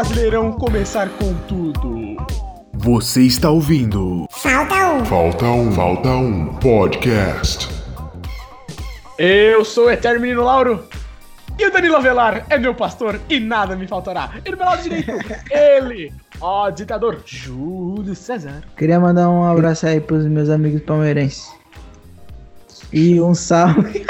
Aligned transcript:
Brasileirão 0.00 0.52
começar 0.52 1.10
com 1.10 1.34
tudo. 1.46 2.16
Você 2.72 3.20
está 3.20 3.50
ouvindo 3.50 4.26
Falta 4.30 4.94
um. 4.94 5.04
Falta 5.04 5.44
um, 5.44 5.72
Falta 5.72 6.08
um 6.08 6.54
Podcast. 6.54 7.68
Eu 9.18 9.62
sou 9.62 9.88
o 9.88 9.90
Eterno 9.90 10.22
Menino 10.22 10.42
Lauro 10.42 10.88
e 11.58 11.66
o 11.66 11.70
Danilo 11.70 11.96
Avelar 11.96 12.46
é 12.48 12.56
meu 12.56 12.74
pastor 12.74 13.20
e 13.28 13.38
nada 13.38 13.76
me 13.76 13.86
faltará. 13.86 14.30
E 14.42 14.50
do 14.50 14.56
meu 14.56 14.64
lado 14.64 14.82
direito, 14.82 15.12
ele, 15.52 16.10
ó 16.40 16.70
ditador 16.70 17.20
Júlio 17.26 18.16
César. 18.16 18.62
Queria 18.78 18.98
mandar 18.98 19.28
um 19.28 19.44
abraço 19.44 19.86
aí 19.86 20.00
pros 20.00 20.24
meus 20.24 20.48
amigos 20.48 20.80
palmeirenses. 20.80 21.52
E 22.90 23.20
um 23.20 23.34
salve. 23.34 24.06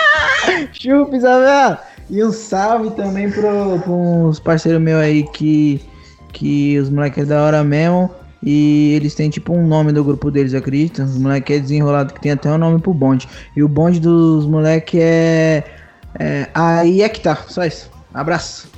Chupa, 0.72 1.14
Isabela! 1.14 1.95
E 2.08 2.22
um 2.22 2.32
salve 2.32 2.90
também 2.90 3.30
pro, 3.30 3.80
pros 3.80 4.38
parceiros 4.38 4.80
meus 4.80 5.00
aí 5.00 5.24
que, 5.24 5.80
que 6.32 6.78
os 6.78 6.88
moleques 6.88 7.24
é 7.24 7.26
da 7.26 7.42
hora 7.42 7.64
mesmo. 7.64 8.10
E 8.42 8.92
eles 8.94 9.14
têm 9.14 9.28
tipo 9.28 9.52
um 9.52 9.66
nome 9.66 9.92
do 9.92 10.04
grupo 10.04 10.30
deles, 10.30 10.54
acredita? 10.54 11.02
Os 11.02 11.18
moleques 11.18 11.56
é 11.56 11.60
desenrolado 11.60 12.14
que 12.14 12.20
tem 12.20 12.32
até 12.32 12.50
um 12.50 12.58
nome 12.58 12.80
pro 12.80 12.94
bonde. 12.94 13.28
E 13.56 13.62
o 13.62 13.68
bonde 13.68 13.98
dos 13.98 14.46
moleques 14.46 15.00
é, 15.00 15.64
é. 16.18 16.48
Aí 16.54 17.02
é 17.02 17.08
que 17.08 17.20
tá, 17.20 17.36
só 17.48 17.64
isso. 17.64 17.90
Abraço. 18.14 18.68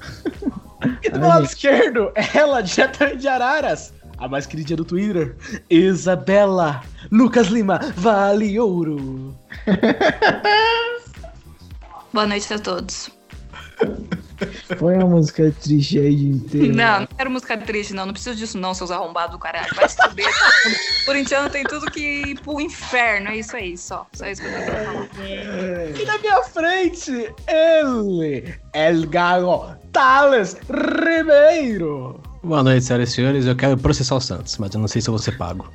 E 1.02 1.10
do 1.10 1.18
meu 1.18 1.28
lado 1.28 1.44
esquerdo, 1.44 2.10
ela, 2.34 2.62
diretamente 2.62 3.18
de 3.18 3.28
Araras, 3.28 3.92
a 4.16 4.26
mais 4.26 4.46
queridinha 4.46 4.78
do 4.78 4.84
Twitter, 4.84 5.36
Isabela 5.68 6.80
Lucas 7.12 7.48
Lima, 7.48 7.78
vale 7.96 8.58
ouro. 8.58 9.34
Boa 12.12 12.26
noite 12.26 12.52
a 12.52 12.58
todos. 12.58 13.10
Põe 14.78 14.96
uma 14.96 15.06
música 15.06 15.54
triste 15.60 15.98
aí 15.98 16.14
de 16.16 16.28
inteiro. 16.28 16.74
Não, 16.74 17.00
não 17.00 17.06
quero 17.06 17.30
música 17.30 17.58
triste, 17.58 17.92
não. 17.92 18.06
Não 18.06 18.12
preciso 18.12 18.36
disso, 18.36 18.58
não, 18.58 18.72
seus 18.74 18.90
arrombados 18.90 19.32
do 19.32 19.38
caralho. 19.38 19.68
Vai 19.74 19.88
saber. 19.88 20.26
Corintiano 21.04 21.50
tem 21.50 21.62
tudo 21.64 21.90
que 21.90 22.00
ir 22.00 22.40
pro 22.40 22.60
inferno. 22.60 23.28
É 23.28 23.36
isso 23.36 23.54
aí, 23.56 23.76
só. 23.76 24.06
Só 24.12 24.26
isso 24.26 24.40
que 24.40 24.48
eu 24.48 24.52
pra 24.52 24.62
falar. 24.62 25.08
E 26.00 26.04
na 26.04 26.18
minha 26.18 26.42
frente, 26.42 27.32
ele, 27.46 28.54
El 28.72 29.06
Galo 29.08 29.76
Thales 29.92 30.56
Ribeiro. 30.68 32.20
Boa 32.42 32.62
noite, 32.62 32.84
senhoras 32.84 33.10
e 33.10 33.12
senhores. 33.12 33.46
Eu 33.46 33.56
quero 33.56 33.76
processar 33.76 34.16
o 34.16 34.20
Santos, 34.20 34.56
mas 34.56 34.74
eu 34.74 34.80
não 34.80 34.88
sei 34.88 35.02
se 35.02 35.08
eu 35.08 35.12
vou 35.12 35.18
ser 35.18 35.36
pago. 35.36 35.70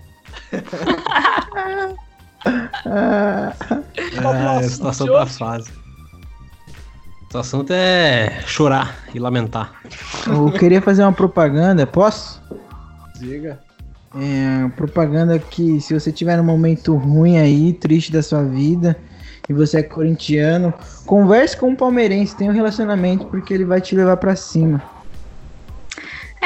Ah, 2.86 3.54
a 4.60 4.64
situação 4.64 5.08
tá 5.08 5.26
fase. 5.28 5.85
O 7.36 7.38
assunto 7.38 7.74
é 7.74 8.40
chorar 8.48 8.96
e 9.14 9.20
lamentar. 9.20 9.74
eu 10.26 10.50
queria 10.54 10.82
fazer 10.82 11.04
uma 11.04 11.12
propaganda, 11.12 11.86
posso? 11.86 12.42
Diga. 13.20 13.60
É, 14.18 14.70
propaganda 14.78 15.38
que 15.38 15.82
se 15.82 15.94
você 15.94 16.14
tiver 16.14 16.38
num 16.38 16.46
momento 16.46 16.96
ruim 16.96 17.38
aí, 17.38 17.74
triste 17.74 18.10
da 18.10 18.24
sua 18.24 18.42
vida, 18.42 18.96
e 19.50 19.54
você 19.54 19.80
é 19.80 19.84
corintiano, 19.84 20.74
converse 21.06 21.58
com 21.58 21.72
um 21.72 21.76
palmeirense, 21.76 22.38
tenha 22.38 22.52
um 22.52 22.54
relacionamento, 22.54 23.26
porque 23.26 23.54
ele 23.54 23.66
vai 23.66 23.82
te 23.82 23.94
levar 23.98 24.16
pra 24.16 24.34
cima. 24.38 24.82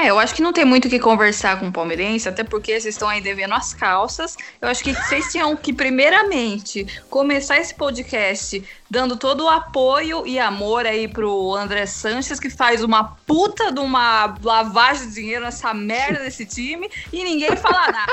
É, 0.02 0.10
eu 0.10 0.18
acho 0.18 0.34
que 0.34 0.42
não 0.42 0.54
tem 0.54 0.64
muito 0.64 0.86
o 0.86 0.90
que 0.90 0.98
conversar 0.98 1.60
com 1.60 1.68
o 1.68 1.72
palmeirense, 1.74 2.30
até 2.30 2.42
porque 2.42 2.72
vocês 2.72 2.96
estão 2.96 3.10
aí 3.10 3.20
devendo 3.20 3.54
as 3.54 3.74
calças. 3.74 4.38
Eu 4.62 4.70
acho 4.70 4.82
que 4.82 4.94
vocês 4.94 5.30
tinham 5.30 5.54
que, 5.58 5.74
primeiramente, 5.74 6.88
começar 7.10 7.58
esse 7.58 7.76
podcast 7.76 8.64
dando 8.90 9.18
todo 9.18 9.44
o 9.44 9.50
apoio 9.50 10.26
e 10.26 10.40
amor 10.40 10.86
aí 10.86 11.06
pro 11.06 11.54
André 11.54 11.86
Sanches, 11.86 12.40
que 12.40 12.50
faz 12.50 12.82
uma 12.82 13.18
puta 13.28 13.74
de 13.74 13.82
uma 13.82 14.36
lavagem 14.42 15.10
de 15.10 15.16
dinheiro 15.16 15.44
nessa 15.44 15.74
merda 15.74 16.20
desse 16.20 16.46
time, 16.46 16.90
e 17.12 17.22
ninguém 17.22 17.58
fala 17.58 17.92
nada. 17.92 18.12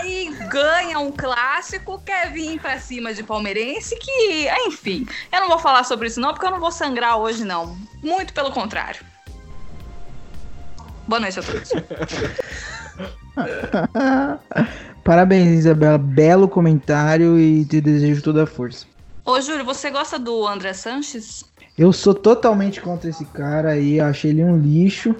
Aí 0.00 0.34
ganha 0.50 0.98
um 0.98 1.12
clássico, 1.12 2.02
quer 2.04 2.32
vir 2.32 2.60
pra 2.60 2.80
cima 2.80 3.14
de 3.14 3.22
palmeirense, 3.22 3.96
que, 3.96 4.48
enfim, 4.66 5.06
eu 5.30 5.40
não 5.40 5.48
vou 5.48 5.60
falar 5.60 5.84
sobre 5.84 6.08
isso 6.08 6.20
não, 6.20 6.32
porque 6.32 6.46
eu 6.46 6.50
não 6.50 6.58
vou 6.58 6.72
sangrar 6.72 7.16
hoje 7.16 7.44
não. 7.44 7.78
Muito 8.02 8.32
pelo 8.34 8.50
contrário. 8.50 9.06
Boa 11.08 11.20
noite 11.20 11.40
a 11.40 11.42
todos. 11.42 11.70
Parabéns, 15.04 15.60
Isabela. 15.60 15.98
Belo 15.98 16.48
comentário 16.48 17.38
e 17.38 17.64
te 17.64 17.80
desejo 17.80 18.22
toda 18.22 18.44
a 18.44 18.46
força. 18.46 18.86
Ô, 19.24 19.40
Júlio, 19.40 19.64
você 19.64 19.90
gosta 19.90 20.18
do 20.18 20.46
André 20.46 20.72
Sanches? 20.72 21.44
Eu 21.76 21.92
sou 21.92 22.14
totalmente 22.14 22.80
contra 22.80 23.08
esse 23.08 23.24
cara 23.26 23.70
aí, 23.70 24.00
achei 24.00 24.30
ele 24.30 24.42
um 24.44 24.58
lixo, 24.58 25.14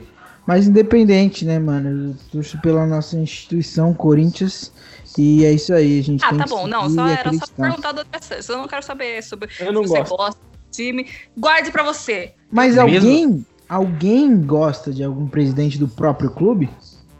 mas 0.46 0.66
independente, 0.66 1.44
né, 1.44 1.58
mano? 1.58 2.10
Eu 2.10 2.16
torço 2.32 2.58
pela 2.60 2.84
nossa 2.86 3.16
instituição, 3.16 3.94
Corinthians, 3.94 4.72
e 5.16 5.44
é 5.44 5.52
isso 5.52 5.72
aí, 5.72 6.00
a 6.00 6.02
gente 6.02 6.24
Ah, 6.24 6.30
tem 6.30 6.38
tá 6.38 6.44
que 6.44 6.50
bom. 6.50 6.66
Não, 6.66 6.90
só 6.90 7.06
era 7.06 7.16
só 7.16 7.20
acreditar. 7.36 7.48
perguntar 7.62 7.92
do 7.92 8.00
André 8.00 8.18
Sanches. 8.20 8.48
Eu 8.48 8.58
não 8.58 8.66
quero 8.66 8.82
saber 8.82 9.22
sobre 9.22 9.48
Eu 9.60 9.72
não 9.72 9.84
se 9.84 9.90
você 9.90 9.98
gosto. 10.00 10.16
gosta 10.16 10.40
do 10.40 10.70
time. 10.72 11.06
Guarde 11.36 11.70
pra 11.70 11.82
você. 11.84 12.32
Mas 12.50 12.74
Mesmo? 12.74 12.80
alguém, 13.08 13.46
alguém 13.68 14.40
gosta 14.40 14.92
de 14.92 15.02
algum 15.04 15.26
presidente 15.26 15.78
do 15.78 15.86
próprio 15.88 16.30
clube? 16.30 16.68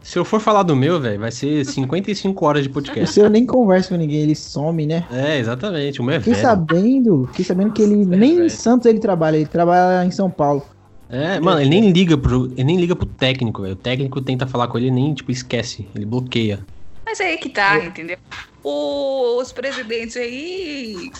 Se 0.01 0.17
eu 0.17 0.25
for 0.25 0.39
falar 0.39 0.63
do 0.63 0.75
meu, 0.75 0.99
velho, 0.99 1.19
vai 1.19 1.31
ser 1.31 1.63
55 1.63 2.45
horas 2.45 2.63
de 2.63 2.69
O 2.69 2.73
podcast. 2.73 3.13
seu 3.13 3.29
nem 3.29 3.45
conversa 3.45 3.89
com 3.89 3.95
ninguém, 3.95 4.21
ele 4.21 4.35
some, 4.35 4.85
né? 4.85 5.05
É, 5.11 5.37
exatamente. 5.37 6.01
O 6.01 6.03
meu 6.03 6.15
é 6.15 6.19
Fiquei 6.19 6.33
velho. 6.33 6.47
sabendo, 6.47 7.27
fiquei 7.27 7.45
sabendo 7.45 7.71
que 7.71 7.81
ele 7.81 8.05
nem 8.05 8.39
em. 8.45 8.49
Santos 8.49 8.87
ele 8.87 8.99
trabalha, 8.99 9.35
ele 9.37 9.45
trabalha 9.45 10.03
em 10.05 10.11
São 10.11 10.29
Paulo. 10.29 10.65
É, 11.11 11.39
mano, 11.39 11.59
ele 11.61 11.69
nem 11.69 11.91
liga 11.91 12.17
pro, 12.17 12.45
ele 12.53 12.63
nem 12.63 12.77
liga 12.77 12.95
pro 12.95 13.05
técnico, 13.05 13.61
velho. 13.61 13.73
O 13.73 13.77
técnico 13.77 14.21
tenta 14.21 14.47
falar 14.47 14.67
com 14.67 14.77
ele 14.77 14.87
e 14.87 14.91
nem, 14.91 15.13
tipo, 15.13 15.31
esquece. 15.31 15.87
Ele 15.95 16.05
bloqueia. 16.05 16.59
Mas 17.05 17.19
aí 17.19 17.37
que 17.37 17.49
tá, 17.49 17.77
entendeu? 17.83 18.17
Os 18.63 19.51
presidentes 19.51 20.15
aí 20.17 21.11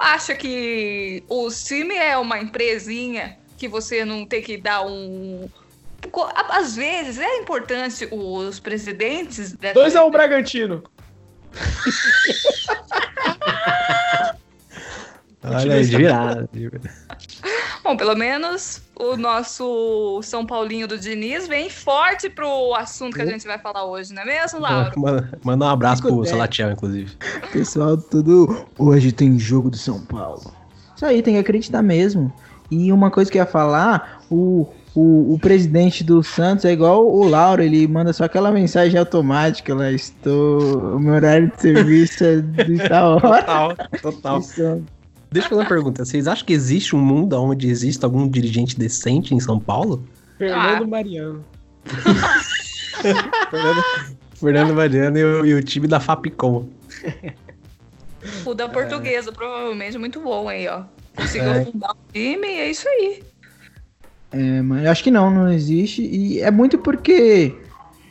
acham 0.00 0.36
que 0.36 1.22
o 1.28 1.48
time 1.50 1.94
é 1.94 2.16
uma 2.18 2.38
empresinha 2.40 3.36
que 3.58 3.68
você 3.68 4.04
não 4.04 4.24
tem 4.24 4.40
que 4.40 4.56
dar 4.56 4.86
um. 4.86 5.48
Às 6.50 6.76
vezes 6.76 7.18
é 7.18 7.36
importante 7.38 8.08
os 8.10 8.60
presidentes. 8.60 9.52
dessa- 9.52 9.74
2 9.74 9.96
a 9.96 10.04
1 10.04 10.10
Bragantino. 10.12 10.82
Olha 15.42 15.74
aí, 15.76 15.84
de 15.86 15.96
virada. 15.96 16.48
Bom, 17.82 17.96
pelo 17.96 18.14
menos 18.16 18.82
o 18.94 19.16
nosso 19.16 20.20
São 20.22 20.44
Paulinho 20.44 20.86
do 20.86 20.98
Diniz 20.98 21.46
vem 21.48 21.70
forte 21.70 22.28
pro 22.28 22.74
assunto 22.74 23.14
que 23.14 23.22
a 23.22 23.26
gente 23.26 23.46
vai 23.46 23.58
falar 23.58 23.84
hoje, 23.84 24.12
não 24.12 24.22
é 24.22 24.26
mesmo, 24.26 24.60
Lauro? 24.60 24.92
Manda, 25.00 25.38
manda 25.42 25.64
um 25.64 25.68
abraço 25.68 26.02
Fico 26.02 26.14
pro. 26.16 26.26
Salatiel, 26.26 26.72
inclusive. 26.72 27.16
Pessoal, 27.52 27.96
tudo. 27.96 28.66
Hoje 28.76 29.10
tem 29.12 29.38
jogo 29.38 29.70
do 29.70 29.76
São 29.78 30.04
Paulo. 30.04 30.52
Isso 30.94 31.06
aí, 31.06 31.22
tem 31.22 31.34
que 31.34 31.40
acreditar 31.40 31.80
mesmo. 31.82 32.32
E 32.70 32.92
uma 32.92 33.10
coisa 33.10 33.30
que 33.30 33.38
eu 33.38 33.42
ia 33.42 33.46
falar, 33.46 34.22
o, 34.30 34.66
o, 34.94 35.34
o 35.34 35.38
presidente 35.38 36.04
do 36.04 36.22
Santos 36.22 36.64
é 36.64 36.72
igual 36.72 37.06
o 37.06 37.26
Lauro, 37.26 37.62
ele 37.62 37.86
manda 37.86 38.12
só 38.12 38.24
aquela 38.24 38.50
mensagem 38.50 38.98
automática 38.98 39.74
lá, 39.74 39.90
estou. 39.90 40.96
O 40.96 41.00
meu 41.00 41.14
horário 41.14 41.50
de 41.50 41.60
serviço 41.60 42.24
é 42.24 42.40
de 42.40 42.88
tal 42.88 43.16
hora. 43.16 43.42
Total, 43.42 43.76
total. 44.02 44.40
Deixa 45.30 45.46
eu 45.46 45.50
fazer 45.50 45.54
uma 45.62 45.68
pergunta. 45.68 46.04
Vocês 46.04 46.26
acham 46.26 46.44
que 46.46 46.52
existe 46.52 46.96
um 46.96 47.00
mundo 47.00 47.40
onde 47.40 47.68
existe 47.68 48.04
algum 48.04 48.28
dirigente 48.28 48.78
decente 48.78 49.34
em 49.34 49.40
São 49.40 49.58
Paulo? 49.60 50.02
Fernando 50.38 50.84
Ah. 50.84 50.86
Mariano. 50.86 51.44
Fernando, 53.50 53.84
Fernando 54.34 54.74
Mariano 54.74 55.18
e 55.18 55.24
o, 55.24 55.46
e 55.46 55.54
o 55.54 55.62
time 55.62 55.86
da 55.86 56.00
Fapcom. 56.00 56.66
O 58.44 58.54
da 58.54 58.68
portuguesa, 58.68 59.30
provavelmente, 59.32 59.96
muito 59.98 60.20
bom 60.20 60.48
aí, 60.48 60.66
ó. 60.68 60.82
Conseguiu 61.18 61.50
É. 61.50 61.64
fundar 61.64 61.90
o 61.90 62.12
time 62.12 62.46
e 62.46 62.60
é 62.60 62.70
isso 62.70 62.88
aí. 62.88 63.22
É, 64.30 64.62
mano, 64.62 64.82
eu 64.84 64.90
acho 64.90 65.02
que 65.02 65.10
não, 65.10 65.30
não 65.30 65.50
existe. 65.52 66.02
E 66.02 66.40
é 66.40 66.50
muito 66.50 66.78
porque 66.78 67.54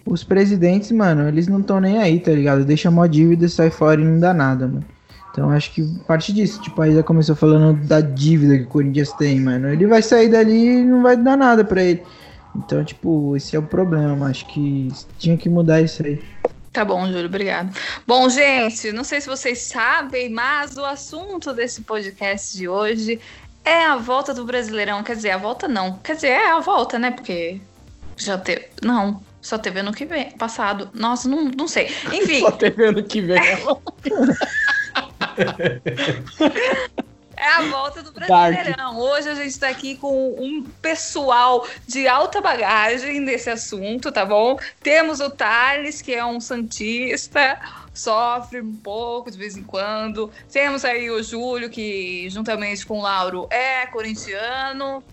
os 0.06 0.24
presidentes, 0.24 0.92
mano, 0.92 1.28
eles 1.28 1.48
não 1.48 1.60
estão 1.60 1.80
nem 1.80 2.00
aí, 2.00 2.20
tá 2.20 2.32
ligado? 2.32 2.66
Deixa 2.66 2.92
mó 2.92 3.06
dívida, 3.06 3.48
sai 3.48 3.70
fora 3.70 4.02
e 4.02 4.04
não 4.04 4.20
dá 4.20 4.34
nada, 4.34 4.68
mano. 4.68 4.86
Então 5.32 5.50
acho 5.52 5.72
que 5.74 5.84
parte 6.08 6.34
disso. 6.34 6.60
Tipo, 6.62 6.82
aí 6.82 6.94
já 6.96 7.04
começou 7.04 7.36
falando 7.36 7.80
da 7.86 8.02
dívida 8.02 8.58
que 8.58 8.64
o 8.64 8.68
Corinthians 8.68 9.12
tem, 9.14 9.40
mano. 9.40 9.70
Ele 9.70 9.86
vai 9.86 10.02
sair 10.02 10.30
dali 10.30 10.80
e 10.80 10.84
não 10.84 11.04
vai 11.04 11.16
dar 11.16 11.38
nada 11.38 11.64
pra 11.64 11.84
ele. 11.84 12.02
Então, 12.56 12.84
tipo, 12.84 13.36
esse 13.38 13.56
é 13.56 13.60
o 13.60 13.64
problema. 13.64 14.28
Acho 14.28 14.48
que 14.48 14.88
tinha 15.20 15.38
que 15.38 15.48
mudar 15.48 15.82
isso 15.82 16.04
aí. 16.04 16.20
Tá 16.78 16.86
bom, 16.86 17.08
Júlio, 17.08 17.26
obrigado. 17.26 17.76
Bom, 18.06 18.30
gente, 18.30 18.92
não 18.92 19.04
sei 19.04 19.20
se 19.20 19.28
vocês 19.28 19.64
sabem, 19.64 20.30
mas 20.30 20.78
o 20.78 20.86
assunto 20.86 21.52
desse 21.52 21.82
podcast 21.82 22.56
de 22.56 22.70
hoje 22.70 23.20
é 23.66 23.86
a 23.86 23.96
volta 23.96 24.32
do 24.32 24.46
Brasileirão. 24.46 25.02
Quer 25.02 25.16
dizer, 25.16 25.32
a 25.32 25.38
volta 25.38 25.68
não. 25.68 25.98
Quer 25.98 26.14
dizer, 26.14 26.28
é 26.28 26.52
a 26.52 26.60
volta, 26.60 27.00
né? 27.00 27.10
Porque 27.10 27.60
já 28.16 28.38
teve. 28.38 28.68
Não, 28.80 29.20
só 29.42 29.58
teve 29.58 29.80
ano 29.80 29.92
que 29.92 30.06
vem, 30.06 30.30
passado. 30.34 30.92
Nossa, 30.94 31.28
não, 31.28 31.46
não 31.46 31.68
sei. 31.68 31.90
Enfim, 32.14 32.42
Só 32.42 32.52
teve 32.52 32.86
ano 32.86 33.02
que 33.02 33.22
vem. 33.22 33.42
É 37.38 37.50
a 37.50 37.62
volta 37.62 38.02
do 38.02 38.12
Brasileirão. 38.12 38.98
Hoje 38.98 39.30
a 39.30 39.36
gente 39.36 39.50
está 39.50 39.70
aqui 39.70 39.96
com 39.96 40.36
um 40.40 40.64
pessoal 40.82 41.68
de 41.88 42.08
alta 42.08 42.42
bagagem 42.42 43.20
nesse 43.20 43.48
assunto, 43.48 44.12
tá 44.12 44.26
bom? 44.26 44.60
Temos 44.82 45.20
o 45.20 45.30
Thales, 45.30 46.02
que 46.02 46.16
é 46.16 46.26
um 46.26 46.42
Santista, 46.42 47.60
sofre 47.94 48.60
um 48.60 48.76
pouco 48.76 49.30
de 49.30 49.38
vez 49.38 49.56
em 49.56 49.62
quando. 49.62 50.32
Temos 50.52 50.84
aí 50.84 51.12
o 51.12 51.22
Júlio, 51.22 51.70
que 51.70 52.28
juntamente 52.32 52.84
com 52.88 52.98
o 52.98 53.04
Lauro 53.04 53.48
é 53.52 53.86
corintiano, 53.86 55.04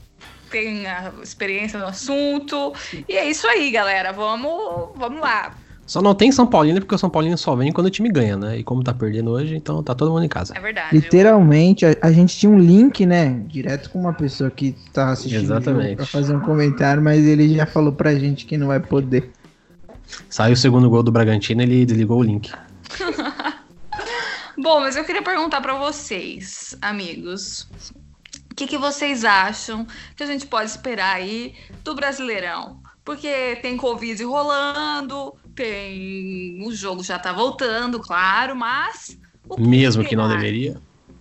tem 0.51 0.85
experiência 1.23 1.79
no 1.79 1.87
assunto. 1.87 2.73
E 3.07 3.19
é 3.19 3.29
isso 3.29 3.47
aí, 3.47 3.71
galera. 3.71 4.13
Vamos, 4.13 4.93
vamos 4.97 5.21
lá. 5.21 5.55
Só 5.87 6.01
não 6.01 6.15
tem 6.15 6.33
São 6.33 6.47
Paulino 6.47 6.81
porque 6.81 6.95
o 6.95 6.99
São 6.99 7.11
Paulino 7.11 7.37
só 7.37 7.55
vem 7.55 7.71
quando 7.71 7.89
o 7.89 7.91
time 7.91 8.11
ganha, 8.11 8.37
né? 8.37 8.59
E 8.59 8.65
como 8.65 8.83
tá 8.83 8.95
perdendo 8.95 9.31
hoje, 9.31 9.55
então 9.55 9.83
tá 9.83 9.95
todo 9.95 10.11
mundo 10.11 10.25
em 10.25 10.29
casa. 10.29 10.57
É 10.57 10.61
verdade. 10.61 10.97
Literalmente, 10.97 11.85
a, 11.85 11.95
a 12.01 12.11
gente 12.11 12.37
tinha 12.37 12.51
um 12.51 12.59
link, 12.59 13.05
né? 13.05 13.43
Direto 13.47 13.91
com 13.91 14.01
uma 14.01 14.15
pessoa 14.15 14.51
que 14.51 14.75
tá 14.93 15.11
assistindo 15.11 15.43
Exatamente. 15.43 15.97
pra 15.97 16.07
fazer 16.07 16.35
um 16.35 16.41
comentário, 16.41 17.03
mas 17.03 17.25
ele 17.25 17.55
já 17.55 17.67
falou 17.67 17.93
pra 17.93 18.15
gente 18.15 18.47
que 18.47 18.57
não 18.57 18.69
vai 18.69 18.81
poder. 18.81 19.31
Saiu 20.29 20.55
o 20.55 20.57
segundo 20.57 20.89
gol 20.89 21.03
do 21.03 21.13
Bragantino, 21.13 21.63
ele 21.63 21.85
desligou 21.85 22.19
o 22.19 22.23
link. 22.23 22.51
Bom, 24.57 24.81
mas 24.81 24.97
eu 24.97 25.05
queria 25.05 25.23
perguntar 25.23 25.61
pra 25.61 25.75
vocês, 25.75 26.77
amigos. 26.81 27.69
O 28.51 28.55
que, 28.55 28.67
que 28.67 28.79
vocês 28.79 29.25
acham 29.25 29.87
que 30.17 30.23
a 30.23 30.27
gente 30.27 30.47
pode 30.47 30.71
esperar 30.71 31.17
aí 31.17 31.55
do 31.83 31.95
Brasileirão? 31.95 32.79
Porque 33.05 33.57
tem 33.61 33.77
Covid 33.77 34.23
rolando, 34.25 35.35
tem. 35.55 36.63
O 36.67 36.73
jogo 36.73 37.03
já 37.03 37.19
tá 37.19 37.33
voltando, 37.33 38.01
claro, 38.01 38.55
mas. 38.57 39.19
o 39.49 39.61
Mesmo 39.61 40.05
que 40.05 40.17
não 40.17 40.29
deveria. 40.29 40.81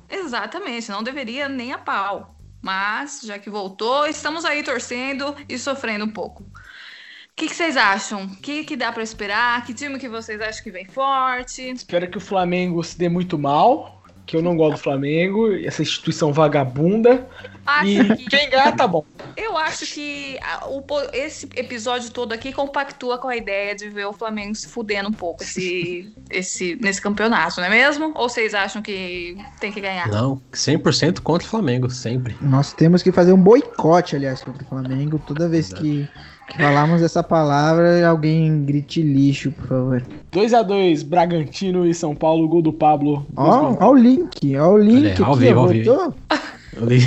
Exatamente, 0.09 0.89
não 0.91 1.03
deveria 1.03 1.49
nem 1.49 1.73
a 1.73 1.77
pau. 1.77 2.35
Mas, 2.61 3.21
já 3.23 3.37
que 3.37 3.49
voltou, 3.49 4.05
estamos 4.07 4.45
aí 4.45 4.63
torcendo 4.63 5.35
e 5.49 5.57
sofrendo 5.57 6.05
um 6.05 6.09
pouco. 6.09 6.43
O 6.43 7.35
que, 7.35 7.47
que 7.47 7.55
vocês 7.55 7.75
acham? 7.75 8.25
O 8.25 8.35
que, 8.37 8.63
que 8.63 8.77
dá 8.77 8.91
pra 8.91 9.01
esperar? 9.01 9.65
Que 9.65 9.73
time 9.73 9.97
que 9.97 10.07
vocês 10.07 10.39
acham 10.39 10.63
que 10.63 10.71
vem 10.71 10.85
forte? 10.85 11.63
Espero 11.63 12.07
que 12.09 12.17
o 12.17 12.21
Flamengo 12.21 12.83
se 12.83 12.97
dê 12.97 13.09
muito 13.09 13.39
mal, 13.39 14.02
que 14.25 14.37
eu 14.37 14.41
não 14.41 14.55
gosto 14.55 14.77
do 14.77 14.83
Flamengo, 14.83 15.53
essa 15.53 15.81
instituição 15.81 16.31
vagabunda. 16.31 17.27
Acho 17.65 17.87
E 17.87 18.15
que- 18.17 18.29
quem 18.29 18.49
ganhar 18.49 18.75
tá 18.75 18.87
bom. 18.87 19.05
Eu 19.37 19.57
acho 19.57 19.85
que 19.85 20.37
o 20.67 20.83
esse 21.13 21.47
episódio 21.55 22.11
todo 22.11 22.33
aqui 22.33 22.51
compactua 22.53 23.17
com 23.17 23.27
a 23.27 23.35
ideia 23.35 23.73
de 23.75 23.89
ver 23.89 24.05
o 24.05 24.13
Flamengo 24.13 24.53
se 24.55 24.67
fudendo 24.67 25.09
um 25.09 25.13
pouco 25.13 25.43
esse, 25.43 26.11
esse, 26.29 26.77
nesse 26.81 27.01
campeonato, 27.01 27.57
não 27.59 27.67
é 27.67 27.69
mesmo? 27.69 28.11
Ou 28.15 28.27
vocês 28.29 28.53
acham 28.53 28.81
que 28.81 29.37
tem 29.59 29.71
que 29.71 29.79
ganhar? 29.81 30.07
Não, 30.07 30.41
100% 30.51 31.21
contra 31.21 31.45
o 31.47 31.49
Flamengo, 31.49 31.89
sempre. 31.89 32.35
Nós 32.41 32.73
temos 32.73 33.01
que 33.01 33.11
fazer 33.11 33.33
um 33.33 33.41
boicote, 33.41 34.15
aliás, 34.15 34.43
contra 34.43 34.63
o 34.63 34.65
Flamengo. 34.67 35.19
Toda 35.25 35.47
vez 35.49 35.73
que, 35.73 35.81
que 35.81 36.09
falamos 36.57 37.01
essa 37.01 37.23
palavra, 37.23 38.07
alguém 38.07 38.63
grite 38.65 39.01
lixo, 39.01 39.51
por 39.51 39.67
favor. 39.67 40.03
2x2, 40.31 41.05
Bragantino 41.05 41.85
e 41.85 41.93
São 41.93 42.15
Paulo, 42.15 42.47
gol 42.47 42.61
do 42.61 42.73
Pablo. 42.73 43.25
Ó, 43.35 43.75
ó 43.79 43.89
o 43.91 43.95
link, 43.95 44.55
ó 44.57 44.73
o 44.73 44.77
link 44.77 44.97
Olha, 45.03 45.11
aqui, 45.13 45.21
ó, 45.21 45.25
ao 45.25 45.35
vivo. 45.35 45.67
voltou? 45.67 46.13
O 46.75 46.85
link, 46.85 47.05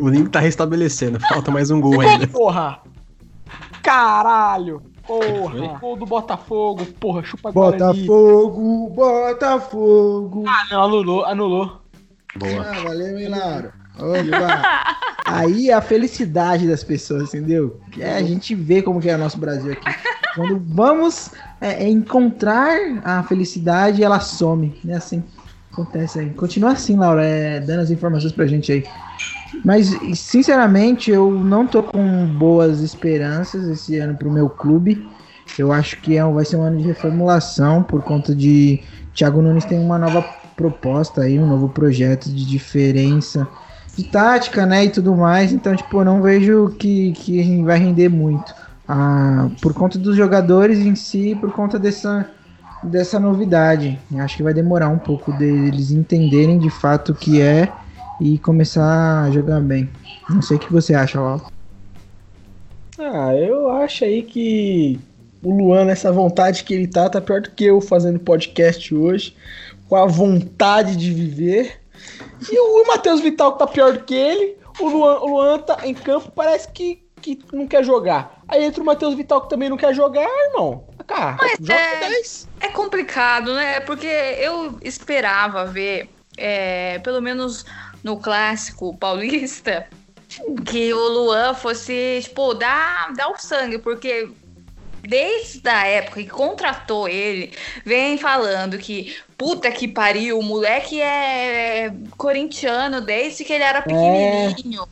o 0.00 0.08
link 0.08 0.30
tá 0.30 0.40
restabelecendo, 0.40 1.20
falta 1.28 1.50
mais 1.50 1.70
um 1.70 1.78
gol 1.78 2.00
ainda. 2.00 2.26
porra! 2.26 2.80
Caralho! 3.82 4.80
Porra! 5.06 5.78
Gol 5.78 5.96
do 5.96 6.06
Botafogo, 6.06 6.86
porra, 6.98 7.22
chupa 7.22 7.52
Guarani. 7.52 8.06
Botafogo, 8.06 8.88
Botafogo. 8.88 10.44
Ah, 10.48 10.66
não, 10.70 10.84
anulou, 10.84 11.24
anulou. 11.26 11.82
Boa. 12.34 12.62
Ah, 12.62 12.80
valeu, 12.82 13.18
hein, 13.18 13.28
Lauro? 13.28 13.72
Opa. 13.98 15.04
Aí 15.26 15.70
é 15.70 15.74
a 15.74 15.80
felicidade 15.80 16.68
das 16.68 16.84
pessoas, 16.84 17.34
entendeu? 17.34 17.80
Que 17.90 18.02
é 18.02 18.16
a 18.16 18.22
gente 18.22 18.54
vê 18.54 18.82
como 18.82 19.00
que 19.00 19.08
é 19.08 19.14
o 19.14 19.18
nosso 19.18 19.38
Brasil 19.38 19.72
aqui. 19.72 19.90
Quando 20.34 20.60
vamos 20.66 21.30
é, 21.60 21.84
é 21.84 21.88
encontrar 21.88 22.76
a 23.02 23.22
felicidade, 23.22 24.04
ela 24.04 24.20
some. 24.20 24.78
É 24.86 24.94
assim. 24.94 25.24
Acontece 25.72 26.20
aí. 26.20 26.30
Continua 26.30 26.72
assim, 26.72 26.96
Laura, 26.96 27.24
é, 27.24 27.58
dando 27.58 27.80
as 27.80 27.90
informações 27.90 28.32
pra 28.32 28.46
gente 28.46 28.70
aí. 28.70 28.84
Mas, 29.64 29.88
sinceramente, 30.14 31.10
eu 31.10 31.30
não 31.30 31.66
tô 31.66 31.82
com 31.82 32.26
boas 32.26 32.80
esperanças 32.80 33.66
esse 33.66 33.96
ano 33.98 34.16
pro 34.16 34.30
meu 34.30 34.48
clube. 34.48 35.08
Eu 35.58 35.72
acho 35.72 36.00
que 36.00 36.16
é, 36.16 36.24
vai 36.24 36.44
ser 36.44 36.56
um 36.56 36.62
ano 36.62 36.78
de 36.78 36.84
reformulação 36.84 37.82
por 37.82 38.02
conta 38.02 38.34
de 38.34 38.82
Thiago 39.14 39.40
Nunes 39.40 39.64
tem 39.64 39.78
uma 39.78 39.98
nova 39.98 40.22
proposta 40.56 41.22
aí, 41.22 41.38
um 41.38 41.46
novo 41.46 41.68
projeto 41.68 42.26
de 42.26 42.44
diferença 42.44 43.48
de 43.96 44.04
tática, 44.04 44.66
né, 44.66 44.84
e 44.84 44.90
tudo 44.90 45.14
mais. 45.14 45.52
Então, 45.52 45.74
tipo, 45.74 46.00
eu 46.00 46.04
não 46.04 46.22
vejo 46.22 46.74
que, 46.78 47.12
que 47.12 47.62
vai 47.62 47.78
render 47.78 48.08
muito. 48.08 48.54
Ah, 48.86 49.48
por 49.62 49.72
conta 49.72 49.98
dos 49.98 50.16
jogadores 50.16 50.78
em 50.78 50.94
si, 50.94 51.36
por 51.40 51.52
conta 51.52 51.78
dessa, 51.78 52.28
dessa 52.82 53.18
novidade. 53.18 53.98
Acho 54.18 54.36
que 54.36 54.42
vai 54.42 54.52
demorar 54.52 54.88
um 54.88 54.98
pouco 54.98 55.32
deles 55.32 55.90
entenderem 55.90 56.58
de 56.58 56.70
fato 56.70 57.12
o 57.12 57.14
que 57.14 57.40
é 57.40 57.72
e 58.20 58.38
começar 58.38 59.22
a 59.24 59.30
jogar 59.30 59.60
bem. 59.60 59.88
Não 60.28 60.42
sei 60.42 60.56
o 60.56 60.60
que 60.60 60.72
você 60.72 60.94
acha, 60.94 61.20
Lau. 61.20 61.50
Ah, 62.98 63.34
eu 63.34 63.70
acho 63.70 64.04
aí 64.04 64.22
que 64.22 65.00
o 65.42 65.50
Luan, 65.50 65.84
nessa 65.84 66.12
vontade 66.12 66.64
que 66.64 66.72
ele 66.72 66.86
tá, 66.86 67.08
tá 67.08 67.20
pior 67.20 67.40
do 67.40 67.50
que 67.50 67.64
eu 67.64 67.80
fazendo 67.80 68.18
podcast 68.18 68.94
hoje, 68.94 69.34
com 69.88 69.96
a 69.96 70.06
vontade 70.06 70.96
de 70.96 71.12
viver. 71.12 71.80
E 72.50 72.58
o 72.58 72.86
Matheus 72.86 73.20
Vital 73.20 73.52
que 73.52 73.58
tá 73.58 73.66
pior 73.66 73.92
do 73.92 74.04
que 74.04 74.14
ele, 74.14 74.58
o 74.80 74.88
Luan, 74.88 75.18
o 75.20 75.26
Luan 75.26 75.58
tá 75.58 75.78
em 75.84 75.94
campo, 75.94 76.30
parece 76.32 76.70
que, 76.72 77.02
que 77.20 77.38
não 77.52 77.66
quer 77.66 77.84
jogar. 77.84 78.42
Aí 78.48 78.64
entra 78.64 78.82
o 78.82 78.86
Matheus 78.86 79.14
Vital 79.14 79.42
que 79.42 79.48
também 79.48 79.68
não 79.68 79.76
quer 79.76 79.94
jogar, 79.94 80.28
irmão. 80.46 80.86
Cara, 81.06 81.36
joga 81.60 81.74
é- 81.74 82.08
10. 82.08 82.48
É 82.60 82.68
complicado, 82.68 83.54
né? 83.54 83.80
Porque 83.80 84.06
eu 84.06 84.78
esperava 84.82 85.66
ver, 85.66 86.08
é, 86.36 86.98
pelo 87.00 87.20
menos 87.20 87.64
no 88.02 88.18
clássico 88.18 88.96
paulista, 88.96 89.86
que 90.66 90.92
o 90.92 91.08
Luan 91.08 91.54
fosse, 91.54 92.20
tipo, 92.22 92.54
dar, 92.54 93.12
dar 93.14 93.28
o 93.28 93.38
sangue, 93.38 93.78
porque 93.78 94.30
desde 95.08 95.68
a 95.68 95.86
época 95.86 96.22
que 96.22 96.28
contratou 96.28 97.08
ele, 97.08 97.52
vem 97.84 98.18
falando 98.18 98.78
que 98.78 99.16
puta 99.36 99.70
que 99.70 99.86
pariu, 99.88 100.38
o 100.38 100.42
moleque 100.42 101.00
é 101.00 101.92
corintiano 102.16 103.00
desde 103.00 103.44
que 103.44 103.52
ele 103.52 103.64
era 103.64 103.82
pequenininho. 103.82 104.86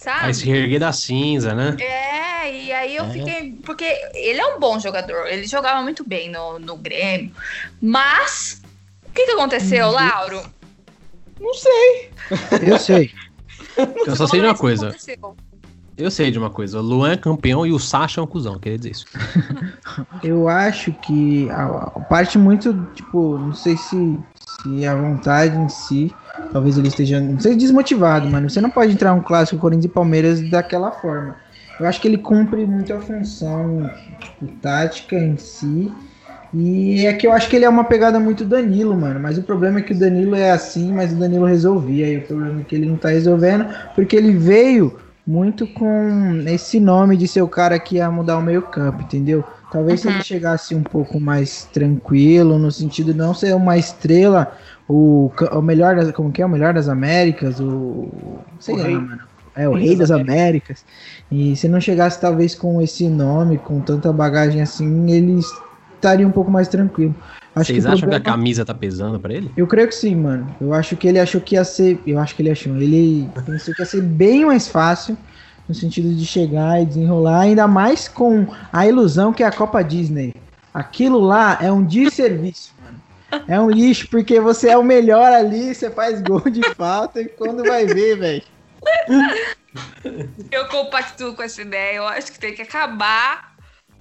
Sabe? 0.00 0.26
Aí 0.26 0.34
se 0.34 0.44
reerguer 0.46 0.80
da 0.80 0.92
cinza, 0.92 1.54
né? 1.54 1.76
É, 1.80 2.52
e 2.52 2.72
aí 2.72 2.96
eu 2.96 3.04
É. 3.04 3.10
fiquei. 3.10 3.52
Porque 3.64 3.84
ele 4.14 4.40
é 4.40 4.46
um 4.46 4.58
bom 4.58 4.80
jogador, 4.80 5.28
ele 5.28 5.46
jogava 5.46 5.80
muito 5.80 6.02
bem 6.02 6.28
no, 6.28 6.58
no 6.58 6.76
Grêmio. 6.76 7.32
Mas. 7.80 8.60
O 9.06 9.12
que, 9.12 9.26
que 9.26 9.32
aconteceu, 9.32 9.90
Lauro? 9.90 10.42
Não 11.38 11.54
sei. 11.54 12.10
Eu 12.66 12.78
sei. 12.78 13.12
Eu 14.06 14.16
só 14.16 14.26
sei 14.26 14.40
de 14.40 14.46
uma 14.46 14.56
coisa. 14.56 14.88
aconteceu? 14.88 15.36
Eu 15.96 16.10
sei 16.10 16.30
de 16.30 16.38
uma 16.38 16.50
coisa. 16.50 16.78
O 16.78 16.82
Luan 16.82 17.12
é 17.12 17.16
campeão 17.16 17.66
e 17.66 17.72
o 17.72 17.78
Sacha 17.78 18.20
é 18.20 18.24
um 18.24 18.26
cuzão, 18.26 18.58
queria 18.58 18.78
dizer 18.78 18.90
isso. 18.92 19.06
Eu 20.22 20.48
acho 20.48 20.92
que 20.92 21.50
a, 21.50 21.64
a 21.64 22.00
parte 22.00 22.38
muito, 22.38 22.74
tipo, 22.94 23.36
não 23.38 23.52
sei 23.52 23.76
se, 23.76 24.18
se 24.34 24.86
a 24.86 24.94
vontade 24.94 25.56
em 25.56 25.68
si, 25.68 26.10
talvez 26.52 26.78
ele 26.78 26.88
esteja, 26.88 27.20
não 27.20 27.38
sei, 27.38 27.54
desmotivado, 27.54 28.28
mano. 28.28 28.48
Você 28.48 28.60
não 28.60 28.70
pode 28.70 28.92
entrar 28.92 29.12
um 29.12 29.20
clássico 29.20 29.60
Corinthians 29.60 29.84
e 29.86 29.88
Palmeiras 29.88 30.40
daquela 30.48 30.90
forma. 30.92 31.36
Eu 31.78 31.86
acho 31.86 32.00
que 32.00 32.08
ele 32.08 32.18
cumpre 32.18 32.64
muito 32.64 32.92
a 32.92 33.00
função, 33.00 33.90
tipo, 34.20 34.46
tática 34.60 35.16
em 35.16 35.36
si. 35.36 35.92
E 36.54 37.06
é 37.06 37.12
que 37.14 37.26
eu 37.26 37.32
acho 37.32 37.48
que 37.48 37.56
ele 37.56 37.64
é 37.64 37.68
uma 37.68 37.84
pegada 37.84 38.20
muito 38.20 38.44
Danilo, 38.44 38.94
mano. 38.96 39.18
Mas 39.18 39.38
o 39.38 39.42
problema 39.42 39.78
é 39.78 39.82
que 39.82 39.92
o 39.92 39.98
Danilo 39.98 40.34
é 40.34 40.50
assim, 40.50 40.92
mas 40.92 41.12
o 41.12 41.16
Danilo 41.16 41.46
resolvia. 41.46 42.08
E 42.12 42.18
o 42.18 42.22
problema 42.22 42.60
é 42.60 42.64
que 42.64 42.74
ele 42.74 42.86
não 42.86 42.96
tá 42.96 43.08
resolvendo, 43.08 43.66
porque 43.94 44.14
ele 44.14 44.32
veio 44.32 44.98
muito 45.26 45.66
com 45.68 46.42
esse 46.46 46.80
nome 46.80 47.16
de 47.16 47.28
ser 47.28 47.42
o 47.42 47.48
cara 47.48 47.78
que 47.78 47.96
ia 47.96 48.10
mudar 48.10 48.38
o 48.38 48.42
meio 48.42 48.62
campo, 48.62 49.02
entendeu? 49.02 49.44
Talvez 49.70 50.00
se 50.00 50.08
Uhum. 50.08 50.08
ele 50.08 50.20
chegasse 50.20 50.74
um 50.74 50.84
pouco 50.84 51.20
mais 51.20 51.64
tranquilo, 51.66 52.58
no 52.58 52.70
sentido 52.72 53.12
de 53.12 53.18
não 53.18 53.32
ser 53.34 53.54
uma 53.54 53.78
estrela, 53.78 54.52
o, 54.88 55.30
o 55.52 55.62
melhor 55.62 55.96
das, 55.96 56.10
como 56.12 56.32
que 56.32 56.42
é? 56.42 56.46
O 56.46 56.48
melhor 56.48 56.74
das 56.74 56.88
Américas, 56.88 57.60
o 57.60 58.44
sei 58.58 58.74
O 58.74 58.76
lá, 58.76 58.88
rei. 58.88 59.00
mano. 59.00 59.22
É 59.54 59.68
o 59.68 59.74
Rei 59.74 59.94
rei 59.94 59.96
das 59.96 60.10
das 60.10 60.10
Américas. 60.10 60.84
E 61.30 61.54
se 61.56 61.68
não 61.68 61.80
chegasse 61.80 62.20
talvez 62.20 62.54
com 62.54 62.80
esse 62.80 63.08
nome, 63.08 63.58
com 63.58 63.80
tanta 63.82 64.12
bagagem 64.12 64.62
assim, 64.62 65.10
ele 65.10 65.38
estaria 65.94 66.26
um 66.26 66.32
pouco 66.32 66.50
mais 66.50 66.68
tranquilo. 66.68 67.14
Acho 67.54 67.66
Vocês 67.66 67.84
que 67.84 67.90
acham 67.90 68.08
que 68.08 68.14
a 68.14 68.18
problema- 68.20 68.24
camisa 68.36 68.64
tá 68.64 68.72
pesando 68.74 69.20
pra 69.20 69.32
ele? 69.34 69.50
eu 69.56 69.66
creio 69.66 69.86
que 69.88 69.94
sim, 69.94 70.14
mano. 70.16 70.54
Eu 70.60 70.72
acho 70.72 70.96
que 70.96 71.06
ele 71.06 71.18
achou 71.20 71.40
que 71.40 71.54
ia 71.54 71.64
ser. 71.64 72.00
Eu 72.06 72.18
acho 72.18 72.34
que 72.34 72.40
ele 72.42 72.50
achou. 72.50 72.74
Ele 72.76 73.28
pensou 73.44 73.74
que 73.74 73.82
ia 73.82 73.86
ser 73.86 74.00
bem 74.02 74.46
mais 74.46 74.68
fácil. 74.68 75.16
No 75.68 75.74
sentido 75.74 76.12
de 76.14 76.24
chegar 76.26 76.82
e 76.82 76.86
desenrolar. 76.86 77.40
Ainda 77.42 77.68
mais 77.68 78.08
com 78.08 78.46
a 78.72 78.86
ilusão 78.86 79.32
que 79.32 79.42
é 79.42 79.46
a 79.46 79.52
Copa 79.52 79.82
Disney. 79.82 80.34
Aquilo 80.74 81.20
lá 81.20 81.58
é 81.60 81.70
um 81.70 81.84
desserviço, 81.84 82.72
mano. 82.82 83.44
É 83.46 83.60
um 83.60 83.70
lixo 83.70 84.08
porque 84.10 84.40
você 84.40 84.70
é 84.70 84.76
o 84.76 84.82
melhor 84.82 85.30
ali, 85.32 85.74
você 85.74 85.90
faz 85.90 86.20
gol 86.22 86.40
de 86.50 86.62
falta 86.74 87.20
e 87.20 87.26
quando 87.26 87.62
vai 87.62 87.86
ver, 87.86 88.18
velho. 88.18 88.42
Eu 90.50 90.66
compactuo 90.68 91.34
com 91.34 91.42
essa 91.42 91.62
ideia. 91.62 91.96
Eu 91.96 92.06
acho 92.06 92.32
que 92.32 92.38
tem 92.38 92.54
que 92.54 92.62
acabar 92.62 93.51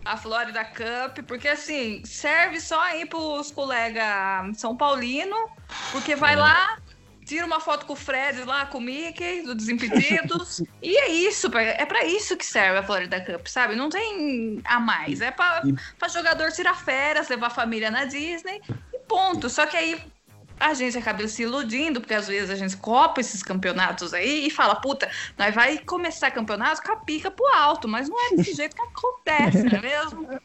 a 0.03 0.17
Florida 0.17 0.63
Cup, 0.63 1.25
porque 1.25 1.47
assim, 1.47 2.01
serve 2.05 2.59
só 2.59 2.81
aí 2.81 3.05
pros 3.05 3.51
colegas 3.51 4.57
São 4.57 4.75
Paulino, 4.75 5.35
porque 5.91 6.15
vai 6.15 6.35
lá, 6.35 6.79
tira 7.25 7.45
uma 7.45 7.59
foto 7.59 7.85
com 7.85 7.93
o 7.93 7.95
Fred 7.95 8.43
lá, 8.43 8.65
com 8.65 8.79
o 8.79 8.81
Mickey, 8.81 9.43
do 9.43 9.55
Desimpedidos, 9.55 10.61
e 10.81 10.97
é 10.97 11.09
isso, 11.09 11.49
é 11.55 11.85
pra 11.85 12.03
isso 12.03 12.35
que 12.35 12.45
serve 12.45 12.79
a 12.79 12.83
Florida 12.83 13.21
Cup, 13.21 13.47
sabe? 13.47 13.75
Não 13.75 13.89
tem 13.89 14.61
a 14.65 14.79
mais. 14.79 15.21
É 15.21 15.31
pra, 15.31 15.61
pra 15.97 16.07
jogador 16.07 16.51
tirar 16.51 16.75
férias, 16.75 17.29
levar 17.29 17.47
a 17.47 17.51
família 17.51 17.91
na 17.91 18.05
Disney 18.05 18.61
e 18.93 18.99
ponto. 19.07 19.49
Só 19.49 19.65
que 19.65 19.77
aí 19.77 20.10
a 20.61 20.73
gente 20.73 20.97
acaba 20.97 21.27
se 21.27 21.43
iludindo, 21.43 21.99
porque 21.99 22.13
às 22.13 22.27
vezes 22.27 22.49
a 22.49 22.55
gente 22.55 22.77
copa 22.77 23.19
esses 23.19 23.41
campeonatos 23.41 24.13
aí 24.13 24.47
e 24.47 24.49
fala, 24.49 24.75
puta, 24.75 25.09
nós 25.37 25.53
vai 25.55 25.79
começar 25.79 26.29
campeonato 26.31 26.81
com 26.83 26.91
a 26.91 26.95
pica 26.97 27.31
pro 27.31 27.45
alto, 27.55 27.87
mas 27.87 28.07
não 28.07 28.15
é 28.31 28.35
desse 28.35 28.53
jeito 28.53 28.75
que 28.75 28.81
acontece, 28.81 29.63
não 29.63 29.77
é 29.77 29.81
mesmo? 29.81 30.27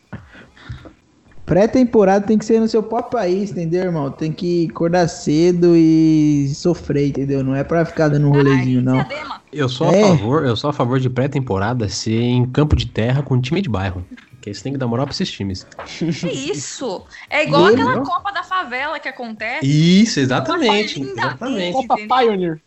Pré-temporada 1.44 2.26
tem 2.26 2.36
que 2.36 2.44
ser 2.44 2.58
no 2.58 2.66
seu 2.66 2.82
próprio 2.82 3.12
país, 3.20 3.52
entendeu, 3.52 3.84
irmão? 3.84 4.10
Tem 4.10 4.32
que 4.32 4.66
acordar 4.68 5.06
cedo 5.06 5.76
e 5.76 6.52
sofrer, 6.56 7.06
entendeu? 7.06 7.44
Não 7.44 7.54
é 7.54 7.62
pra 7.62 7.84
ficar 7.84 8.08
dando 8.08 8.26
um 8.26 8.32
rolezinho, 8.32 8.82
não. 8.82 9.06
Eu 9.52 9.68
sou 9.68 9.88
a 9.88 9.92
É. 9.92 10.02
favor, 10.02 10.44
eu 10.44 10.56
sou 10.56 10.70
a 10.70 10.72
favor 10.72 10.98
de 10.98 11.08
pré-temporada 11.08 11.88
ser 11.88 12.20
em 12.20 12.44
campo 12.50 12.74
de 12.74 12.86
terra 12.86 13.22
com 13.22 13.40
time 13.40 13.62
de 13.62 13.68
bairro. 13.68 14.04
Porque 14.46 14.54
você 14.54 14.62
tem 14.62 14.72
que 14.74 14.78
dar 14.78 14.86
moral 14.86 15.06
pra 15.06 15.12
esses 15.12 15.28
times. 15.28 15.66
Que 15.98 16.28
isso? 16.28 17.04
É 17.28 17.42
igual 17.44 17.68
Ele, 17.68 17.82
aquela 17.82 18.00
ó. 18.00 18.04
Copa 18.04 18.30
da 18.30 18.44
Favela 18.44 19.00
que 19.00 19.08
acontece. 19.08 19.66
Isso, 19.66 20.20
exatamente, 20.20 21.00
exatamente. 21.02 21.10
exatamente. 21.10 21.72
Copa 21.72 21.96
Pioneer. 21.96 22.60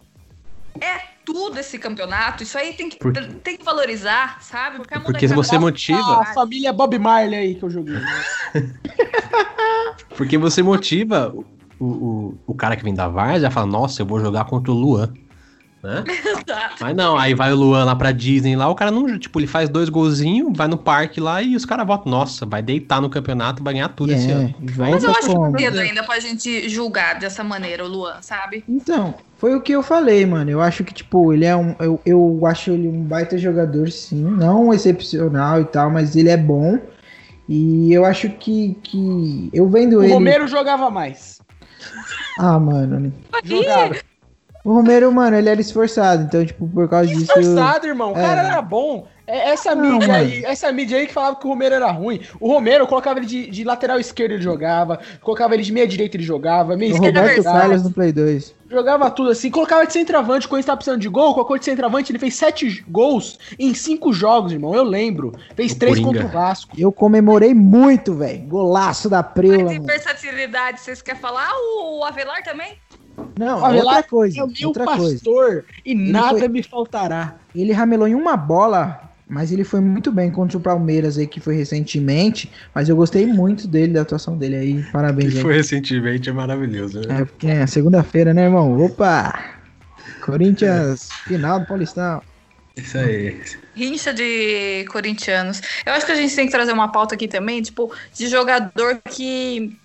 É 0.81 1.00
tudo 1.24 1.57
esse 1.57 1.79
campeonato. 1.79 2.43
Isso 2.43 2.57
aí 2.57 2.74
tem 2.74 2.89
que, 2.89 2.98
Por- 2.98 3.13
tem 3.13 3.55
que 3.55 3.63
valorizar, 3.63 4.41
sabe? 4.41 4.79
Porque, 4.79 4.93
a 4.93 5.00
Porque 5.00 5.25
você 5.29 5.57
motiva- 5.57 6.21
A 6.21 6.25
família 6.33 6.74
Bob 6.74 7.00
Marley 7.00 7.39
aí 7.39 7.55
que 7.55 7.63
eu 7.63 7.69
joguei. 7.69 7.95
Porque 10.17 10.38
você 10.38 10.62
motiva 10.62 11.33
o, 11.79 11.86
o, 11.86 12.38
o 12.48 12.53
cara 12.53 12.75
que 12.75 12.83
vem 12.83 12.93
da 12.93 13.07
Várzea 13.07 13.48
a 13.48 13.51
falar, 13.51 13.67
nossa, 13.67 14.01
eu 14.01 14.05
vou 14.05 14.19
jogar 14.19 14.43
contra 14.45 14.69
o 14.69 14.75
Luan. 14.75 15.13
Né? 15.81 16.03
Tá. 16.45 16.71
Mas 16.79 16.95
não, 16.95 17.17
aí 17.17 17.33
vai 17.33 17.51
o 17.51 17.55
Luan 17.55 17.83
lá 17.83 17.95
pra 17.95 18.12
Disney 18.12 18.55
lá, 18.55 18.67
o 18.69 18.75
cara 18.75 18.91
não, 18.91 19.17
tipo, 19.19 19.39
ele 19.39 19.48
faz 19.48 19.69
dois 19.69 19.88
golzinhos, 19.88 20.51
vai 20.55 20.67
no 20.67 20.77
parque 20.77 21.19
lá 21.19 21.41
e 21.41 21.55
os 21.55 21.65
caras 21.65 21.86
votam, 21.86 22.12
nossa, 22.12 22.45
vai 22.45 22.62
deitar 22.62 23.01
no 23.01 23.09
campeonato, 23.09 23.63
vai 23.63 23.74
ganhar 23.74 23.89
tudo 23.89 24.12
esse 24.12 24.29
É, 24.29 24.33
ano. 24.33 24.55
Mas 24.77 25.03
eu 25.03 25.12
acho 25.12 25.51
que 25.53 25.62
cedo 25.62 25.79
ainda 25.79 26.03
pra 26.03 26.19
gente 26.19 26.67
julgar 26.69 27.19
dessa 27.19 27.43
maneira 27.43 27.86
o 27.86 27.88
Luan, 27.88 28.21
sabe? 28.21 28.63
Então, 28.67 29.13
foi 29.38 29.55
o 29.55 29.62
que 29.62 29.71
eu 29.71 29.83
falei, 29.83 30.25
mano. 30.25 30.50
Eu 30.50 30.59
acho 30.62 30.83
que, 30.83 30.93
tipo, 30.93 31.31
ele 31.33 31.45
é 31.45 31.55
um. 31.55 31.75
Eu, 31.79 32.01
eu 32.05 32.45
acho 32.45 32.71
ele 32.71 32.88
um 32.88 33.03
baita 33.03 33.38
jogador, 33.38 33.89
sim. 33.89 34.21
Não 34.21 34.74
excepcional 34.74 35.62
e 35.62 35.65
tal, 35.65 35.89
mas 35.89 36.15
ele 36.15 36.29
é 36.29 36.38
bom. 36.38 36.77
E 37.48 37.93
eu 37.93 38.05
acho 38.05 38.29
que. 38.31 38.77
que 38.83 39.50
eu 39.53 39.69
vendo 39.69 40.00
O 40.00 40.03
ele. 40.03 40.13
Romero 40.13 40.48
jogava 40.48 40.89
mais. 40.89 41.39
Ah, 42.38 42.59
mano. 42.59 43.13
Jogava. 43.43 43.95
O 44.69 44.73
Romero, 44.75 45.11
mano, 45.11 45.35
ele 45.35 45.49
era 45.49 45.59
esforçado. 45.59 46.23
Então, 46.23 46.45
tipo, 46.45 46.67
por 46.67 46.88
causa 46.88 47.07
disso. 47.07 47.23
Esforçado, 47.23 47.88
irmão. 47.88 48.11
O 48.11 48.13
cara 48.15 48.43
É. 48.43 48.45
era 48.45 48.61
bom. 48.61 49.07
É, 49.25 49.49
Essa 49.51 49.75
Não, 49.75 49.91
mídia 49.93 50.07
mano. 50.07 50.19
aí, 50.23 50.43
essa 50.43 50.71
mídia 50.71 50.97
aí 50.97 51.05
que 51.05 51.13
falava 51.13 51.35
que 51.35 51.45
o 51.45 51.49
Romero 51.49 51.75
era 51.75 51.91
ruim. 51.91 52.19
O 52.39 52.51
Romero, 52.51 52.83
eu 52.83 52.88
colocava 52.88 53.19
ele 53.19 53.27
de, 53.27 53.47
de 53.47 53.63
lateral 53.63 53.99
esquerdo, 53.99 54.31
ele 54.33 54.41
jogava. 54.41 54.99
Colocava 55.21 55.53
ele 55.53 55.61
de 55.61 55.71
meia 55.71 55.88
direita, 55.88 56.17
ele 56.17 56.23
jogava. 56.23 56.75
Meia 56.75 56.91
O 56.91 56.95
esquerda, 56.95 57.19
Roberto 57.19 57.38
ele 57.38 57.43
jogava. 57.43 57.59
Carlos 57.61 57.83
no 57.83 57.91
Play 57.91 58.11
2. 58.11 58.55
Jogava 58.71 59.11
tudo 59.11 59.29
assim. 59.29 59.51
Colocava 59.51 59.85
de 59.85 59.93
centroavante 59.93 60.47
quando 60.47 60.59
ele 60.59 60.65
tava 60.65 60.77
precisando 60.77 61.01
de 61.01 61.09
gol. 61.09 61.33
Colocou 61.33 61.57
de 61.59 61.65
centroavante, 61.65 62.11
ele 62.11 62.17
fez 62.19 62.35
sete 62.35 62.83
gols 62.88 63.38
em 63.59 63.73
cinco 63.75 64.11
jogos, 64.13 64.51
irmão. 64.51 64.73
Eu 64.75 64.83
lembro. 64.83 65.31
Fez 65.55 65.73
O 65.73 65.79
três 65.79 65.99
Coringa. 65.99 66.21
contra 66.23 66.25
o 66.27 66.41
Vasco. 66.41 66.71
Eu 66.79 66.91
comemorei 66.91 67.53
muito, 67.53 68.13
velho. 68.15 68.41
Golaço 68.47 69.09
da 69.09 69.21
Mas 69.21 69.31
Preula, 69.33 69.57
tem 69.69 69.79
mano. 69.79 69.83
versatilidade, 69.85 70.79
vocês 70.81 71.01
querem 71.03 71.19
falar? 71.21 71.49
O 71.75 72.03
Avelar 72.03 72.43
também? 72.43 72.73
Não, 73.38 73.61
O 73.61 73.65
Avelar 73.65 73.95
outra 73.97 74.09
coisa. 74.09 74.39
É 74.39 74.43
o 74.43 74.47
meu 74.47 74.67
Outra 74.67 74.85
coisa. 74.85 75.13
pastor 75.15 75.65
e 75.85 75.95
nada 75.95 76.39
foi- 76.39 76.47
me 76.47 76.63
faltará. 76.63 77.35
Ele 77.55 77.71
ramelou 77.71 78.07
em 78.07 78.15
uma 78.15 78.35
bola, 78.38 79.01
mas 79.27 79.51
ele 79.51 79.63
foi 79.63 79.79
muito 79.79 80.11
bem 80.11 80.29
contra 80.31 80.57
o 80.57 80.61
Palmeiras 80.61 81.17
aí, 81.17 81.25
que 81.27 81.39
foi 81.39 81.55
recentemente. 81.55 82.51
Mas 82.73 82.89
eu 82.89 82.95
gostei 82.95 83.25
muito 83.25 83.67
dele, 83.67 83.93
da 83.93 84.01
atuação 84.01 84.38
dele 84.38 84.55
aí. 84.55 84.83
Parabéns 84.91 85.35
aí. 85.38 85.43
recentemente, 85.43 86.29
é 86.29 86.33
maravilhoso, 86.33 87.01
É, 87.09 87.25
porque 87.25 87.47
é 87.47 87.65
segunda-feira, 87.67 88.33
né, 88.33 88.43
irmão? 88.43 88.79
Opa! 88.83 89.39
Corinthians, 90.25 91.09
final 91.25 91.59
do 91.59 91.65
Paulistão. 91.65 92.21
Isso 92.75 92.97
aí. 92.97 93.41
Rincha 93.75 94.13
de 94.13 94.85
corintianos. 94.91 95.61
Eu 95.85 95.93
acho 95.93 96.05
que 96.05 96.11
a 96.11 96.15
gente 96.15 96.35
tem 96.35 96.45
que 96.45 96.51
trazer 96.51 96.71
uma 96.71 96.91
pauta 96.91 97.15
aqui 97.15 97.27
também, 97.27 97.61
tipo, 97.61 97.91
de 98.13 98.27
jogador 98.27 98.99
que 99.09 99.75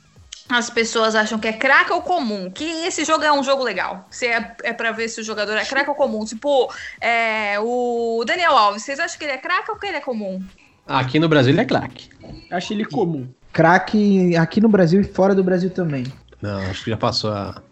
as 0.48 0.68
pessoas 0.68 1.14
acham 1.14 1.38
que 1.38 1.48
é 1.48 1.52
craque 1.52 1.92
ou 1.92 2.02
comum. 2.02 2.50
Que 2.50 2.64
esse 2.86 3.04
jogo 3.04 3.24
é 3.24 3.32
um 3.32 3.42
jogo 3.42 3.62
legal. 3.62 4.06
Se 4.10 4.26
é, 4.26 4.54
é 4.62 4.72
pra 4.72 4.92
ver 4.92 5.08
se 5.08 5.20
o 5.20 5.24
jogador 5.24 5.56
é 5.56 5.64
craque 5.64 5.88
ou 5.88 5.96
comum. 5.96 6.24
Tipo, 6.24 6.72
é, 7.00 7.58
o 7.60 8.22
Daniel 8.26 8.56
Alves, 8.56 8.82
vocês 8.82 9.00
acham 9.00 9.18
que 9.18 9.24
ele 9.24 9.32
é 9.32 9.38
craque 9.38 9.70
ou 9.70 9.76
que 9.78 9.86
ele 9.86 9.96
é 9.96 10.00
comum? 10.00 10.42
Aqui 10.86 11.18
no 11.18 11.28
Brasil 11.28 11.52
ele 11.52 11.60
é 11.62 11.64
craque. 11.64 12.10
Acho 12.50 12.72
ele 12.72 12.84
comum. 12.84 13.26
Craque 13.52 14.36
aqui 14.36 14.60
no 14.60 14.68
Brasil 14.68 15.00
e 15.00 15.04
fora 15.04 15.34
do 15.34 15.42
Brasil 15.42 15.70
também. 15.70 16.04
Não, 16.42 16.58
acho 16.70 16.84
que 16.84 16.90
já 16.90 16.96
passou 16.96 17.30
a. 17.32 17.62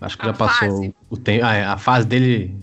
Acho 0.00 0.16
que 0.16 0.24
A 0.24 0.26
já 0.28 0.32
passou 0.34 0.68
fase. 0.68 0.94
o 1.10 1.16
tempo. 1.16 1.44
a 1.44 1.78
fase 1.78 2.06
dele 2.06 2.56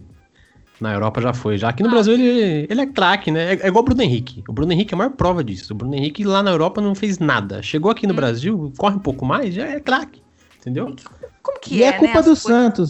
na 0.80 0.94
Europa 0.94 1.22
já 1.22 1.34
foi. 1.34 1.58
Já 1.58 1.70
aqui 1.70 1.84
no 1.84 1.90
Brasil 1.90 2.14
ele, 2.14 2.68
ele 2.70 2.82
é 2.82 2.86
craque, 2.86 3.32
né? 3.32 3.54
É, 3.54 3.60
é 3.64 3.68
igual 3.68 3.84
o 3.84 3.86
Bruno 3.86 4.02
Henrique. 4.02 4.44
O 4.48 4.54
Bruno 4.54 4.72
Henrique 4.72 4.94
é 4.94 4.96
a 4.96 4.98
maior 4.98 5.12
prova 5.12 5.44
disso. 5.44 5.74
O 5.74 5.76
Bruno 5.76 5.96
Henrique 5.96 6.24
lá 6.24 6.42
na 6.42 6.52
Europa 6.52 6.82
não 6.82 6.96
fez 6.96 7.20
nada. 7.20 7.62
Chegou 7.62 7.92
aqui 7.92 8.08
no 8.08 8.14
Brasil, 8.14 8.72
corre 8.78 8.96
um 8.96 9.00
pouco 9.00 9.26
mais, 9.26 9.54
já 9.54 9.68
é 9.68 9.80
craque. 9.80 10.22
Entendeu? 10.60 10.96
Como 11.42 11.60
que 11.60 11.76
e 11.76 11.84
é, 11.84 11.88
é, 11.88 11.92
culpa 11.94 12.20
né? 12.20 12.22
do 12.22 12.36
Santos. 12.36 12.90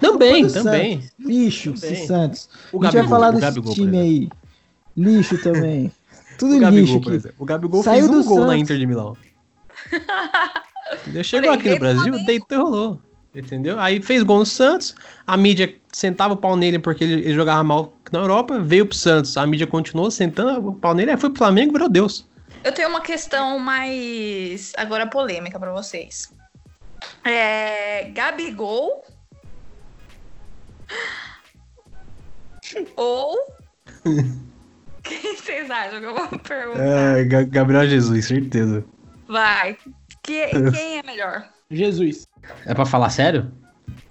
Também, 0.00 0.46
do 0.46 0.52
também. 0.52 1.08
Lixo, 1.18 1.72
Também. 1.72 1.92
esse 1.92 2.06
Santos. 2.06 2.48
O 2.72 2.82
a 2.82 2.86
gente 2.86 2.92
vai 2.94 3.02
Gabigol, 3.02 3.08
falar 3.08 3.28
o 3.28 3.32
desse 3.32 3.42
Gabigol, 3.42 3.74
time 3.74 3.98
aí. 3.98 4.28
Lixo 4.96 5.38
também. 5.42 5.92
Tudo 6.38 6.56
O 6.56 6.60
Gabigol, 6.60 6.84
lixo 6.84 7.00
por 7.00 7.08
aqui. 7.08 7.16
exemplo. 7.16 7.36
O 7.38 7.44
Gabigol 7.44 7.82
Saiu 7.82 8.06
fez 8.06 8.10
um 8.10 8.20
do 8.20 8.28
gol 8.28 8.40
na 8.40 8.46
Santos. 8.46 8.60
Inter 8.62 8.78
de 8.78 8.86
Milão. 8.86 9.16
Chegou 11.22 11.50
aqui 11.52 11.70
no 11.70 11.78
Brasil, 11.78 12.24
deitou 12.24 12.58
e 12.58 12.60
rolou. 12.60 13.00
Entendeu? 13.34 13.80
Aí 13.80 14.00
fez 14.00 14.22
gol 14.22 14.38
no 14.38 14.46
Santos, 14.46 14.94
a 15.26 15.36
mídia 15.36 15.74
sentava 15.92 16.34
o 16.34 16.36
pau 16.36 16.56
nele 16.56 16.78
porque 16.78 17.02
ele, 17.02 17.14
ele 17.14 17.34
jogava 17.34 17.64
mal 17.64 17.92
na 18.12 18.20
Europa, 18.20 18.60
veio 18.60 18.86
pro 18.86 18.96
Santos, 18.96 19.36
a 19.36 19.46
mídia 19.46 19.66
continuou 19.66 20.10
sentando 20.10 20.68
o 20.68 20.74
pau 20.74 20.94
nele, 20.94 21.10
aí 21.10 21.16
foi 21.16 21.30
pro 21.30 21.38
Flamengo 21.38 21.70
e 21.70 21.72
virou 21.72 21.88
Deus. 21.88 22.28
Eu 22.62 22.72
tenho 22.72 22.88
uma 22.88 23.00
questão 23.00 23.58
mais 23.58 24.72
agora 24.76 25.06
polêmica 25.06 25.58
pra 25.58 25.72
vocês. 25.72 26.32
É, 27.24 28.04
Gabigol 28.10 29.04
ou 32.96 33.36
quem 35.02 35.36
vocês 35.36 35.70
acham 35.70 36.00
que 36.00 36.06
eu 36.06 36.14
vou 36.14 36.38
perguntar? 36.38 37.18
É, 37.18 37.24
Gabriel 37.24 37.88
Jesus, 37.88 38.26
certeza. 38.26 38.84
Vai. 39.26 39.76
Que- 40.22 40.50
quem 40.70 40.98
é 40.98 41.02
melhor? 41.02 41.48
Jesus. 41.70 42.26
É 42.66 42.74
pra 42.74 42.84
falar 42.84 43.10
sério? 43.10 43.50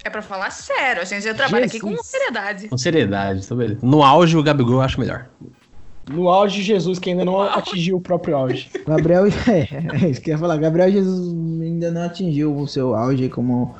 É 0.03 0.10
pra 0.10 0.22
falar 0.22 0.50
sério, 0.51 1.01
a 1.01 1.05
gente 1.05 1.24
já 1.24 1.33
trabalha 1.33 1.65
aqui 1.65 1.79
com 1.79 1.89
Jesus. 1.89 2.07
seriedade. 2.07 2.67
Com 2.67 2.77
seriedade, 2.77 3.48
tô 3.48 3.55
beleza. 3.55 3.79
No 3.81 4.03
auge, 4.03 4.36
o 4.38 4.43
Gabigol 4.43 4.75
eu 4.75 4.81
acho 4.81 5.00
melhor. 5.00 5.27
No 6.10 6.27
auge 6.27 6.62
Jesus, 6.62 7.00
que 7.00 7.10
ainda 7.12 7.24
não 7.24 7.41
atingiu 7.41 7.95
o 7.95 8.01
próprio 8.01 8.36
auge. 8.36 8.69
Gabriel, 8.86 9.25
é, 9.48 10.03
é 10.05 10.10
isso 10.10 10.19
que 10.22 10.29
eu 10.29 10.33
ia 10.33 10.38
falar. 10.38 10.57
Gabriel 10.57 10.91
Jesus 10.91 11.33
ainda 11.62 11.89
não 11.91 12.03
atingiu 12.03 12.55
o 12.57 12.67
seu 12.67 12.93
auge, 12.93 13.29
como 13.29 13.74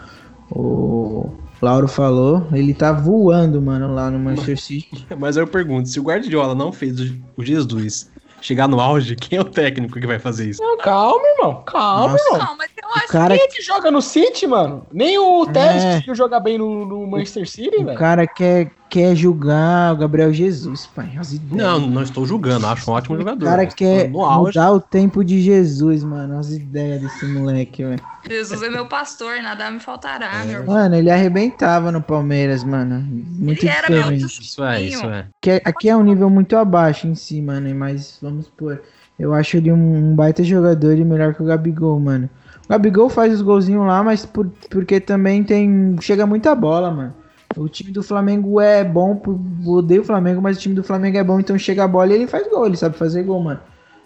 o 0.50 1.30
Lauro 1.62 1.88
falou. 1.90 2.48
Ele 2.54 2.74
tá 2.74 2.94
voando, 2.94 3.62
mano, 3.62 3.94
lá 3.94 4.10
no 4.10 4.18
Manchester 4.18 4.60
City. 4.62 5.06
Mas 5.20 5.36
eu 5.36 5.46
pergunto, 5.46 5.90
se 5.90 6.00
o 6.00 6.04
Guardiola 6.04 6.56
não 6.56 6.72
fez 6.72 7.00
o- 7.02 7.16
o 7.36 7.44
Jesus 7.44 8.10
chegar 8.44 8.68
no 8.68 8.80
auge, 8.80 9.16
quem 9.18 9.38
é 9.38 9.42
o 9.42 9.46
técnico 9.46 10.00
que 10.00 10.06
vai 10.06 10.20
fazer 10.20 10.50
isso? 10.50 10.62
Não, 10.62 10.78
calma, 10.78 11.26
irmão. 11.38 11.64
Calma, 11.66 12.10
Nossa. 12.14 12.34
irmão. 12.36 12.56
Mas 12.58 12.70
eu 12.82 12.90
acho 12.90 13.08
cara- 13.08 13.36
Quem 13.38 13.44
é 13.46 13.48
que 13.48 13.62
joga 13.62 13.90
no 13.90 14.02
City, 14.02 14.46
mano? 14.46 14.86
Nem 14.92 15.18
o 15.18 15.46
Tevez 15.46 15.84
É. 15.84 15.92
conseguiu 15.94 16.16
jogar 16.16 16.40
bem 16.42 16.58
no, 16.58 16.86
no 16.86 17.08
Manchester 17.08 17.48
City, 17.50 17.78
O 17.78 17.86
velho. 17.86 17.98
cara 17.98 18.28
quer, 18.28 18.70
quer 18.94 19.16
julgar 19.16 19.92
o 19.92 19.98
Gabriel 19.98 20.32
Jesus, 20.32 20.86
pai. 20.86 21.14
As 21.18 21.34
ideias. 21.34 21.64
Não, 21.64 21.80
não 21.80 22.04
estou 22.04 22.28
julgando, 22.28 22.68
acho 22.68 22.92
um 22.92 22.94
ótimo 22.94 23.16
O 23.16 23.18
jogador. 23.18 23.44
cara 23.44 23.64
mas 23.64 23.74
quer 23.74 24.08
mudar 24.12 24.72
o 24.72 24.80
tempo 24.80 25.24
de 25.26 25.42
Jesus, 25.42 26.04
mano. 26.04 26.38
As 26.38 26.52
ideias 26.52 27.02
desse 27.02 27.26
moleque, 27.26 27.84
velho. 27.84 28.00
Jesus 28.30 28.62
é 28.62 28.70
meu 28.70 28.86
pastor, 28.86 29.42
nada 29.42 29.72
me 29.72 29.80
faltará, 29.80 30.46
meu 30.46 30.60
irmão. 30.62 30.76
Mano, 30.76 30.94
ele 30.96 31.10
arrebentava 31.10 31.92
no 31.92 32.04
Palmeiras, 32.04 32.64
mano. 32.64 33.00
Muito 33.02 33.64
Ele 33.66 33.72
era 33.74 33.90
meu 33.90 33.98
diferente. 34.04 34.26
Isso 34.44 34.64
é, 34.64 34.82
isso 34.84 35.06
é. 35.08 35.26
Aqui 35.42 35.50
é, 35.50 35.62
aqui 35.66 35.90
é 35.90 35.98
um 35.98 36.04
nível 36.04 36.30
muito 36.30 36.56
abaixo 36.56 37.08
em 37.08 37.16
si, 37.16 37.42
mano. 37.42 37.74
Mas 37.74 38.20
vamos 38.22 38.48
por. 38.48 38.80
Eu 39.18 39.34
acho 39.34 39.58
ele 39.58 39.72
um, 39.72 40.12
um 40.12 40.16
baita 40.16 40.44
jogador 40.44 40.96
e 40.96 41.04
melhor 41.04 41.34
que 41.34 41.42
o 41.42 41.46
Gabigol, 41.46 42.00
mano. 42.00 42.30
O 42.66 42.70
Gabigol 42.70 43.10
faz 43.10 43.34
os 43.34 43.42
golzinhos 43.42 43.88
lá, 43.88 44.04
mas 44.04 44.24
por- 44.24 44.52
porque 44.70 45.00
também 45.00 45.44
tem. 45.44 45.96
Chega 46.00 46.28
muita 46.28 46.54
bola, 46.54 46.92
mano. 46.92 47.23
O 47.56 47.68
time 47.70 47.92
do 47.92 48.02
Flamengo 48.04 48.60
é 48.60 48.84
bom, 48.84 49.22
odeio 49.66 50.02
o 50.02 50.06
Flamengo, 50.06 50.42
mas 50.42 50.58
o 50.58 50.60
time 50.60 50.76
do 50.76 50.84
Flamengo 50.84 51.18
é 51.18 51.24
bom, 51.24 51.40
então 51.40 51.58
chega 51.58 51.84
a 51.84 51.88
bola 51.88 52.12
e 52.12 52.16
ele 52.16 52.28
faz 52.28 52.48
gol, 52.50 52.66
ele 52.66 52.78
sabe 52.78 52.98
fazer 52.98 53.24
gol, 53.24 53.42
mano. 53.42 53.60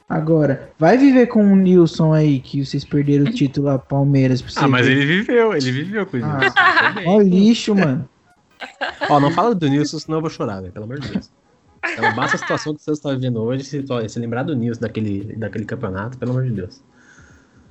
Agora, 0.10 0.70
vai 0.80 0.98
viver 0.98 1.28
com 1.28 1.44
o 1.44 1.56
Nilson 1.56 2.14
aí, 2.14 2.40
que 2.40 2.66
vocês 2.66 2.86
perderam 2.86 3.26
o 3.26 3.32
título 3.34 3.68
a 3.70 3.78
Palmeiras. 3.78 4.42
pra 4.42 4.52
você 4.52 4.60
Ah, 4.60 4.68
mas 4.68 4.86
ver. 4.86 4.94
ele 4.94 5.06
viveu, 5.06 5.54
ele 5.54 5.72
viveu 5.72 6.06
com 6.06 6.18
isso. 6.18 6.26
Ah, 6.26 6.96
Ó, 7.06 7.22
lixo, 7.22 7.76
mano. 7.76 8.08
Ó, 9.10 9.20
não 9.20 9.32
fala 9.32 9.54
do 9.54 9.68
Nilson, 9.68 10.00
senão 10.00 10.18
eu 10.18 10.22
vou 10.22 10.30
chorar, 10.30 10.62
velho, 10.62 10.72
pelo 10.72 10.86
amor 10.86 11.00
de 11.00 11.10
Deus. 11.10 11.30
Então, 11.94 12.16
basta 12.16 12.38
a 12.38 12.40
situação 12.40 12.74
que 12.74 12.82
o 12.82 12.84
Santos 12.84 13.02
tá 13.02 13.12
vivendo 13.12 13.42
hoje, 13.42 13.64
se, 13.66 13.84
se 14.10 14.20
lembrar 14.20 14.44
do 14.44 14.56
Nilson 14.56 14.82
daquele, 14.82 15.36
daquele 15.36 15.66
campeonato, 15.66 16.18
pelo 16.18 16.32
amor 16.32 16.44
de 16.46 16.52
Deus. 16.52 16.82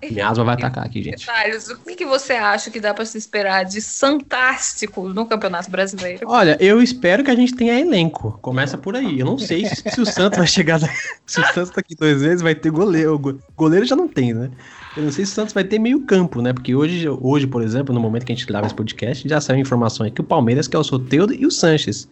Minha 0.02 0.28
asma 0.28 0.44
vai 0.44 0.54
atacar 0.54 0.84
aqui, 0.84 1.02
gente. 1.02 1.24
Thales, 1.26 1.68
o 1.68 1.78
que, 1.78 1.94
que 1.96 2.04
você 2.06 2.34
acha 2.34 2.70
que 2.70 2.78
dá 2.78 2.92
pra 2.92 3.04
se 3.06 3.16
esperar 3.16 3.64
de 3.64 3.80
fantástico 3.80 5.08
no 5.08 5.26
Campeonato 5.26 5.70
Brasileiro? 5.70 6.26
Olha, 6.28 6.56
eu 6.60 6.82
espero 6.82 7.24
que 7.24 7.30
a 7.30 7.34
gente 7.34 7.54
tenha 7.54 7.78
elenco. 7.80 8.38
Começa 8.42 8.76
por 8.76 8.94
aí. 8.94 9.18
Eu 9.20 9.26
não 9.26 9.38
sei 9.38 9.66
se, 9.66 9.76
se 9.90 10.00
o 10.00 10.06
Santos 10.06 10.38
vai 10.38 10.46
chegar. 10.46 10.78
da- 10.78 10.88
Se 11.26 11.40
o 11.40 11.44
Santos 11.46 11.70
daqui 11.70 11.94
dois 11.94 12.22
meses 12.22 12.42
vai 12.42 12.54
ter 12.54 12.70
goleiro. 12.70 13.18
Goleiro 13.56 13.84
já 13.86 13.96
não 13.96 14.06
tem, 14.06 14.32
né? 14.34 14.50
Eu 14.96 15.04
não 15.04 15.10
sei 15.12 15.24
se 15.24 15.32
o 15.32 15.34
Santos 15.34 15.52
vai 15.54 15.64
ter 15.64 15.78
meio 15.78 16.00
campo, 16.06 16.40
né? 16.42 16.52
Porque 16.52 16.74
hoje, 16.74 17.08
hoje, 17.08 17.46
por 17.46 17.62
exemplo, 17.62 17.94
no 17.94 18.00
momento 18.00 18.24
que 18.24 18.32
a 18.32 18.34
gente 18.34 18.46
grava 18.46 18.66
esse 18.66 18.74
podcast, 18.74 19.28
já 19.28 19.40
saiu 19.40 19.58
informação 19.58 20.04
aí 20.04 20.12
que 20.12 20.20
o 20.20 20.24
Palmeiras 20.24 20.68
quer 20.68 20.78
o 20.78 20.84
Soteudo 20.84 21.32
e 21.34 21.44
o 21.46 21.50
Sanches. 21.50 22.08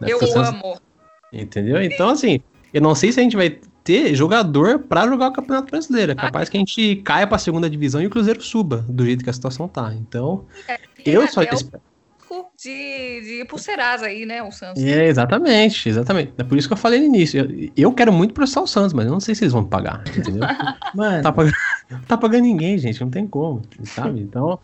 né? 0.00 0.08
Eu 0.10 0.18
o 0.18 0.26
Santos- 0.26 0.48
amo. 0.50 0.80
Entendeu? 1.32 1.82
Então, 1.82 2.08
assim, 2.10 2.40
eu 2.74 2.80
não 2.82 2.94
sei 2.94 3.10
se 3.10 3.18
a 3.20 3.22
gente 3.22 3.36
vai 3.36 3.58
ter 3.84 4.14
jogador 4.14 4.80
pra 4.80 5.06
jogar 5.06 5.28
o 5.28 5.32
Campeonato 5.32 5.70
Brasileiro. 5.70 6.12
É 6.12 6.14
capaz 6.14 6.48
que 6.48 6.56
a 6.56 6.60
gente 6.60 6.96
caia 6.96 7.26
pra 7.26 7.38
segunda 7.38 7.68
divisão 7.68 8.00
e 8.00 8.06
o 8.06 8.10
Cruzeiro 8.10 8.42
suba, 8.42 8.84
do 8.88 9.04
jeito 9.04 9.24
que 9.24 9.30
a 9.30 9.32
situação 9.32 9.68
tá. 9.68 9.92
Então, 9.94 10.44
eu 11.04 11.26
só 11.28 11.42
espero. 11.42 11.82
de, 12.56 13.20
de 13.20 13.40
ir 13.40 13.46
pro 13.46 13.58
Serasa 13.58 14.06
aí, 14.06 14.24
né, 14.24 14.42
o 14.42 14.52
Santos. 14.52 14.82
É, 14.82 15.06
exatamente, 15.06 15.88
exatamente. 15.88 16.32
É 16.38 16.44
por 16.44 16.56
isso 16.56 16.68
que 16.68 16.74
eu 16.74 16.78
falei 16.78 17.00
no 17.00 17.06
início. 17.06 17.40
Eu, 17.40 17.72
eu 17.76 17.92
quero 17.92 18.12
muito 18.12 18.32
processar 18.32 18.62
o 18.62 18.66
Santos, 18.66 18.92
mas 18.92 19.06
eu 19.06 19.12
não 19.12 19.20
sei 19.20 19.34
se 19.34 19.44
eles 19.44 19.52
vão 19.52 19.64
pagar, 19.64 20.02
entendeu? 20.16 20.42
Mano, 20.94 21.22
tá, 21.22 21.32
pagando, 21.32 21.54
tá 22.06 22.16
pagando 22.16 22.42
ninguém, 22.42 22.78
gente, 22.78 23.00
não 23.00 23.10
tem 23.10 23.26
como, 23.26 23.62
sabe? 23.84 24.20
Então, 24.20 24.58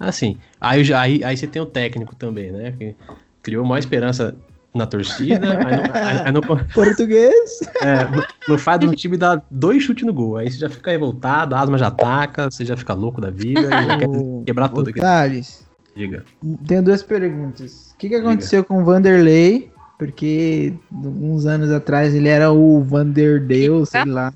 assim, 0.00 0.38
aí, 0.60 0.92
aí, 0.94 1.24
aí 1.24 1.36
você 1.36 1.46
tem 1.46 1.60
o 1.60 1.66
técnico 1.66 2.16
também, 2.16 2.50
né? 2.50 2.72
Que 2.72 2.96
criou 3.42 3.64
maior 3.64 3.78
esperança 3.78 4.34
na 4.76 4.86
torcida, 4.86 5.46
aí 5.50 5.76
não, 5.76 5.94
aí- 5.94 6.20
aí 6.26 6.32
não, 6.32 6.40
português. 6.74 7.60
é, 7.82 8.04
não- 8.10 8.24
não 8.48 8.58
faz 8.58 8.82
um 8.84 8.92
time 8.92 9.16
dar 9.16 9.44
dois 9.50 9.82
chutes 9.82 10.04
no 10.06 10.12
gol. 10.12 10.36
Aí 10.36 10.50
você 10.50 10.58
já 10.58 10.68
fica 10.68 10.90
revoltado, 10.90 11.54
a 11.54 11.60
asma 11.60 11.78
já 11.78 11.88
ataca, 11.88 12.50
você 12.50 12.64
já 12.64 12.76
fica 12.76 12.92
louco 12.94 13.20
da 13.20 13.30
vida 13.30 13.60
e 13.60 13.86
já 13.86 13.98
quer 13.98 14.08
quebrar 14.46 14.68
tudo 14.68 14.90
aqui. 14.90 15.00
Thales, 15.00 15.66
Diga. 15.94 16.24
tenho 16.66 16.82
duas 16.82 17.02
perguntas. 17.02 17.92
O 17.94 17.98
que, 17.98 18.08
que 18.10 18.14
aconteceu 18.14 18.62
com 18.64 18.82
o 18.82 18.84
Vanderlei? 18.84 19.70
Porque 19.98 20.74
uns 20.92 21.46
anos 21.46 21.70
atrás 21.70 22.14
ele 22.14 22.28
era 22.28 22.52
o 22.52 22.82
Vanderdeus, 22.82 23.88
sei 23.88 24.04
lá. 24.04 24.30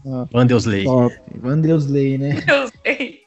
Top. 0.84 1.14
Vandeusley, 1.38 2.16
né? 2.16 2.36
Sei. 2.82 3.19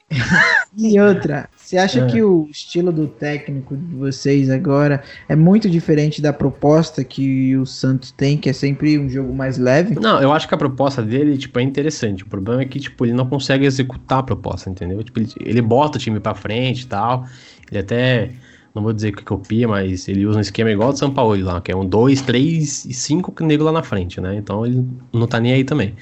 E 0.78 1.00
outra, 1.00 1.48
você 1.56 1.78
acha 1.78 2.00
É. 2.02 2.08
que 2.08 2.22
o 2.24 2.48
estilo 2.50 2.92
do 2.92 3.08
técnico 3.08 3.76
de 3.78 3.96
vocês 3.96 4.50
agora 4.50 5.04
é 5.30 5.36
muito 5.36 5.70
diferente 5.70 6.22
da 6.22 6.34
proposta 6.34 7.04
que 7.04 7.56
o 7.56 7.66
Santos 7.66 8.12
tem, 8.12 8.38
que 8.38 8.50
é 8.50 8.54
sempre 8.54 8.98
um 8.98 9.08
jogo 9.10 9.34
mais 9.34 9.58
leve? 9.58 9.96
Não, 10.00 10.22
eu 10.22 10.32
acho 10.34 10.48
que 10.48 10.56
a 10.56 10.58
proposta 10.58 11.02
dele, 11.02 11.38
tipo, 11.38 11.60
é 11.60 11.62
interessante. 11.62 12.24
O 12.24 12.28
problema 12.28 12.62
é 12.64 12.66
que, 12.66 12.80
tipo, 12.80 13.06
ele 13.06 13.14
não 13.14 13.28
consegue 13.28 13.66
executar 13.66 14.20
a 14.20 14.24
proposta, 14.24 14.70
entendeu? 14.70 15.04
Tipo, 15.04 15.20
ele, 15.20 15.30
ele 15.40 15.62
bota 15.62 15.98
o 15.98 16.02
time 16.02 16.20
pra 16.20 16.34
frente 16.34 16.82
e 16.82 16.88
tal. 16.88 17.26
Ele 17.70 17.80
até, 17.80 18.32
não 18.74 18.82
vou 18.84 18.94
dizer 18.94 19.16
que 19.16 19.24
copia, 19.24 19.68
mas 19.68 20.08
ele 20.08 20.26
usa 20.26 20.40
um 20.40 20.42
esquema 20.42 20.72
igual 20.72 20.88
ao 20.88 20.94
do 20.94 21.00
São 21.00 21.12
Paulo 21.12 21.40
lá, 21.44 21.62
que 21.62 21.72
é 21.72 21.76
um 21.76 21.86
2, 21.86 22.22
3 22.22 22.86
e 22.86 22.94
5 22.94 23.44
nego 23.44 23.64
lá 23.64 23.72
na 23.72 23.84
frente, 23.84 24.20
né? 24.20 24.36
Então 24.36 24.66
ele 24.66 24.84
não 25.14 25.28
tá 25.28 25.40
nem 25.40 25.54
aí 25.54 25.64
também. 25.64 25.94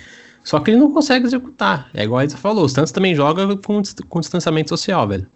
Só 0.44 0.60
que 0.60 0.72
ele 0.72 0.80
não 0.80 0.92
consegue 0.92 1.26
executar. 1.26 1.90
É 1.94 2.04
igual 2.04 2.20
a 2.20 2.26
Isa 2.26 2.38
falou, 2.38 2.66
o 2.66 2.70
Santos 2.70 2.92
também 2.92 3.16
joga 3.16 3.56
com, 3.58 3.82
com 4.10 4.20
distanciamento 4.20 4.70
social, 4.70 5.08
velho. 5.08 5.28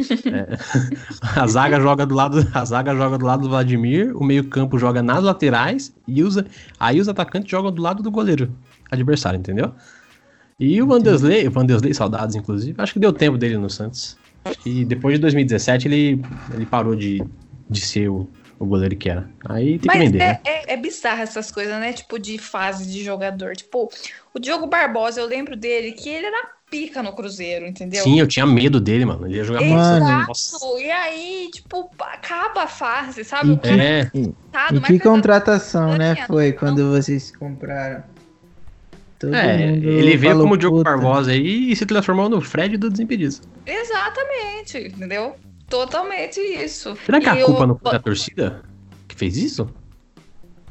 É. 0.00 0.56
A 1.40 1.46
zaga 1.46 1.80
joga 1.80 2.04
do 2.04 2.14
lado, 2.14 2.48
a 2.52 2.64
zaga 2.64 2.94
joga 2.94 3.18
do 3.18 3.24
lado 3.24 3.42
do 3.42 3.48
Vladimir, 3.48 4.16
o 4.16 4.24
meio-campo 4.24 4.78
joga 4.78 5.02
nas 5.02 5.22
laterais 5.22 5.94
e 6.08 6.22
usa, 6.24 6.44
aí 6.80 7.00
os 7.00 7.08
atacantes 7.08 7.50
jogam 7.50 7.70
do 7.70 7.80
lado 7.80 8.02
do 8.02 8.10
goleiro 8.10 8.52
adversário, 8.90 9.38
entendeu? 9.38 9.72
E 10.58 10.80
o 10.82 10.86
Vanderlei, 10.86 11.46
o 11.46 11.50
Vanderlei, 11.50 11.94
saudades 11.94 12.34
inclusive, 12.34 12.74
acho 12.80 12.92
que 12.92 12.98
deu 12.98 13.12
tempo 13.12 13.38
dele 13.38 13.58
no 13.58 13.70
Santos. 13.70 14.16
E 14.66 14.84
depois 14.84 15.14
de 15.14 15.20
2017 15.20 15.88
ele, 15.88 16.22
ele 16.52 16.66
parou 16.66 16.96
de, 16.96 17.22
de 17.70 17.80
ser 17.80 18.08
o, 18.08 18.28
o 18.62 18.66
goleiro 18.66 18.94
que 18.96 19.08
era. 19.10 19.28
Aí 19.48 19.78
tem 19.78 19.78
que 19.80 19.86
Mas 19.88 19.98
vender, 19.98 20.18
é, 20.20 20.26
né? 20.28 20.40
é, 20.44 20.72
é 20.74 20.76
bizarro 20.76 21.20
essas 21.20 21.50
coisas, 21.50 21.74
né? 21.80 21.92
Tipo, 21.92 22.18
de 22.18 22.38
fase 22.38 22.86
de 22.90 23.02
jogador. 23.02 23.56
Tipo, 23.56 23.90
o 24.32 24.38
Diogo 24.38 24.66
Barbosa, 24.66 25.20
eu 25.20 25.26
lembro 25.26 25.56
dele 25.56 25.92
que 25.92 26.08
ele 26.08 26.26
era 26.26 26.48
pica 26.70 27.02
no 27.02 27.12
Cruzeiro, 27.12 27.66
entendeu? 27.66 28.02
Sim, 28.02 28.18
eu 28.20 28.26
tinha 28.26 28.46
medo 28.46 28.80
dele, 28.80 29.04
mano. 29.04 29.26
Ele 29.26 29.36
ia 29.36 29.44
jogar 29.44 29.60
muito. 29.60 29.78
Exato. 29.78 30.78
E 30.78 30.90
aí, 30.90 31.50
tipo, 31.52 31.90
acaba 32.00 32.62
a 32.62 32.66
fase, 32.68 33.24
sabe? 33.24 33.50
E 33.50 33.52
O 33.52 33.58
que- 33.58 33.68
É, 33.68 34.10
resultado, 34.14 34.76
E 34.76 34.80
mas 34.80 34.86
que 34.90 34.98
tá- 34.98 35.04
contratação, 35.04 35.98
né? 35.98 36.14
Foi 36.26 36.52
não. 36.52 36.58
quando 36.58 36.90
vocês 36.90 37.34
compraram. 37.36 38.04
Todo 39.18 39.34
é, 39.36 39.66
mundo 39.66 39.88
ele 39.88 40.16
veio 40.16 40.38
como 40.38 40.54
o 40.54 40.56
Diogo. 40.56 40.82
Barbosa 40.82 41.30
aí 41.32 41.70
e 41.70 41.76
se 41.76 41.84
transformou 41.86 42.28
no 42.28 42.40
Fred 42.40 42.76
do 42.76 42.88
Desimpedidos. 42.90 43.40
Exatamente, 43.66 44.78
entendeu? 44.78 45.36
Totalmente 45.72 46.38
isso. 46.38 46.94
Será 47.06 47.18
que 47.18 47.26
E 47.26 47.30
a 47.30 47.46
culpa 47.46 47.66
não 47.66 47.78
foi 47.78 47.92
da 47.92 47.98
torcida 47.98 48.62
que 49.08 49.16
fez 49.16 49.38
isso? 49.38 49.66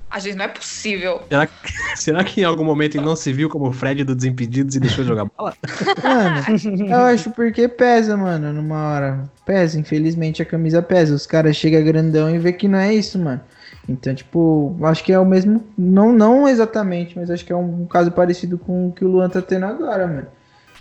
A 0.08 0.20
gente 0.20 0.36
não 0.36 0.46
é 0.46 0.48
possível. 0.48 1.24
Será 1.28 1.48
que, 1.48 1.54
será 1.98 2.24
que 2.24 2.42
em 2.42 2.44
algum 2.44 2.64
momento 2.64 2.98
ele 2.98 3.06
não 3.06 3.16
se 3.16 3.34
viu 3.34 3.50
como 3.50 3.70
o 3.70 3.74
Fred 3.74 4.04
do 4.04 4.14
Desimpedidos 4.14 4.76
e 4.76 4.80
deixou 4.80 5.04
de 5.04 5.08
jogar 5.08 5.26
bola? 5.26 5.56
Mano, 6.04 6.88
eu 6.88 7.00
acho 7.00 7.32
porque 7.32 7.68
pesa, 7.68 8.16
mano, 8.16 8.54
numa 8.54 8.92
hora. 8.92 9.24
Pesa, 9.44 9.80
infelizmente 9.80 10.44
a 10.44 10.46
camisa 10.46 10.84
pesa. 10.84 11.16
Os 11.16 11.26
caras 11.26 11.56
chegam 11.56 11.84
grandão 11.84 12.30
e 12.30 12.38
vê 12.38 12.54
que 12.54 12.68
não 12.68 12.78
é 12.78 12.94
isso, 12.94 13.18
mano. 13.18 13.42
Então, 13.90 14.14
tipo, 14.14 14.78
acho 14.84 15.04
que 15.04 15.12
é 15.12 15.18
o 15.18 15.26
mesmo. 15.26 15.66
Não, 15.76 16.14
não 16.14 16.48
exatamente, 16.48 17.18
mas 17.18 17.32
acho 17.32 17.44
que 17.44 17.52
é 17.52 17.56
um 17.56 17.88
caso 17.88 18.12
parecido 18.12 18.60
com 18.60 18.90
o 18.90 18.92
que 18.92 19.04
o 19.04 19.08
Luan 19.08 19.30
tá 19.30 19.42
tendo 19.42 19.66
agora, 19.66 20.06
mano. 20.06 20.28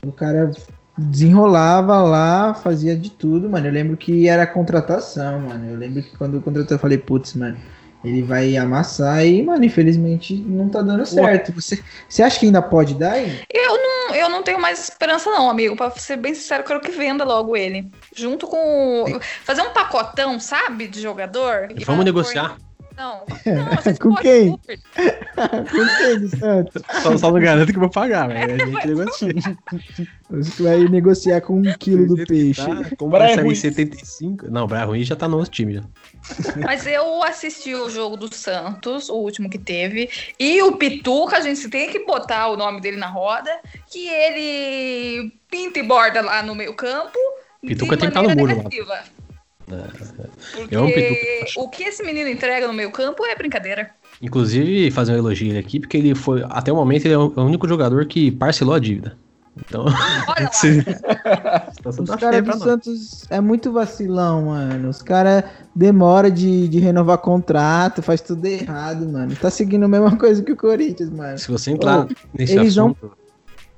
O 0.02 0.12
cara 0.12 0.50
desenrolava 0.96 2.02
lá, 2.02 2.54
fazia 2.54 2.96
de 2.96 3.10
tudo, 3.10 3.48
mano. 3.48 3.66
Eu 3.66 3.72
lembro 3.72 3.96
que 3.96 4.28
era 4.28 4.46
contratação, 4.46 5.40
mano. 5.40 5.70
Eu 5.70 5.76
lembro 5.76 6.02
que 6.02 6.16
quando 6.16 6.40
contratou, 6.40 6.74
eu 6.74 6.80
falei, 6.80 6.98
putz, 6.98 7.34
mano. 7.34 7.56
Ele 8.02 8.22
vai 8.22 8.56
amassar 8.56 9.26
e, 9.26 9.42
mano, 9.42 9.62
infelizmente 9.62 10.34
não 10.34 10.70
tá 10.70 10.80
dando 10.80 11.04
certo. 11.04 11.52
Você, 11.52 11.82
você 12.08 12.22
acha 12.22 12.40
que 12.40 12.46
ainda 12.46 12.62
pode 12.62 12.94
dar 12.94 13.12
aí? 13.12 13.42
Eu 13.52 13.76
não, 13.76 14.14
eu 14.14 14.28
não 14.30 14.42
tenho 14.42 14.58
mais 14.58 14.82
esperança, 14.82 15.28
não, 15.30 15.50
amigo. 15.50 15.76
Pra 15.76 15.90
ser 15.90 16.16
bem 16.16 16.34
sincero, 16.34 16.62
eu 16.62 16.66
quero 16.66 16.80
que 16.80 16.90
venda 16.90 17.24
logo 17.24 17.54
ele. 17.54 17.90
Junto 18.16 18.46
com. 18.46 19.04
Fazer 19.44 19.60
um 19.60 19.74
pacotão, 19.74 20.40
sabe? 20.40 20.88
De 20.88 20.98
jogador. 20.98 21.68
E 21.76 21.84
Vamos 21.84 22.06
negociar. 22.06 22.56
Não, 23.00 23.24
não, 23.46 23.68
a 23.72 23.80
gente 23.80 23.98
Com 23.98 24.10
pode 24.10 24.22
quem? 24.22 24.50
super. 24.50 24.78
Com 25.70 25.96
quem, 25.96 26.28
Santos? 26.28 26.82
Só, 27.02 27.16
só 27.16 27.32
não 27.32 27.40
garanto 27.40 27.70
que 27.70 27.76
eu 27.76 27.80
vou 27.80 27.88
pagar, 27.88 28.28
mas 28.28 28.42
a 28.42 28.66
gente 28.66 28.84
negocia. 28.86 29.34
Você 30.28 30.62
vai 30.62 30.78
negociar 30.80 31.40
com 31.40 31.60
um 31.60 31.62
quilo 31.78 32.06
do 32.06 32.26
peixe. 32.26 32.60
Tá, 32.60 33.06
vai 33.06 33.34
sair 33.34 33.44
Ruiz. 33.44 33.58
75? 33.60 34.50
Não, 34.50 34.64
o 34.64 34.66
Brian 34.66 34.84
Ruiz 34.84 35.08
já 35.08 35.16
tá 35.16 35.26
no 35.26 35.38
outro 35.38 35.50
time 35.50 35.76
já. 35.76 35.82
Mas 36.62 36.86
eu 36.86 37.22
assisti 37.22 37.74
o 37.74 37.88
jogo 37.88 38.18
do 38.18 38.32
Santos, 38.34 39.08
o 39.08 39.14
último 39.14 39.48
que 39.48 39.58
teve, 39.58 40.10
e 40.38 40.62
o 40.62 40.76
Pituca, 40.76 41.38
a 41.38 41.40
gente 41.40 41.70
tem 41.70 41.88
que 41.88 42.04
botar 42.04 42.48
o 42.48 42.56
nome 42.56 42.82
dele 42.82 42.98
na 42.98 43.08
roda, 43.08 43.50
que 43.90 44.06
ele 44.08 45.32
pinta 45.50 45.78
e 45.78 45.82
borda 45.82 46.20
lá 46.20 46.42
no 46.42 46.54
meio 46.54 46.74
campo. 46.74 47.18
Pituca 47.62 47.96
tem 47.96 48.08
que 48.10 48.14
tá 48.14 48.22
no 48.22 48.36
muro 48.36 48.62
lá. 48.86 49.04
Porque 50.56 50.74
Eu 50.74 50.80
amo 50.84 50.92
Pituca. 50.92 51.60
o 51.60 51.68
que 51.68 51.84
esse 51.84 52.02
menino 52.02 52.28
entrega 52.28 52.66
no 52.66 52.72
meio 52.72 52.90
campo 52.90 53.24
é 53.24 53.34
brincadeira. 53.36 53.90
Inclusive, 54.20 54.90
fazer 54.90 55.12
um 55.12 55.16
elogio 55.18 55.48
ele 55.50 55.58
aqui, 55.58 55.80
porque 55.80 55.96
ele 55.96 56.14
foi, 56.14 56.44
até 56.50 56.72
o 56.72 56.76
momento, 56.76 57.06
ele 57.06 57.14
é 57.14 57.18
o 57.18 57.32
único 57.38 57.66
jogador 57.68 58.04
que 58.06 58.30
parcelou 58.30 58.74
a 58.74 58.78
dívida. 58.78 59.16
Então, 59.66 59.84
Olha 59.84 60.50
lá. 61.44 61.72
Os 61.84 61.96
tá 62.08 62.16
caras 62.18 62.44
do. 62.44 62.58
Santos 62.58 63.24
é 63.30 63.40
muito 63.40 63.72
vacilão, 63.72 64.46
mano. 64.46 64.88
Os 64.88 65.02
caras 65.02 65.44
demoram 65.74 66.30
de, 66.30 66.68
de 66.68 66.78
renovar 66.78 67.18
contrato, 67.18 68.00
faz 68.02 68.20
tudo 68.20 68.44
errado, 68.46 69.06
mano. 69.08 69.34
Tá 69.36 69.50
seguindo 69.50 69.84
a 69.84 69.88
mesma 69.88 70.16
coisa 70.16 70.42
que 70.42 70.52
o 70.52 70.56
Corinthians, 70.56 71.10
mano. 71.10 71.36
Se 71.38 71.50
você 71.50 71.72
entrar 71.72 72.06
nesse 72.32 72.56
eles 72.56 72.74
vão- 72.76 72.90
assunto, 72.96 73.12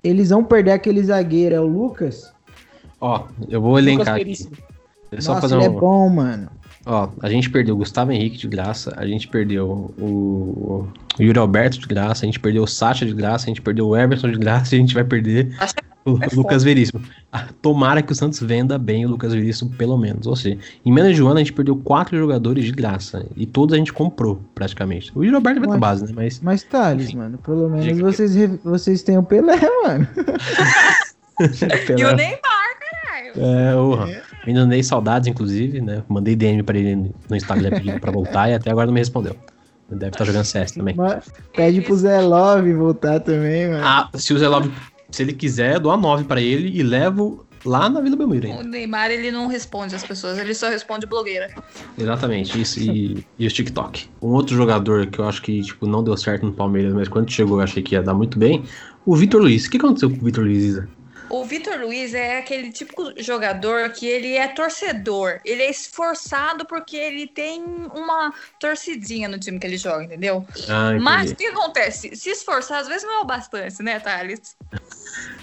Eles 0.05 0.29
vão 0.31 0.45
perder 0.45 0.73
aquele 0.73 1.03
zagueiro, 1.03 1.55
é 1.55 1.61
o 1.61 1.67
Lucas? 1.67 2.33
ó, 3.01 3.25
eu 3.49 3.61
vou 3.61 3.71
Lucas 3.73 3.87
elencar 3.87 4.15
aqui. 4.17 4.49
É 5.13 5.21
só 5.21 5.35
Nossa, 5.35 5.43
fazer 5.43 5.57
ele 5.57 5.69
um. 5.69 5.77
é 5.77 5.81
bom, 5.81 6.09
mano. 6.09 6.49
Ó, 6.85 7.09
a 7.23 7.29
gente 7.29 7.49
perdeu 7.49 7.75
o 7.75 7.79
Gustavo 7.79 8.11
Henrique 8.11 8.37
de 8.39 8.49
graça, 8.49 8.93
a 8.97 9.07
gente 9.07 9.29
perdeu 9.29 9.95
o, 9.99 10.03
o 11.19 11.23
Yuri 11.23 11.39
Alberto 11.39 11.79
de 11.79 11.87
graça, 11.87 12.25
a 12.25 12.27
gente 12.27 12.41
perdeu 12.41 12.65
o 12.65 12.67
Sacha 12.67 13.07
de 13.07 13.13
graça, 13.13 13.45
a 13.45 13.49
gente 13.49 13.63
perdeu 13.63 13.87
o 13.87 13.97
Everton 13.97 14.31
de 14.33 14.39
graça 14.39 14.75
e 14.75 14.79
a 14.79 14.81
gente 14.81 14.93
vai 14.95 15.05
perder 15.05 15.55
O 16.05 16.19
É 16.21 16.27
Lucas 16.35 16.65
Veríssimo. 16.65 17.01
Ah, 17.31 17.47
Tomara 17.63 18.03
que 18.03 18.11
o 18.11 18.15
Santos 18.17 18.41
venda 18.41 18.77
bem 18.79 19.07
o 19.07 19.09
Lucas 19.11 19.33
Veríssimo, 19.33 19.71
pelo 19.71 19.97
menos. 19.97 20.27
Ou 20.27 20.35
seja, 20.35 20.59
em 20.85 20.91
menos 20.91 21.15
de 21.15 21.23
um 21.23 21.29
ano 21.29 21.37
a 21.37 21.39
gente 21.39 21.53
perdeu 21.53 21.77
quatro 21.77 22.19
jogadores 22.19 22.65
de 22.65 22.73
graça. 22.73 23.25
E 23.37 23.47
todos 23.47 23.73
a 23.75 23.79
gente 23.79 23.93
comprou, 23.93 24.41
praticamente. 24.53 25.13
O 25.15 25.21
Roberto 25.31 25.61
vai 25.61 25.69
Ué. 25.69 25.75
na 25.75 25.79
base, 25.79 26.05
né? 26.07 26.13
Mas. 26.17 26.41
Mas 26.41 26.65
Thales, 26.65 27.07
Enfim. 27.11 27.19
mano, 27.19 27.39
pelo 27.39 27.69
menos 27.71 27.87
que- 27.87 27.95
vocês, 28.03 28.35
re- 28.35 28.59
vocês 28.65 29.05
têm 29.05 29.17
o 29.19 29.23
Pelé, 29.23 29.61
mano. 29.85 30.09
E 31.99 32.05
o 32.05 32.15
Neymar, 32.17 32.41
caralho. 32.81 33.33
É, 33.37 33.77
o 33.77 33.97
Menino 34.47 34.67
Ney, 34.67 34.83
saudades, 34.83 35.29
inclusive, 35.29 35.81
né? 35.81 36.03
Mandei 36.09 36.35
DM 36.35 36.63
pra 36.63 36.79
ele 36.79 37.13
no 37.29 37.37
Instagram 37.37 37.71
pedindo 37.71 38.01
pra 38.01 38.11
voltar 38.11 38.49
e 38.51 38.55
até 38.55 38.71
agora 38.71 38.87
não 38.87 38.95
me 38.95 39.01
respondeu. 39.01 39.37
Deve 39.89 40.13
estar 40.13 40.25
jogando 40.25 40.45
CS 40.45 40.73
também. 40.73 40.95
Mas 40.95 41.31
Pede 41.55 41.83
pro 41.83 41.95
Zé 41.97 42.21
Love 42.21 42.73
voltar 42.73 43.21
também, 43.21 43.69
mano. 43.69 43.85
Ah, 43.85 44.09
se 44.15 44.33
o 44.33 44.39
Zé 44.39 44.49
Love, 44.49 44.73
se 45.11 45.23
ele 45.23 45.35
quiser, 45.35 45.75
eu 45.75 45.81
dou 45.81 45.93
a 45.93 45.97
9 45.97 46.25
pra 46.25 46.41
ele 46.41 46.71
e 46.77 46.83
levo 46.83 47.47
lá 47.65 47.89
na 47.89 48.01
Vila 48.01 48.17
Belmiro 48.17 48.49
O 48.49 48.51
ainda. 48.53 48.65
Neymar, 48.65 49.11
ele 49.11 49.31
não 49.31 49.47
responde 49.47 49.95
as 49.95 50.03
pessoas, 50.03 50.39
ele 50.39 50.55
só 50.55 50.69
responde 50.69 51.07
blogueira. 51.07 51.51
Exatamente, 51.97 52.61
isso 52.61 52.81
e, 52.81 53.25
e 53.39 53.47
os 53.47 53.53
TikTok. 53.53 54.09
Um 54.21 54.29
outro 54.29 54.57
jogador 54.57 55.07
que 55.07 55.19
eu 55.19 55.29
acho 55.29 55.43
que 55.43 55.63
tipo, 55.63 55.87
não 55.87 56.03
deu 56.03 56.17
certo 56.17 56.47
no 56.47 56.53
Palmeiras, 56.53 56.93
mas 56.93 57.09
quando 57.09 57.31
chegou 57.31 57.59
eu 57.59 57.65
achei 57.65 57.83
que 57.83 57.95
ia 57.95 58.03
dar 58.03 58.15
muito 58.15 58.39
bem, 58.39 58.65
o 59.05 59.15
Vitor 59.15 59.41
Luiz. 59.43 59.67
O 59.67 59.71
que 59.71 59.77
aconteceu 59.77 60.11
com 60.11 60.17
o 60.17 60.25
Vitor 60.25 60.45
Luiz, 60.45 60.65
Isa? 60.65 60.89
O 61.33 61.47
Vitor 61.47 61.81
Luiz 61.81 62.13
é 62.13 62.41
aquele 62.41 62.71
típico 62.71 63.11
jogador 63.17 63.89
que 63.89 64.07
ele 64.07 64.35
é 64.35 64.49
torcedor. 64.49 65.41
Ele 65.47 65.63
é 65.63 65.71
esforçado 65.71 66.67
porque 66.67 66.95
ele 66.95 67.27
tem 67.27 67.65
uma 67.95 68.35
torcidinha 68.61 69.31
no 69.31 69.39
time 69.39 69.59
que 69.59 69.67
ele 69.67 69.79
joga, 69.79 70.05
entendeu? 70.05 70.47
Ah. 70.69 70.93
Mas 71.01 71.31
o 71.31 71.35
que 71.35 71.47
acontece? 71.47 72.15
Se 72.15 72.29
esforçar, 72.29 72.81
às 72.81 72.87
vezes 72.87 73.05
não 73.05 73.21
é 73.21 73.21
o 73.21 73.25
bastante, 73.25 73.83
né, 73.83 73.99
Thales? 73.99 74.55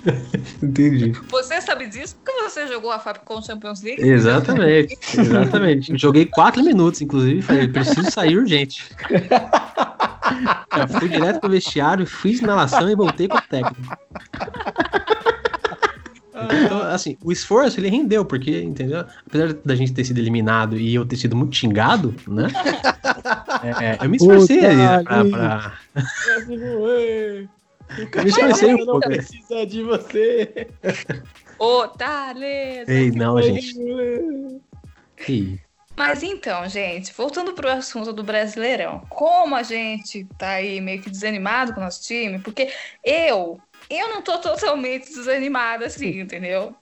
entendi. 0.61 1.11
Você 1.27 1.59
sabe 1.59 1.87
disso 1.87 2.15
porque 2.23 2.39
você 2.43 2.67
jogou 2.67 2.91
a 2.91 2.99
Fapcom 2.99 3.41
Champions 3.41 3.81
League? 3.81 4.07
Exatamente, 4.07 4.95
exatamente. 5.19 5.97
Joguei 5.97 6.27
4 6.27 6.63
minutos, 6.63 7.01
inclusive, 7.01 7.41
falei, 7.41 7.67
preciso 7.67 8.11
sair 8.11 8.37
urgente. 8.37 8.91
Já 10.77 10.87
fui 10.87 11.09
direto 11.09 11.39
pro 11.39 11.49
vestiário, 11.49 12.05
fiz 12.05 12.41
inalação 12.41 12.87
e 12.87 12.95
voltei 12.95 13.27
pro 13.27 13.41
técnico. 13.41 13.97
Então, 16.65 16.81
assim, 16.81 17.17
o 17.23 17.31
esforço 17.31 17.79
ele 17.79 17.89
rendeu, 17.89 18.25
porque, 18.25 18.61
entendeu? 18.61 19.05
Apesar 19.25 19.53
da 19.53 19.75
gente 19.75 19.93
ter 19.93 20.03
sido 20.03 20.17
eliminado 20.19 20.77
e 20.77 20.95
eu 20.95 21.05
ter 21.05 21.15
sido 21.17 21.35
muito 21.35 21.55
xingado, 21.55 22.15
né? 22.27 22.47
É, 23.81 24.05
eu 24.05 24.09
me 24.09 24.17
esforcei 24.17 24.65
ali, 24.65 24.75
né, 24.77 25.03
pra, 25.03 25.25
pra- 25.25 25.79
Eu 28.13 28.23
me 28.23 28.29
esforcei 28.29 28.73
um 28.73 28.85
pouco. 28.85 29.09
né? 29.09 29.17
precisa 29.17 29.65
de 29.65 29.83
você. 29.83 30.67
Ô, 31.57 31.87
Thales! 31.87 32.87
Ei, 32.87 33.11
não, 33.11 33.41
gente. 33.41 33.75
Ih, 35.27 35.59
Mas 35.97 36.23
então, 36.23 36.67
gente, 36.69 37.11
voltando 37.13 37.51
pro 37.53 37.69
assunto 37.69 38.13
do 38.13 38.23
Brasileirão, 38.23 39.01
como 39.09 39.55
a 39.55 39.63
gente 39.63 40.25
tá 40.37 40.51
aí 40.51 40.79
meio 40.79 41.01
que 41.01 41.09
desanimado 41.09 41.73
com 41.73 41.81
o 41.81 41.83
nosso 41.83 42.01
time, 42.01 42.39
porque 42.39 42.71
eu, 43.03 43.59
eu 43.89 44.09
não 44.09 44.21
tô 44.21 44.37
totalmente 44.37 45.09
desanimada 45.09 45.85
assim, 45.85 46.19
entendeu? 46.19 46.75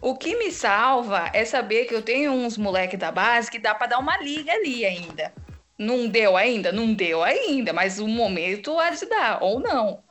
O 0.00 0.16
que 0.16 0.36
me 0.36 0.52
salva 0.52 1.30
é 1.32 1.44
saber 1.44 1.86
que 1.86 1.94
eu 1.94 2.02
tenho 2.02 2.32
uns 2.32 2.56
moleque 2.56 2.96
da 2.96 3.10
base 3.10 3.50
que 3.50 3.58
dá 3.58 3.74
pra 3.74 3.86
dar 3.86 3.98
uma 3.98 4.16
liga 4.18 4.52
ali 4.52 4.84
ainda. 4.84 5.32
Não 5.78 6.08
deu 6.08 6.36
ainda? 6.36 6.70
Não 6.72 6.94
deu 6.94 7.22
ainda, 7.22 7.72
mas 7.72 7.98
o 7.98 8.06
momento 8.06 8.78
há 8.78 8.90
de 8.90 9.06
dar, 9.06 9.42
ou 9.42 9.60
não. 9.60 10.02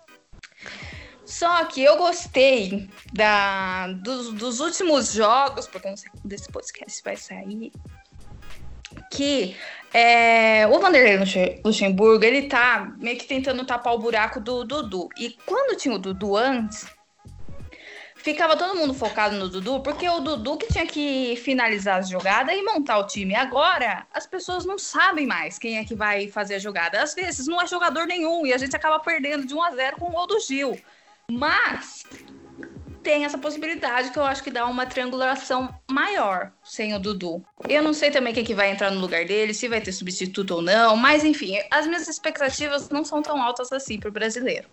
Só 1.26 1.65
que 1.65 1.84
eu 1.84 1.98
gostei 1.98 2.88
da, 3.12 3.88
dos, 3.88 4.32
dos 4.34 4.60
últimos 4.60 5.12
jogos, 5.12 5.67
porque 5.67 5.88
eu 5.88 5.91
não 5.91 5.98
sei 5.98 6.12
quando 6.12 6.34
esse 6.34 6.52
podcast 6.52 7.02
vai 7.04 7.15
sair, 7.15 7.71
que 9.15 9.56
é, 9.93 10.67
o 10.67 10.80
Vanderlei 10.80 11.17
Luxe- 11.17 11.62
Luxemburgo, 11.63 12.23
ele 12.25 12.43
tá 12.43 12.93
meio 12.97 13.17
que 13.17 13.25
tentando 13.25 13.65
tapar 13.65 13.93
o 13.93 13.99
buraco 13.99 14.41
do 14.41 14.65
Dudu. 14.65 15.08
E 15.17 15.38
quando 15.45 15.78
tinha 15.78 15.95
o 15.95 15.99
Dudu 15.99 16.36
antes, 16.36 16.86
ficava 18.17 18.58
todo 18.58 18.75
mundo 18.75 18.93
focado 18.93 19.36
no 19.38 19.47
Dudu, 19.47 19.80
porque 19.80 20.10
o 20.10 20.19
Dudu 20.19 20.58
que 20.58 20.67
tinha 20.67 20.86
que 20.86 21.36
finalizar 21.38 21.99
as 21.99 22.10
jogadas 22.10 22.54
e 22.54 22.62
montar 22.62 22.97
o 22.97 23.08
time. 23.08 23.36
Agora, 23.36 24.06
as 24.13 24.25
pessoas 24.25 24.65
não 24.65 24.78
sabem 24.78 25.25
mais 25.25 25.58
quem 25.58 25.78
é 25.78 25.86
que 25.86 25.95
vai 25.95 26.28
fazer 26.28 26.56
a 26.56 26.60
jogada. 26.60 27.01
Às 27.01 27.13
vezes, 27.13 27.47
não 27.47 27.62
é 27.62 27.67
jogador 27.67 28.06
nenhum 28.06 28.45
e 28.45 28.54
a 28.54 28.58
gente 28.58 28.75
acaba 28.75 28.99
perdendo 28.99 29.47
de 29.47 29.54
1 29.54 29.63
a 29.63 29.71
0 29.71 29.97
com 29.97 30.08
o 30.10 30.12
gol 30.12 30.28
do 30.28 30.39
Gil. 30.41 30.78
Mas 31.32 32.04
tem 33.05 33.23
essa 33.23 33.37
possibilidade 33.37 34.09
que 34.09 34.17
eu 34.17 34.25
acho 34.25 34.43
que 34.43 34.49
dá 34.49 34.65
uma 34.65 34.87
triangulação 34.87 35.69
maior 35.89 36.51
sem 36.63 36.95
o 36.95 36.99
Dudu. 36.99 37.45
Eu 37.69 37.83
não 37.83 37.93
sei 37.93 38.09
também 38.09 38.33
quem 38.33 38.43
que 38.43 38.55
vai 38.55 38.71
entrar 38.71 38.89
no 38.89 38.99
lugar 38.99 39.23
dele, 39.25 39.53
se 39.53 39.67
vai 39.67 39.79
ter 39.79 39.91
substituto 39.91 40.55
ou 40.55 40.61
não, 40.63 40.97
mas 40.97 41.23
enfim, 41.23 41.55
as 41.69 41.85
minhas 41.85 42.07
expectativas 42.07 42.89
não 42.89 43.05
são 43.05 43.21
tão 43.21 43.39
altas 43.39 43.71
assim 43.71 43.99
pro 43.99 44.11
brasileiro. 44.11 44.67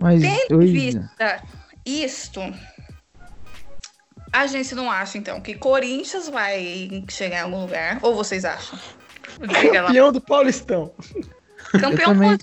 Mas, 0.00 0.20
Tendo 0.20 0.60
em 0.60 0.72
vista 0.72 1.40
isto, 1.86 2.40
a 4.32 4.46
gente 4.48 4.74
não 4.74 4.90
acha 4.90 5.16
então 5.16 5.40
que 5.40 5.54
Corinthians 5.54 6.28
vai 6.28 7.04
chegar 7.08 7.38
em 7.38 7.42
algum 7.42 7.60
lugar, 7.60 8.00
ou 8.02 8.12
vocês 8.12 8.44
acham? 8.44 8.76
Campeão 9.38 10.10
do 10.10 10.20
Paulistão. 10.20 10.92
Campeão 11.80 12.12
também 12.12 12.38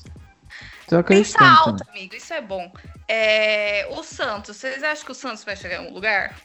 só 0.90 1.04
Pensa 1.04 1.44
alto, 1.44 1.84
amigo, 1.90 2.16
isso 2.16 2.34
é 2.34 2.42
bom. 2.42 2.72
É, 3.08 3.88
o 3.92 4.04
Santos, 4.04 4.58
vocês 4.58 4.84
acham 4.84 5.06
que 5.06 5.12
o 5.12 5.16
Santos 5.16 5.44
vai 5.44 5.56
chegar 5.56 5.76
em 5.76 5.80
algum 5.80 5.94
lugar? 5.94 6.36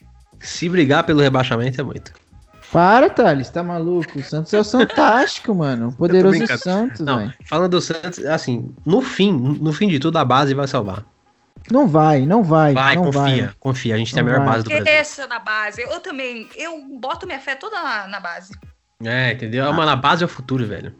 se 0.40 0.68
brigar 0.68 1.04
pelo 1.04 1.20
rebaixamento 1.20 1.80
é 1.80 1.84
muito. 1.84 2.12
Para, 2.72 3.10
Thales, 3.10 3.50
tá 3.50 3.62
maluco? 3.62 4.18
O 4.18 4.22
Santos 4.22 4.54
é 4.54 4.60
o 4.60 4.64
Fantástico, 4.64 5.54
mano. 5.54 5.88
O 5.88 5.92
poderoso. 5.92 6.46
Santos, 6.56 7.00
Não, 7.00 7.18
velho. 7.18 7.34
falando 7.44 7.72
do 7.72 7.80
Santos, 7.80 8.24
assim, 8.24 8.72
no 8.86 9.02
fim, 9.02 9.32
no 9.32 9.72
fim 9.72 9.88
de 9.88 9.98
tudo, 9.98 10.18
a 10.18 10.24
base 10.24 10.54
vai 10.54 10.68
salvar. 10.68 11.04
Não 11.70 11.86
vai, 11.86 12.24
não 12.24 12.42
vai. 12.42 12.72
Vai, 12.72 12.96
não 12.96 13.04
confia, 13.06 13.46
vai. 13.46 13.54
confia. 13.58 13.94
A 13.94 13.98
gente 13.98 14.14
tem 14.14 14.20
a 14.20 14.24
Não 14.24 14.30
melhor 14.32 14.44
vai. 14.44 14.54
base 14.54 14.64
do 14.64 14.70
Brasil. 14.70 14.86
Essa 14.86 15.26
na 15.26 15.38
base. 15.40 15.82
Eu 15.82 16.00
também. 16.00 16.48
Eu 16.56 16.80
boto 16.98 17.26
minha 17.26 17.40
fé 17.40 17.54
toda 17.54 17.80
na, 17.82 18.06
na 18.06 18.20
base. 18.20 18.52
É, 19.04 19.32
entendeu? 19.32 19.70
Mano, 19.72 19.90
a 19.90 19.96
base 19.96 20.22
é 20.22 20.26
o 20.26 20.28
futuro, 20.28 20.66
velho. 20.66 20.94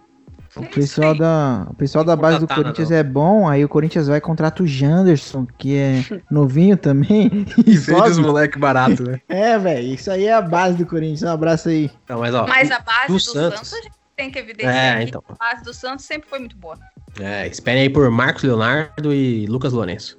O 0.57 0.67
pessoal 0.67 1.15
da, 1.15 1.67
o 1.71 1.75
pessoal 1.75 2.05
da 2.05 2.17
base 2.17 2.39
do 2.39 2.41
contratar, 2.41 2.65
Corinthians 2.65 2.91
não. 2.91 2.97
é 2.97 3.03
bom, 3.05 3.49
aí 3.49 3.65
o 3.65 3.69
Corinthians 3.69 4.09
vai 4.09 4.21
contrata 4.21 4.63
o 4.63 4.67
Janderson, 4.67 5.47
que 5.57 5.77
é 5.77 6.05
novinho 6.31 6.77
também. 6.77 7.47
e 7.65 7.77
sobe. 7.77 8.17
moleque 8.21 8.59
barato, 8.59 9.05
né? 9.05 9.21
É, 9.29 9.57
velho, 9.57 9.95
isso 9.95 10.11
aí 10.11 10.27
é 10.27 10.33
a 10.33 10.43
base 10.43 10.77
do 10.77 10.87
Corinthians. 10.87 11.23
Um 11.23 11.29
abraço 11.29 11.69
aí. 11.69 11.91
Então, 12.05 12.19
mas 12.19 12.35
ó. 12.35 12.47
Mas 12.49 12.71
a 12.71 12.81
base 12.81 13.07
do 13.07 13.13
do, 13.15 13.21
Santos. 13.21 13.69
Santos. 13.69 13.73
a 13.75 13.83
gente 13.83 13.95
tem 14.17 14.31
que 14.31 14.39
evidenciar 14.41 14.97
É, 14.97 14.99
que 14.99 15.09
então. 15.11 15.23
a 15.29 15.35
base 15.35 15.63
do 15.63 15.73
Santos 15.73 16.05
sempre 16.05 16.29
foi 16.29 16.41
muito 16.41 16.57
boa. 16.57 16.77
É, 17.21 17.47
esperem 17.47 17.83
aí 17.83 17.91
por 17.91 18.11
Marcos 18.11 18.43
Leonardo 18.43 19.15
e 19.15 19.47
Lucas 19.47 19.73
Lourenço. 19.73 20.17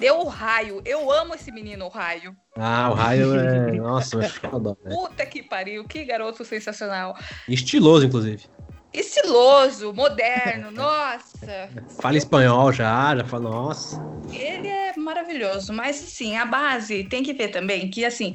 Deu 0.00 0.18
o 0.18 0.28
raio. 0.28 0.82
Eu 0.84 1.08
amo 1.12 1.36
esse 1.36 1.52
menino, 1.52 1.84
o 1.84 1.88
raio. 1.88 2.34
Ah, 2.58 2.90
o 2.90 2.94
Raio 2.94 3.38
é. 3.38 3.70
Nossa, 3.72 4.18
mas 4.18 4.32
fica 4.32 4.58
dó, 4.58 4.76
né? 4.84 4.92
Puta 4.92 5.24
que 5.24 5.44
pariu. 5.44 5.84
Que 5.84 6.04
garoto 6.04 6.44
sensacional. 6.44 7.16
Estiloso, 7.48 8.04
inclusive. 8.04 8.44
Estiloso, 8.92 9.92
moderno, 9.92 10.70
nossa. 10.72 11.70
Fala 12.00 12.16
espanhol 12.16 12.72
já, 12.72 13.16
já 13.16 13.24
fala, 13.24 13.50
nossa. 13.50 14.00
Ele 14.32 14.68
é 14.68 14.96
maravilhoso, 14.96 15.72
mas 15.72 16.02
assim, 16.02 16.36
a 16.36 16.44
base 16.44 17.04
tem 17.04 17.22
que 17.22 17.32
ver 17.32 17.48
também 17.48 17.90
que 17.90 18.04
assim, 18.04 18.34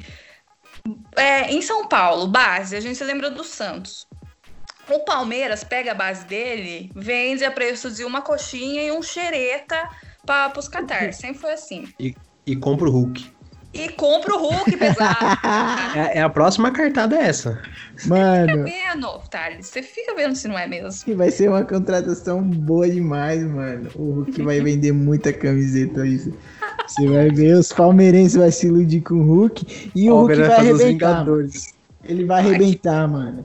é, 1.16 1.50
em 1.52 1.60
São 1.62 1.88
Paulo, 1.88 2.26
base, 2.26 2.76
a 2.76 2.80
gente 2.80 3.02
lembra 3.04 3.30
do 3.30 3.44
Santos. 3.44 4.06
O 4.88 5.00
Palmeiras 5.00 5.62
pega 5.62 5.92
a 5.92 5.94
base 5.94 6.24
dele, 6.24 6.90
vende 6.94 7.44
a 7.44 7.50
preço 7.50 7.90
de 7.90 8.04
uma 8.04 8.22
coxinha 8.22 8.82
e 8.82 8.90
um 8.90 9.02
xereta 9.02 9.88
para 10.24 10.58
os 10.58 10.68
Qatar. 10.68 11.12
Sempre 11.14 11.40
foi 11.40 11.52
assim. 11.52 11.88
E 12.46 12.56
compra 12.56 12.88
o 12.88 12.90
Hulk. 12.90 13.37
E 13.78 13.88
compra 13.90 14.34
o 14.34 14.38
Hulk 14.38 14.76
pesado. 14.76 15.16
É, 15.94 16.18
é 16.18 16.22
a 16.22 16.28
próxima 16.28 16.70
cartada 16.70 17.16
é 17.16 17.28
essa. 17.28 17.60
Mano, 18.06 18.64
vendo, 18.64 19.18
Thales. 19.30 19.66
Você 19.66 19.82
fica 19.82 20.14
vendo 20.14 20.34
se 20.36 20.46
não 20.46 20.58
é 20.58 20.66
mesmo. 20.66 21.04
que 21.04 21.14
vai 21.14 21.30
ser 21.30 21.48
uma 21.48 21.64
contratação 21.64 22.42
boa 22.42 22.88
demais, 22.88 23.42
mano. 23.42 23.88
O 23.94 24.10
Hulk 24.12 24.42
vai 24.42 24.60
vender 24.60 24.92
muita 24.92 25.32
camiseta 25.32 26.06
isso. 26.06 26.32
Você 26.86 27.06
vai 27.08 27.30
ver, 27.30 27.54
os 27.54 27.72
palmeirenses 27.72 28.34
vão 28.34 28.50
se 28.50 28.66
iludir 28.66 29.00
com 29.00 29.14
o 29.14 29.24
Hulk 29.24 29.90
e 29.94 30.10
o 30.10 30.16
Hulk 30.16 30.34
vai 30.34 30.50
arrebentar. 30.56 31.26
Ele 32.04 32.24
vai 32.24 32.40
arrebentar, 32.40 33.08
mano. 33.08 33.44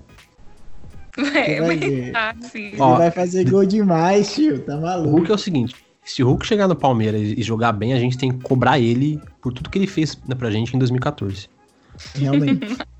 É, 1.35 1.61
vai 1.61 1.77
ver. 1.77 2.11
tá, 2.11 2.35
sim. 2.41 2.67
Ele 2.67 2.81
Ó. 2.81 2.95
vai 2.95 3.11
fazer 3.11 3.49
gol 3.49 3.65
demais, 3.65 4.33
tio. 4.33 4.59
Tá 4.59 4.75
O 4.77 4.81
maluco. 4.81 5.09
Hulk 5.17 5.31
é 5.31 5.35
o 5.35 5.37
seguinte: 5.37 5.75
se 6.05 6.21
o 6.23 6.27
Hulk 6.27 6.45
chegar 6.45 6.67
no 6.67 6.75
Palmeiras 6.75 7.21
e 7.21 7.41
jogar 7.41 7.71
bem, 7.71 7.93
a 7.93 7.99
gente 7.99 8.17
tem 8.17 8.31
que 8.31 8.43
cobrar 8.43 8.79
ele 8.79 9.21
por 9.41 9.53
tudo 9.53 9.69
que 9.69 9.77
ele 9.77 9.87
fez 9.87 10.17
né, 10.27 10.35
pra 10.35 10.51
gente 10.51 10.75
em 10.75 10.79
2014. 10.79 11.49
Realmente. 12.15 12.77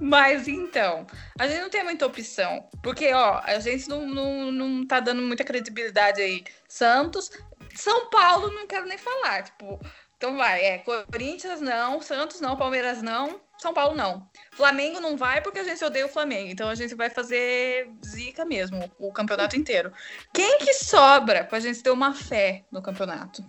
Mas 0.00 0.48
então, 0.48 1.06
a 1.38 1.46
gente 1.46 1.60
não 1.60 1.70
tem 1.70 1.84
muita 1.84 2.06
opção. 2.06 2.68
Porque, 2.82 3.12
ó, 3.12 3.40
a 3.44 3.58
gente 3.60 3.88
não, 3.88 4.06
não, 4.06 4.50
não 4.50 4.86
tá 4.86 4.98
dando 4.98 5.22
muita 5.22 5.44
credibilidade 5.44 6.20
aí. 6.20 6.42
Santos, 6.68 7.30
São 7.74 8.10
Paulo, 8.10 8.50
não 8.50 8.66
quero 8.66 8.86
nem 8.86 8.98
falar. 8.98 9.44
Tipo, 9.44 9.78
Então 10.16 10.36
vai, 10.36 10.60
é 10.64 10.78
Corinthians 10.78 11.60
não, 11.60 12.00
Santos 12.02 12.40
não, 12.40 12.56
Palmeiras 12.56 13.00
não, 13.00 13.40
São 13.58 13.72
Paulo 13.72 13.94
não. 13.94 14.28
Flamengo 14.52 15.00
não 15.00 15.16
vai 15.16 15.40
porque 15.40 15.58
a 15.58 15.64
gente 15.64 15.82
odeia 15.84 16.06
o 16.06 16.08
Flamengo. 16.08 16.50
Então 16.50 16.68
a 16.68 16.74
gente 16.74 16.94
vai 16.94 17.08
fazer 17.10 17.90
zica 18.04 18.44
mesmo, 18.44 18.90
o 18.98 19.10
campeonato 19.12 19.56
inteiro. 19.56 19.90
Quem 20.32 20.58
que 20.58 20.74
sobra 20.74 21.42
pra 21.44 21.58
gente 21.58 21.82
ter 21.82 21.90
uma 21.90 22.12
fé 22.14 22.62
no 22.70 22.82
campeonato? 22.82 23.42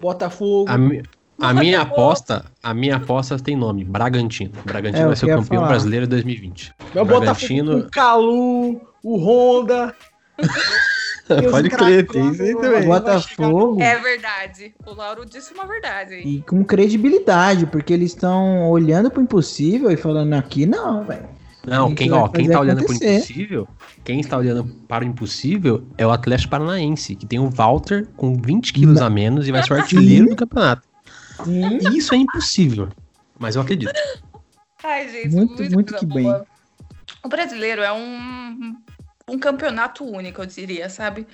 Botafogo. 0.00 0.70
A, 0.70 0.78
mi- 0.78 1.02
a 1.40 1.52
minha 1.52 1.80
aposta, 1.82 2.44
a 2.62 2.72
minha 2.72 2.96
aposta 2.96 3.36
tem 3.38 3.56
nome, 3.56 3.84
Bragantino. 3.84 4.52
Bragantino 4.64 5.04
É, 5.04 5.06
vai 5.08 5.16
ser 5.16 5.26
o 5.26 5.28
campeão 5.38 5.60
falar. 5.60 5.68
brasileiro 5.68 6.06
2020. 6.06 6.74
Meu 6.94 7.04
Bragantino- 7.04 7.64
Botafogo 7.82 7.88
o 7.88 7.90
Calu, 7.90 8.80
o 9.02 9.16
Honda. 9.18 9.94
Pode 11.50 11.70
crer, 11.70 12.06
tem 12.06 12.30
isso 12.30 12.42
aí 12.42 12.54
também. 12.54 12.70
vai 12.70 13.00
Botafogo. 13.00 13.82
É 13.82 13.98
verdade. 13.98 14.74
O 14.86 14.94
Lauro 14.94 15.24
disse 15.24 15.52
uma 15.52 15.66
verdade. 15.66 16.14
E 16.16 16.40
com 16.42 16.64
credibilidade, 16.64 17.66
porque 17.66 17.92
eles 17.92 18.12
estão 18.12 18.68
olhando 18.70 19.10
pro 19.10 19.22
impossível 19.22 19.90
e 19.90 19.96
falando 19.96 20.32
aqui 20.34 20.66
não, 20.66 21.04
velho. 21.04 21.28
Não, 21.66 21.92
quem, 21.92 22.12
ó, 22.12 22.28
quem 22.28 22.48
tá 22.48 22.60
olhando 22.60 22.84
pro 22.84 22.86
acontecer. 22.86 23.16
impossível, 23.16 23.68
quem 24.04 24.20
está 24.20 24.38
olhando 24.38 24.64
para 24.86 25.04
o 25.04 25.08
impossível 25.08 25.84
é 25.98 26.06
o 26.06 26.12
Atlético 26.12 26.50
Paranaense, 26.50 27.16
que 27.16 27.26
tem 27.26 27.40
o 27.40 27.50
Walter 27.50 28.06
com 28.16 28.36
20 28.40 28.72
quilos 28.72 29.02
a 29.02 29.10
menos 29.10 29.48
e 29.48 29.52
vai 29.52 29.64
ser 29.64 29.72
o 29.72 29.76
artilheiro 29.76 30.28
do 30.28 30.36
campeonato. 30.36 30.82
Sim. 31.44 31.78
Isso 31.92 32.14
é 32.14 32.18
impossível, 32.18 32.88
mas 33.36 33.56
eu 33.56 33.62
acredito. 33.62 33.92
Ai, 34.84 35.08
gente, 35.08 35.34
Muito, 35.34 35.60
muito 35.74 35.92
coisa 35.92 35.98
que 35.98 36.06
bem. 36.06 36.32
O 37.24 37.28
brasileiro 37.28 37.82
é 37.82 37.92
um, 37.92 38.76
um 39.28 39.40
campeonato 39.40 40.04
único, 40.04 40.40
eu 40.40 40.46
diria, 40.46 40.88
sabe? 40.88 41.26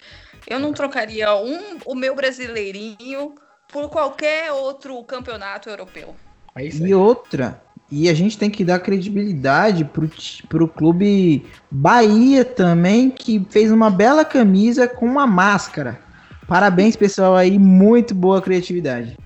Eu 0.47 0.59
não 0.59 0.73
trocaria 0.73 1.35
um, 1.35 1.77
o 1.85 1.95
meu 1.95 2.15
brasileirinho 2.17 3.35
por 3.71 3.91
qualquer 3.91 4.51
outro 4.51 5.03
campeonato 5.05 5.69
europeu. 5.69 6.17
É 6.57 6.65
isso 6.65 6.87
E 6.87 6.95
outra, 6.95 7.63
e 7.91 8.09
a 8.09 8.15
gente 8.15 8.39
tem 8.39 8.49
que 8.49 8.65
dar 8.65 8.79
credibilidade 8.79 9.85
pro, 9.85 10.11
pro 10.49 10.67
clube 10.67 11.45
Bahia 11.71 12.47
também, 12.47 13.11
que 13.11 13.47
fez 13.51 13.71
uma 13.71 13.91
bela 13.91 14.25
camisa 14.25 14.89
com 14.89 15.05
uma 15.05 15.27
máscara. 15.27 16.01
Parabéns, 16.49 16.97
pessoal, 16.97 17.37
aí, 17.37 17.59
muito 17.59 18.15
boa 18.15 18.41
criatividade. 18.41 19.19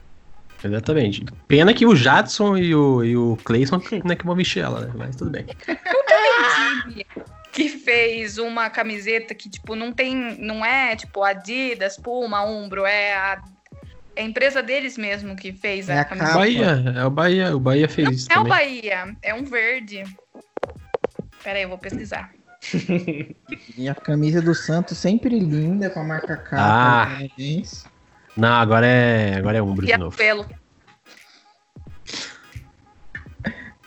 Exatamente. 0.64 1.24
Pena 1.46 1.72
que 1.72 1.86
o 1.86 1.94
Jadson 1.94 2.56
e 2.56 2.74
o, 2.74 3.04
e 3.04 3.16
o 3.16 3.38
Clayson 3.44 3.80
não 4.04 4.10
é 4.10 4.16
que 4.16 4.26
vão 4.26 4.34
vestir 4.34 4.64
ela, 4.64 4.80
né? 4.80 4.92
Mas 4.96 5.14
tudo 5.14 5.30
bem. 5.30 5.46
time 6.86 7.06
que 7.56 7.70
fez 7.70 8.36
uma 8.36 8.68
camiseta 8.68 9.34
que, 9.34 9.48
tipo, 9.48 9.74
não 9.74 9.90
tem. 9.90 10.14
Não 10.38 10.62
é 10.62 10.94
tipo 10.94 11.22
Adidas, 11.22 11.96
Puma, 11.96 12.44
Umbro, 12.44 12.84
é 12.84 13.14
a, 13.14 13.42
é 14.14 14.20
a 14.20 14.24
empresa 14.24 14.62
deles 14.62 14.98
mesmo 14.98 15.34
que 15.34 15.52
fez 15.54 15.88
É 15.88 15.96
a 15.96 16.00
a 16.02 16.04
camiseta. 16.04 16.34
Bahia, 16.34 16.84
é 16.94 17.04
o 17.06 17.10
Bahia, 17.10 17.56
o 17.56 17.60
Bahia 17.60 17.88
fez 17.88 18.10
isso 18.10 18.28
É 18.30 18.34
o 18.34 18.44
também. 18.44 18.50
Bahia, 18.50 19.16
é 19.22 19.32
um 19.34 19.42
verde. 19.42 20.04
Pera 21.42 21.56
aí, 21.58 21.62
eu 21.64 21.70
vou 21.70 21.78
pesquisar. 21.78 22.30
E 23.78 23.88
a 23.88 23.94
camisa 23.94 24.42
do 24.42 24.54
Santos 24.54 24.98
sempre 24.98 25.38
linda, 25.38 25.88
com 25.88 26.00
a 26.00 26.04
marca 26.04 26.36
K. 26.36 26.56
Ah. 26.58 27.06
Parabéns. 27.06 27.84
Não, 28.36 28.52
agora 28.52 28.86
é, 28.86 29.34
agora 29.36 29.56
é 29.58 29.62
Umbro 29.62 29.84
E 29.84 29.86
de 29.86 29.92
a 29.94 29.98
novo. 29.98 30.14
pelo. 30.16 30.46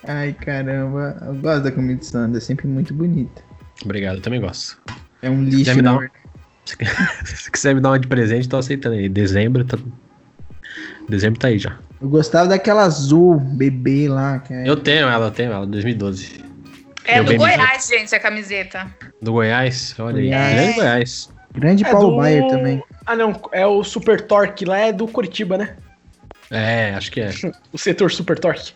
Ai, 0.07 0.33
caramba. 0.33 1.17
Eu 1.25 1.35
gosto 1.35 1.63
da 1.63 1.71
camisa 1.71 1.99
do 1.99 2.05
Santos, 2.05 2.37
é 2.37 2.45
sempre 2.45 2.67
muito 2.67 2.93
bonita. 2.93 3.43
Obrigado, 3.83 4.17
eu 4.17 4.21
também 4.21 4.39
gosto. 4.41 4.77
É 5.21 5.29
um 5.29 5.43
quiser 5.45 5.57
lixo, 5.57 5.75
me 5.75 5.81
dar 5.81 5.91
na 5.91 5.97
um- 5.97 5.99
verdade. 5.99 6.19
Se 7.25 7.51
quiser 7.51 7.73
me 7.75 7.81
dar 7.81 7.89
uma 7.89 7.99
de 7.99 8.07
presente, 8.07 8.47
tô 8.47 8.57
aceitando 8.57 8.95
aí. 8.95 9.09
Dezembro, 9.09 9.63
tá... 9.65 9.77
Dezembro 11.07 11.39
tá 11.39 11.47
aí 11.47 11.57
já. 11.57 11.77
Eu 11.99 12.07
gostava 12.09 12.47
daquela 12.47 12.83
azul, 12.83 13.39
bebê 13.39 14.07
lá. 14.07 14.39
Que 14.39 14.53
é... 14.53 14.69
Eu 14.69 14.75
tenho 14.77 15.07
ela, 15.07 15.27
eu 15.27 15.31
tenho 15.31 15.51
ela, 15.51 15.65
2012. 15.65 16.43
É 17.05 17.23
do 17.23 17.29
bem, 17.29 17.37
Goiás, 17.39 17.87
gente, 17.87 18.13
a 18.13 18.19
camiseta. 18.19 18.93
Do 19.21 19.31
Goiás, 19.33 19.95
olha 19.97 20.17
aí. 20.19 20.27
Goiás. 20.27 20.53
Grande 20.55 20.73
Goiás. 20.75 21.29
Grande 21.51 21.83
É 21.85 21.91
Paulo 21.91 22.11
do- 22.11 22.17
Baier 22.17 22.47
também. 22.47 22.83
Ah, 23.05 23.15
não. 23.15 23.41
É 23.51 23.65
o 23.65 23.83
Super 23.83 24.21
Torque 24.21 24.63
lá, 24.65 24.77
é 24.77 24.93
do 24.93 25.07
Curitiba, 25.07 25.57
né? 25.57 25.75
É, 26.51 26.93
acho 26.93 27.11
que 27.11 27.19
é. 27.21 27.31
O 27.73 27.77
setor 27.79 28.11
Super 28.11 28.37
Torque. 28.37 28.73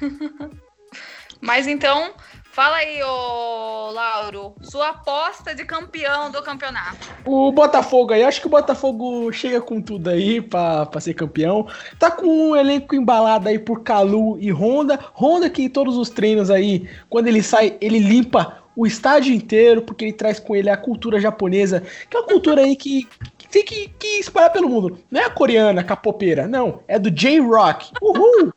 Mas 1.40 1.66
então, 1.66 2.12
fala 2.54 2.76
aí, 2.76 3.02
ô 3.02 3.90
Lauro, 3.90 4.54
sua 4.62 4.90
aposta 4.90 5.52
de 5.52 5.64
campeão 5.64 6.30
do 6.30 6.40
campeonato. 6.40 7.10
O 7.24 7.50
Botafogo 7.50 8.12
aí, 8.12 8.22
acho 8.22 8.40
que 8.40 8.46
o 8.46 8.50
Botafogo 8.50 9.32
chega 9.32 9.60
com 9.60 9.82
tudo 9.82 10.08
aí 10.08 10.40
pra, 10.40 10.88
ser 11.00 11.14
campeão. 11.14 11.66
Tá 11.98 12.12
com 12.12 12.50
um 12.50 12.56
elenco 12.56 12.94
embalado 12.94 13.48
aí 13.48 13.58
por 13.58 13.82
Calu 13.82 14.38
e 14.38 14.52
Honda. 14.52 15.00
Honda 15.14 15.50
que 15.50 15.64
em 15.64 15.68
todos 15.68 15.96
os 15.96 16.08
treinos 16.08 16.48
aí, 16.48 16.88
quando 17.10 17.26
ele 17.26 17.42
sai, 17.42 17.76
ele 17.80 17.98
limpa 17.98 18.62
o 18.76 18.86
estádio 18.86 19.34
inteiro, 19.34 19.82
porque 19.82 20.04
ele 20.04 20.12
traz 20.12 20.38
com 20.38 20.54
ele 20.54 20.70
a 20.70 20.76
cultura 20.76 21.20
japonesa, 21.20 21.82
que 22.08 22.16
é 22.16 22.20
uma 22.20 22.26
cultura 22.26 22.62
aí 22.62 22.76
que, 22.76 23.08
que 23.36 23.48
tem 23.48 23.64
que, 23.64 23.88
que 23.98 24.20
espalhar 24.20 24.52
pelo 24.52 24.68
mundo. 24.68 24.96
Não 25.10 25.20
é 25.20 25.24
a 25.24 25.30
coreana, 25.30 25.82
capopeira, 25.82 26.46
não. 26.46 26.82
É 26.86 27.00
do 27.00 27.10
J-Rock. 27.10 27.90
Uhul! 28.00 28.52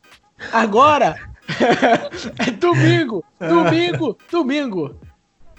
Agora 0.52 1.16
é 2.46 2.50
domingo, 2.50 3.24
domingo, 3.40 4.18
domingo. 4.30 4.94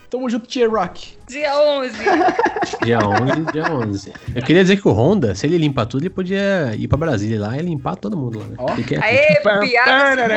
Tamo 0.09 0.27
junto, 0.27 0.49
J-Rock. 0.49 1.17
Dia 1.27 1.55
11. 1.55 1.93
Dia 2.83 2.99
11, 2.99 3.51
dia 3.51 3.63
11. 3.71 4.13
Eu 4.35 4.41
queria 4.41 4.63
dizer 4.63 4.81
que 4.81 4.87
o 4.87 4.91
Honda, 4.91 5.35
se 5.35 5.45
ele 5.45 5.57
limpar 5.57 5.85
tudo, 5.85 6.01
ele 6.01 6.09
podia 6.09 6.73
ir 6.75 6.87
pra 6.87 6.97
Brasília 6.97 7.39
lá 7.39 7.57
e 7.57 7.61
limpar 7.61 7.95
todo 7.95 8.17
mundo 8.17 8.39
lá. 8.39 8.45
Né? 8.45 8.55
Ó. 8.57 8.71
Aqui. 8.71 8.95
Aê, 8.95 9.39
piada. 9.41 10.27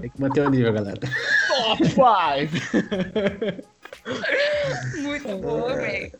Tem 0.00 0.10
que 0.10 0.20
manter 0.20 0.46
o 0.46 0.50
nível, 0.50 0.72
galera. 0.72 0.98
Top 1.48 1.86
5. 1.86 3.62
Muito 5.02 5.36
boa, 5.38 5.74
velho. 5.74 6.12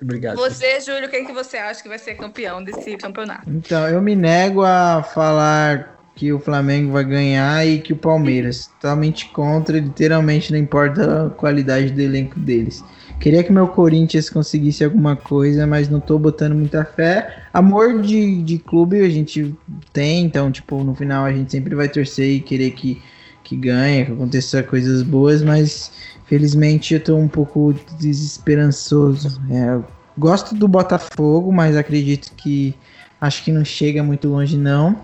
Obrigado. 0.00 0.36
Você, 0.36 0.80
Júlio, 0.80 1.08
quem 1.08 1.26
que 1.26 1.32
você 1.32 1.56
acha 1.56 1.82
que 1.82 1.88
vai 1.88 1.98
ser 1.98 2.14
campeão 2.14 2.62
desse 2.62 2.96
campeonato? 2.96 3.48
Então, 3.48 3.88
eu 3.88 4.00
me 4.00 4.14
nego 4.14 4.62
a 4.62 5.02
falar 5.02 5.94
que 6.14 6.32
o 6.32 6.38
Flamengo 6.38 6.92
vai 6.92 7.04
ganhar 7.04 7.66
e 7.66 7.80
que 7.80 7.92
o 7.92 7.96
Palmeiras. 7.96 8.70
Totalmente 8.80 9.28
contra, 9.30 9.78
literalmente 9.78 10.52
não 10.52 10.58
importa 10.58 11.26
a 11.26 11.30
qualidade 11.30 11.90
do 11.90 12.00
elenco 12.00 12.38
deles. 12.38 12.84
Queria 13.20 13.42
que 13.42 13.52
meu 13.52 13.68
Corinthians 13.68 14.28
conseguisse 14.28 14.84
alguma 14.84 15.16
coisa, 15.16 15.66
mas 15.66 15.88
não 15.88 16.00
tô 16.00 16.18
botando 16.18 16.54
muita 16.54 16.84
fé. 16.84 17.44
Amor 17.52 18.02
de, 18.02 18.42
de 18.42 18.58
clube 18.58 19.00
a 19.00 19.08
gente 19.08 19.54
tem, 19.92 20.24
então, 20.24 20.50
tipo, 20.50 20.82
no 20.82 20.94
final 20.94 21.24
a 21.24 21.32
gente 21.32 21.50
sempre 21.50 21.74
vai 21.74 21.88
torcer 21.88 22.28
e 22.28 22.40
querer 22.40 22.72
que, 22.72 23.00
que 23.42 23.56
ganhe, 23.56 24.04
que 24.04 24.12
aconteça 24.12 24.62
coisas 24.62 25.02
boas, 25.02 25.42
mas 25.42 25.90
felizmente 26.26 26.94
eu 26.94 27.00
tô 27.00 27.16
um 27.16 27.28
pouco 27.28 27.74
desesperançoso. 27.98 29.40
É, 29.50 29.78
gosto 30.16 30.54
do 30.54 30.66
Botafogo, 30.68 31.52
mas 31.52 31.76
acredito 31.76 32.32
que 32.36 32.74
acho 33.20 33.42
que 33.44 33.52
não 33.52 33.64
chega 33.64 34.02
muito 34.02 34.28
longe 34.28 34.56
não. 34.56 34.98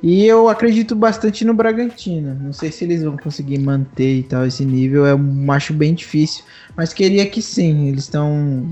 E 0.00 0.24
eu 0.24 0.48
acredito 0.48 0.94
bastante 0.94 1.44
no 1.44 1.52
Bragantino. 1.52 2.34
Não 2.40 2.52
sei 2.52 2.70
se 2.70 2.84
eles 2.84 3.02
vão 3.02 3.16
conseguir 3.16 3.58
manter 3.58 4.18
e 4.18 4.22
tal 4.22 4.46
esse 4.46 4.64
nível. 4.64 5.04
Eu 5.04 5.18
acho 5.50 5.74
bem 5.74 5.92
difícil. 5.92 6.44
Mas 6.76 6.92
queria 6.92 7.26
que 7.26 7.42
sim. 7.42 7.88
Eles 7.88 8.04
estão 8.04 8.64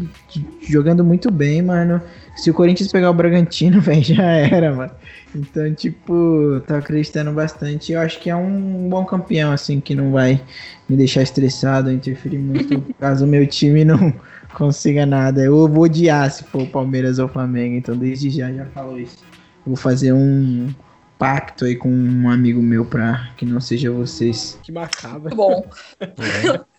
jogando 0.69 1.03
muito 1.03 1.31
bem, 1.31 1.63
mano. 1.63 2.01
Se 2.37 2.49
o 2.49 2.55
Corinthians 2.55 2.93
pegar 2.93 3.11
o 3.11 3.15
Bragantino, 3.15 3.81
velho, 3.83 4.05
já 4.05 4.23
era, 4.23 4.73
mano. 4.73 4.93
Então, 5.35 5.75
tipo, 5.75 6.63
tô 6.65 6.75
acreditando 6.75 7.33
bastante. 7.33 7.93
Eu 7.93 8.01
acho 8.01 8.21
que 8.21 8.31
é 8.31 8.37
um 8.37 8.89
bom 8.89 9.05
campeão, 9.05 9.51
assim, 9.51 9.81
que 9.81 9.97
não 9.97 10.13
vai 10.13 10.41
me 10.89 10.97
deixar 10.97 11.23
estressado, 11.23 11.91
interferir 11.91 12.39
muito, 12.39 12.85
caso 13.01 13.25
o 13.25 13.29
meu 13.29 13.45
time 13.47 13.85
não 13.85 14.15
consiga 14.55 15.05
nada. 15.05 15.43
Eu 15.43 15.67
vou 15.67 15.85
odiar 15.85 16.31
se 16.31 16.45
for 16.45 16.63
o 16.63 16.67
Palmeiras 16.69 17.19
ou 17.19 17.27
o 17.27 17.29
Flamengo. 17.29 17.75
Então, 17.75 17.97
desde 17.97 18.31
já, 18.31 18.53
já 18.53 18.65
falou 18.67 18.99
isso. 18.99 19.19
Eu 19.67 19.73
vou 19.73 19.77
fazer 19.77 20.13
um 20.13 20.69
pacto 21.19 21.65
aí 21.65 21.77
com 21.77 21.89
um 21.91 22.29
amigo 22.29 22.61
meu 22.63 22.85
pra 22.85 23.31
que 23.37 23.45
não 23.45 23.61
seja 23.61 23.91
vocês. 23.91 24.59
Que 24.63 24.71
macabro. 24.73 25.23
Muito 25.23 25.37
bom. 25.37 25.65
É. 26.01 26.61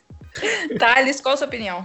Thales, 0.77 1.19
qual 1.19 1.33
a 1.33 1.37
sua 1.37 1.47
opinião? 1.47 1.83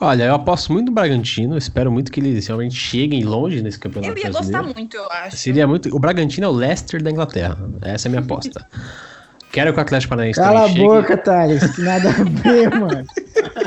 Olha, 0.00 0.24
eu 0.24 0.34
aposto 0.34 0.72
muito 0.72 0.86
no 0.86 0.92
Bragantino. 0.92 1.58
Espero 1.58 1.90
muito 1.90 2.12
que 2.12 2.20
eles 2.20 2.46
realmente 2.46 2.74
cheguem 2.76 3.24
longe 3.24 3.60
nesse 3.62 3.80
campeonato 3.80 4.12
Eu 4.12 4.16
ia 4.18 4.28
gostar 4.30 4.42
brasileiro. 4.62 4.74
muito, 4.78 4.96
eu 4.96 5.10
acho. 5.10 5.36
Seria 5.36 5.66
muito. 5.66 5.94
O 5.94 5.98
Bragantino 5.98 6.46
é 6.46 6.48
o 6.48 6.52
Leicester 6.52 7.02
da 7.02 7.10
Inglaterra. 7.10 7.58
Essa 7.82 8.06
é 8.06 8.08
a 8.08 8.10
minha 8.12 8.22
aposta. 8.22 8.64
Quero 9.50 9.72
que 9.72 9.80
o 9.80 9.82
Atlético 9.82 10.10
Paranaense 10.10 10.38
Cala 10.38 10.62
a 10.64 10.68
chegue. 10.68 10.84
boca, 10.84 11.16
Thales, 11.16 11.74
que 11.74 11.82
nada 11.82 12.08
a 12.10 12.12
ver, 12.12 12.70
mano. 12.70 13.04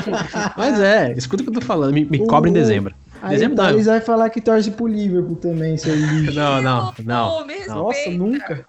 Mas 0.56 0.80
é, 0.80 1.12
escuta 1.12 1.42
o 1.42 1.44
que 1.46 1.50
eu 1.50 1.60
tô 1.60 1.66
falando. 1.66 1.92
Me, 1.92 2.06
me 2.06 2.22
O- 2.22 2.26
cobra 2.26 2.48
em 2.48 2.54
dezembro. 2.54 2.94
Dezembro 3.30 3.54
o 3.54 3.56
não. 3.56 3.64
Thales 3.64 3.86
vai 3.86 4.00
falar 4.00 4.30
que 4.30 4.40
torce 4.40 4.70
pro 4.70 4.86
Liverpool 4.86 5.36
também, 5.36 5.76
seu 5.76 5.94
lixo. 5.96 6.34
Não, 6.34 6.60
não, 6.62 6.94
não. 7.04 7.46
Nossa, 7.68 8.10
nunca. 8.10 8.66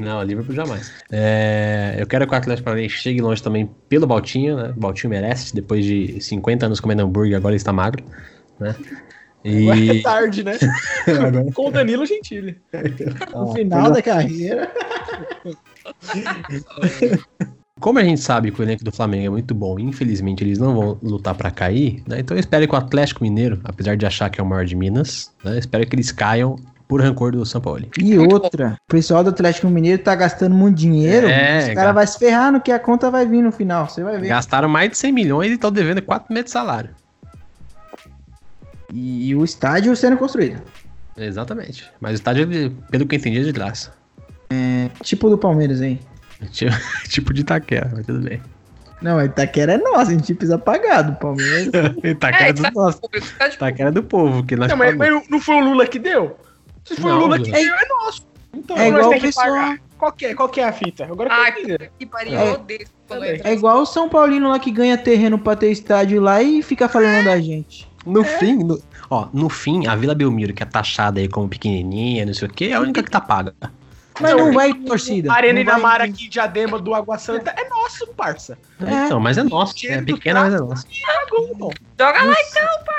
Não, 0.00 0.22
Liverpool 0.22 0.54
jamais. 0.54 0.92
É, 1.12 1.96
eu 1.98 2.06
quero 2.06 2.26
que 2.26 2.34
o 2.34 2.36
Atlético 2.36 2.64
Paranaense 2.64 2.96
chegue 2.96 3.20
longe 3.20 3.42
também 3.42 3.70
pelo 3.88 4.06
Baltinho, 4.06 4.56
né? 4.56 4.72
O 4.76 4.80
Baltinho 4.80 5.10
merece, 5.10 5.54
depois 5.54 5.84
de 5.84 6.20
50 6.20 6.66
anos 6.66 6.80
comendo 6.80 7.02
hambúrguer, 7.02 7.36
agora 7.36 7.52
ele 7.52 7.56
está 7.56 7.72
magro, 7.72 8.04
né? 8.58 8.74
Agora 9.42 9.78
é 9.78 9.94
E 9.94 10.02
tarde, 10.02 10.42
né? 10.44 10.58
agora- 11.06 11.44
Com 11.54 11.68
o 11.68 11.70
Danilo 11.70 12.04
Gentili. 12.04 12.60
No 13.32 13.52
final 13.54 13.90
da 13.90 14.02
carreira. 14.02 14.70
Como 17.80 17.98
a 17.98 18.04
gente 18.04 18.20
sabe 18.20 18.50
que 18.50 18.60
o 18.60 18.62
elenco 18.62 18.84
do 18.84 18.92
Flamengo 18.92 19.26
é 19.26 19.30
muito 19.30 19.54
bom, 19.54 19.78
infelizmente 19.78 20.44
eles 20.44 20.58
não 20.58 20.74
vão 20.74 20.98
lutar 21.02 21.34
pra 21.34 21.50
cair, 21.50 22.02
né? 22.06 22.20
Então 22.20 22.36
eu 22.36 22.40
espero 22.40 22.68
que 22.68 22.74
o 22.74 22.76
Atlético 22.76 23.24
Mineiro, 23.24 23.58
apesar 23.64 23.96
de 23.96 24.06
achar 24.06 24.28
que 24.28 24.40
é 24.40 24.44
o 24.44 24.46
maior 24.46 24.64
de 24.64 24.76
Minas, 24.76 25.32
né? 25.42 25.58
espero 25.58 25.86
que 25.86 25.96
eles 25.96 26.12
caiam 26.12 26.56
por 26.86 27.00
rancor 27.00 27.32
do 27.32 27.44
São 27.46 27.60
Paulo. 27.60 27.86
E 27.98 28.18
outra, 28.18 28.76
o 28.88 28.90
pessoal 28.90 29.24
do 29.24 29.30
Atlético 29.30 29.68
Mineiro 29.68 30.02
tá 30.02 30.14
gastando 30.14 30.54
muito 30.54 30.76
dinheiro. 30.76 31.26
É, 31.28 31.68
os 31.68 31.74
caras 31.74 31.94
vão 31.94 32.06
se 32.06 32.18
ferrar 32.18 32.52
no 32.52 32.60
que 32.60 32.72
a 32.72 32.78
conta 32.78 33.10
vai 33.10 33.24
vir 33.26 33.42
no 33.42 33.52
final. 33.52 33.88
Você 33.88 34.02
vai 34.02 34.18
ver. 34.18 34.28
Gastaram 34.28 34.68
mais 34.68 34.90
de 34.90 34.98
100 34.98 35.12
milhões 35.12 35.50
e 35.50 35.54
estão 35.54 35.70
devendo 35.70 36.02
4 36.02 36.32
meses 36.32 36.46
de 36.46 36.50
salário. 36.50 36.90
E, 38.92 39.28
e 39.28 39.36
o 39.36 39.44
estádio 39.44 39.94
sendo 39.94 40.16
construído. 40.16 40.60
Exatamente. 41.16 41.88
Mas 42.00 42.12
o 42.12 42.14
estádio, 42.14 42.72
pelo 42.90 43.06
que 43.06 43.14
eu 43.14 43.18
entendi, 43.18 43.38
é 43.38 43.42
de 43.44 43.52
graça. 43.52 43.92
Tipo 45.02 45.30
do 45.30 45.38
Palmeiras, 45.38 45.80
hein? 45.80 45.98
Tipo, 46.52 46.74
tipo 47.08 47.34
de 47.34 47.40
Itaquera, 47.42 47.90
mas 47.94 48.06
tudo 48.06 48.20
bem. 48.20 48.40
Não, 49.02 49.18
a 49.18 49.24
Itaquera 49.24 49.72
é 49.74 49.78
nossa, 49.78 50.10
a 50.10 50.14
gente 50.14 50.34
precisa 50.34 50.58
pagar 50.58 51.02
do 51.02 51.12
Palmeiras. 51.16 51.66
Itaquera 52.04 52.44
é 52.46 52.48
É, 52.50 52.52
do 52.52 52.62
nosso. 52.70 53.00
público, 53.00 53.26
tá 53.38 53.48
Itaquera 53.48 53.88
é 53.88 53.92
do 53.92 54.02
povo, 54.02 54.44
que 54.44 54.56
nós 54.56 54.68
Não, 54.68 54.76
mas, 54.76 54.94
pagamos. 54.96 55.20
mas 55.22 55.30
não 55.30 55.40
foi 55.40 55.54
o 55.56 55.60
Lula 55.60 55.86
que 55.86 55.98
deu? 55.98 56.36
Se 56.84 56.96
foi 56.96 57.10
o 57.10 57.14
Não, 57.14 57.20
Lula 57.22 57.38
que 57.38 57.50
deu, 57.50 57.74
é 57.74 57.88
nosso. 57.88 58.26
Então 58.52 58.76
É 58.76 58.90
nós 58.90 58.98
igual 58.98 59.08
tem 59.10 59.18
o 59.18 59.20
que 59.20 59.26
pessoal- 59.28 59.46
pagar. 59.46 59.78
Qual 60.00 60.12
que, 60.12 60.26
é, 60.26 60.34
qual 60.34 60.48
que 60.48 60.60
é 60.60 60.64
a 60.64 60.72
fita? 60.72 61.04
Agora 61.04 61.28
Ai, 61.30 61.52
que 61.98 62.06
pariu, 62.06 62.38
É. 62.38 62.48
eu 62.48 62.54
odeio. 62.54 62.86
É 63.44 63.52
igual 63.52 63.82
o 63.82 63.86
São 63.86 64.08
Paulino 64.08 64.48
lá 64.48 64.58
que 64.58 64.70
ganha 64.70 64.96
terreno 64.96 65.38
pra 65.38 65.54
ter 65.54 65.70
estádio 65.70 66.20
lá 66.22 66.42
e 66.42 66.62
fica 66.62 66.88
falando 66.88 67.24
da 67.24 67.38
gente. 67.38 67.86
No 68.06 68.24
fim, 68.24 68.54
no- 68.64 68.80
ó, 69.10 69.28
no 69.32 69.50
fim, 69.50 69.86
a 69.86 69.94
Vila 69.94 70.14
Belmiro, 70.14 70.54
que 70.54 70.62
é 70.62 70.66
taxada 70.66 71.20
aí 71.20 71.28
como 71.28 71.48
pequenininha, 71.50 72.24
não 72.24 72.32
sei 72.32 72.48
o 72.48 72.50
quê, 72.50 72.66
é 72.66 72.74
a 72.74 72.80
única 72.80 73.02
que 73.02 73.10
tá 73.10 73.20
paga. 73.20 73.54
Mas 74.20 74.36
não 74.36 74.52
vai 74.52 74.74
torcida. 74.74 75.32
A 75.32 75.36
Arena 75.36 75.54
não 75.54 75.60
Inamara 75.62 76.04
aqui, 76.04 76.28
Diadema 76.28 76.78
do 76.78 76.94
Água 76.94 77.18
Santa, 77.18 77.54
é 77.56 77.68
nosso, 77.68 78.06
parça. 78.08 78.58
É. 78.80 79.06
Então, 79.06 79.20
mas 79.20 79.38
é 79.38 79.42
nosso, 79.42 79.74
é 79.86 80.02
pequena, 80.02 80.40
mas 80.40 80.54
é 80.54 80.58
nosso. 80.58 80.86
Joga 81.98 82.22
lá 82.22 82.34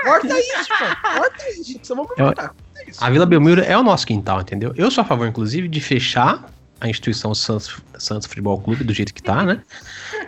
Corta 0.04 0.40
isso, 0.40 0.70
mano. 0.80 0.96
Corta 1.18 1.50
isso. 1.50 1.80
Só 1.84 1.96
vamos 1.96 2.12
cortar. 2.16 2.54
É 2.78 2.90
isso. 2.90 3.04
A 3.04 3.10
Vila 3.10 3.26
Belmiro 3.26 3.62
é 3.62 3.78
o 3.78 3.84
nosso 3.84 4.06
quintal, 4.08 4.42
entendeu? 4.42 4.74
Eu 4.76 4.90
sou 4.90 5.04
a 5.04 5.06
favor, 5.06 5.28
inclusive, 5.28 5.68
de 5.68 5.80
fechar 5.80 6.46
a 6.80 6.90
instituição 6.90 7.36
Santos, 7.36 7.78
Santos 8.00 8.28
Futebol 8.28 8.60
Clube 8.60 8.84
do 8.84 8.92
jeito 8.92 9.14
que 9.14 9.22
tá, 9.22 9.44
né? 9.44 9.62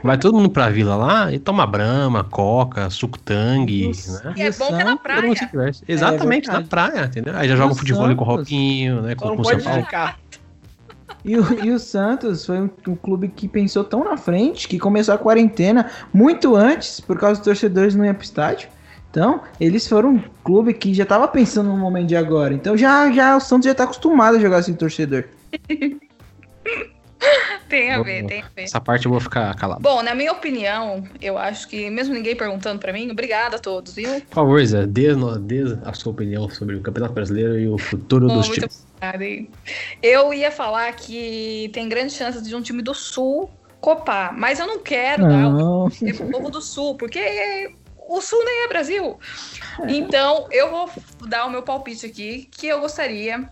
Vai 0.04 0.20
todo 0.20 0.36
mundo 0.38 0.52
pra 0.52 0.70
vila 0.70 0.96
lá 0.96 1.32
e 1.32 1.40
toma 1.40 1.66
brama, 1.66 2.24
coca, 2.24 2.92
suco 2.92 3.18
tangue, 3.18 3.88
né? 4.24 4.34
E 4.36 4.42
é 4.44 4.52
bom 4.52 4.68
que 4.68 4.82
é 4.82 4.84
na 4.84 4.96
praia. 4.96 5.34
Exatamente, 5.88 6.48
na 6.48 6.60
verdade. 6.60 6.70
praia, 6.70 7.06
entendeu? 7.06 7.36
Aí 7.36 7.50
já 7.50 7.56
joga 7.56 7.70
um 7.70 7.72
O 7.72 7.76
futebol 7.76 8.04
com 8.04 8.10
Santos. 8.10 8.28
roupinho, 8.28 9.02
né? 9.02 9.16
Só 9.18 9.24
Com, 9.24 9.30
não 9.30 9.36
com 9.38 9.42
o 9.42 9.46
pode 9.46 9.64
São 9.64 9.72
Paulo. 9.72 9.86
ficar. 9.86 10.20
E 11.26 11.38
o, 11.38 11.66
e 11.66 11.72
o 11.72 11.80
Santos 11.80 12.46
foi 12.46 12.60
um, 12.60 12.70
um 12.88 12.96
clube 12.96 13.30
que 13.30 13.48
pensou 13.48 13.84
tão 13.84 14.04
na 14.04 14.18
frente 14.18 14.68
que 14.68 14.78
começou 14.78 15.16
a 15.16 15.18
quarentena 15.18 15.90
muito 16.14 16.56
antes, 16.56 17.00
por 17.00 17.18
causa 17.18 17.40
dos 17.40 17.46
torcedores 17.46 17.96
não 17.96 18.06
iam 18.06 18.14
pro 18.14 18.24
estádio. 18.24 18.70
Então, 19.10 19.42
eles 19.60 19.88
foram 19.88 20.16
um 20.16 20.24
clube 20.44 20.74
que 20.74 20.94
já 20.94 21.06
tava 21.06 21.28
pensando 21.28 21.70
no 21.70 21.78
momento 21.78 22.08
de 22.08 22.16
agora. 22.16 22.54
Então 22.54 22.76
já, 22.76 23.12
já 23.12 23.38
o 23.38 23.40
Santos 23.40 23.66
já 23.66 23.76
tá 23.76 23.84
acostumado 23.84 24.38
a 24.38 24.40
jogar 24.40 24.64
sem 24.64 24.74
torcedor. 24.74 25.26
Tem 27.74 27.92
a 27.92 28.04
ver, 28.04 28.26
tem 28.28 28.42
a 28.42 28.46
ver. 28.56 28.64
Essa 28.64 28.80
parte 28.80 29.08
eu 29.08 29.12
vou 29.12 29.20
ficar 29.20 29.56
calado. 29.56 29.82
Bom, 29.82 30.04
na 30.04 30.14
minha 30.14 30.32
opinião, 30.32 31.04
eu 31.20 31.40
acho 31.40 31.68
que, 31.68 31.90
mesmo 31.90 32.14
ninguém 32.14 32.36
perguntando 32.36 32.80
pra 32.80 32.94
mim, 32.94 33.10
obrigada 33.10 33.56
a 33.56 33.60
todos, 33.60 33.96
viu? 33.96 34.22
Por 34.22 34.36
favor, 34.36 34.64
Zé, 34.64 34.86
dê, 34.86 35.08
dê 35.42 35.64
a 35.84 35.94
sua 35.94 36.12
opinião 36.12 36.48
sobre 36.50 36.76
o 36.76 36.82
Campeonato 36.82 37.16
Brasileiro 37.16 37.58
e 37.60 37.68
o 37.68 37.80
futuro 37.80 38.28
Bom, 38.28 38.36
dos 38.36 38.48
muito 38.48 38.60
times. 38.60 38.86
obrigada. 38.96 39.26
hein? 39.26 39.50
Eu 40.04 40.32
ia 40.32 40.52
falar 40.52 40.94
que 40.94 41.72
tem 41.74 41.90
grandes 41.90 42.16
chances 42.16 42.48
de 42.48 42.56
um 42.56 42.62
time 42.62 42.84
do 42.84 42.94
Sul 42.94 43.50
copar, 43.82 44.38
mas 44.38 44.60
eu 44.60 44.68
não 44.68 44.80
quero 44.80 45.28
dar 45.28 45.48
o 45.48 45.52
Não. 45.52 45.90
povo 46.32 46.52
do 46.52 46.62
Sul, 46.62 46.96
porque 46.96 47.74
o 48.08 48.22
Sul 48.22 48.46
nem 48.46 48.66
é 48.66 48.68
Brasil. 48.68 49.20
Então, 49.88 50.48
eu 50.52 50.70
vou 50.70 50.90
dar 51.28 51.48
o 51.48 51.50
meu 51.50 51.64
palpite 51.64 52.06
aqui, 52.06 52.48
que 52.52 52.68
eu 52.68 52.80
gostaria 52.82 53.50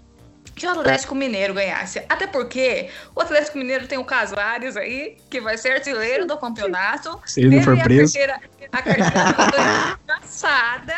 que 0.55 0.67
o 0.67 0.69
Atlético 0.69 1.15
Mineiro 1.15 1.53
ganhasse. 1.53 2.03
Até 2.07 2.27
porque 2.27 2.89
o 3.15 3.21
Atlético 3.21 3.57
Mineiro 3.57 3.87
tem 3.87 3.97
o 3.97 4.05
Casares 4.05 4.77
aí, 4.77 5.17
que 5.29 5.41
vai 5.41 5.57
ser 5.57 5.73
artilheiro 5.73 6.27
do 6.27 6.37
campeonato. 6.37 7.19
Se 7.25 7.41
ele 7.41 7.55
não 7.55 7.63
for 7.63 7.81
preso. 7.81 8.17
A 8.17 8.21
carteira, 8.21 8.41
a 8.71 8.81
carteira 8.81 9.99
passada, 10.05 10.93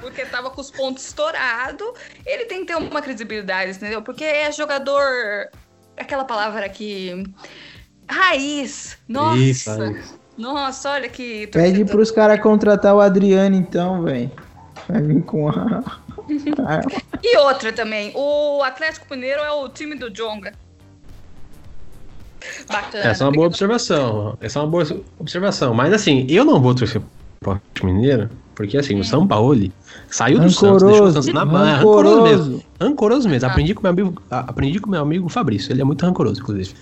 porque 0.00 0.24
tava 0.24 0.50
com 0.50 0.60
os 0.60 0.70
pontos 0.70 1.04
estourados. 1.04 1.86
Ele 2.24 2.44
tem 2.44 2.60
que 2.60 2.66
ter 2.66 2.76
uma 2.76 3.02
credibilidade, 3.02 3.72
entendeu? 3.72 4.02
Porque 4.02 4.24
é 4.24 4.50
jogador. 4.52 5.48
Aquela 5.96 6.24
palavra 6.24 6.68
que. 6.68 7.24
Raiz. 8.08 8.98
Nossa. 9.08 9.38
Isso, 9.38 9.70
aí. 9.70 10.00
Nossa, 10.36 10.90
olha 10.90 11.08
que. 11.08 11.46
Pede 11.48 11.84
pros 11.84 12.10
caras 12.10 12.40
contratar 12.40 12.94
o 12.94 13.00
Adriano 13.00 13.56
então, 13.56 14.02
velho. 14.02 14.30
Vai 14.88 15.02
vir 15.02 15.22
com 15.22 15.48
a. 15.48 16.01
E 17.22 17.38
outra 17.38 17.72
também. 17.72 18.12
O 18.14 18.62
Atlético 18.62 19.06
Mineiro 19.10 19.40
é 19.40 19.50
o 19.50 19.68
time 19.68 19.94
do 19.94 20.10
Jonga. 20.10 20.52
Bacana. 22.68 23.04
Essa 23.04 23.24
é 23.24 23.26
uma 23.26 23.32
boa 23.32 23.46
observação. 23.46 24.36
Essa 24.40 24.58
é 24.58 24.62
uma 24.62 24.68
boa 24.68 24.84
observação. 25.18 25.74
Mas 25.74 25.92
assim, 25.92 26.26
eu 26.28 26.44
não 26.44 26.60
vou 26.60 26.74
torcer 26.74 27.00
pro 27.40 27.52
Atlético 27.52 27.86
Mineiro, 27.86 28.30
porque 28.54 28.76
assim, 28.76 28.98
o 28.98 29.04
São 29.04 29.26
Paulo 29.26 29.56
saiu 30.08 30.40
do 30.40 30.50
Santos, 30.50 30.82
deixou 30.82 31.06
o 31.06 31.12
Santos 31.12 31.28
Rancoroso. 31.28 31.32
na 31.32 31.44
mão. 31.44 31.76
Rancoroso 31.76 32.22
mesmo. 32.22 32.42
Rancoroso. 32.42 32.64
Rancoroso 32.80 33.28
mesmo. 33.28 33.48
Aprendi 33.48 33.74
com 33.74 33.82
meu 33.82 33.90
amigo, 33.90 34.22
aprendi 34.30 34.78
com 34.80 34.90
meu 34.90 35.02
amigo 35.02 35.28
Fabrício. 35.28 35.72
Ele 35.72 35.80
é 35.80 35.84
muito 35.84 36.04
rancoroso, 36.04 36.40
inclusive. 36.40 36.74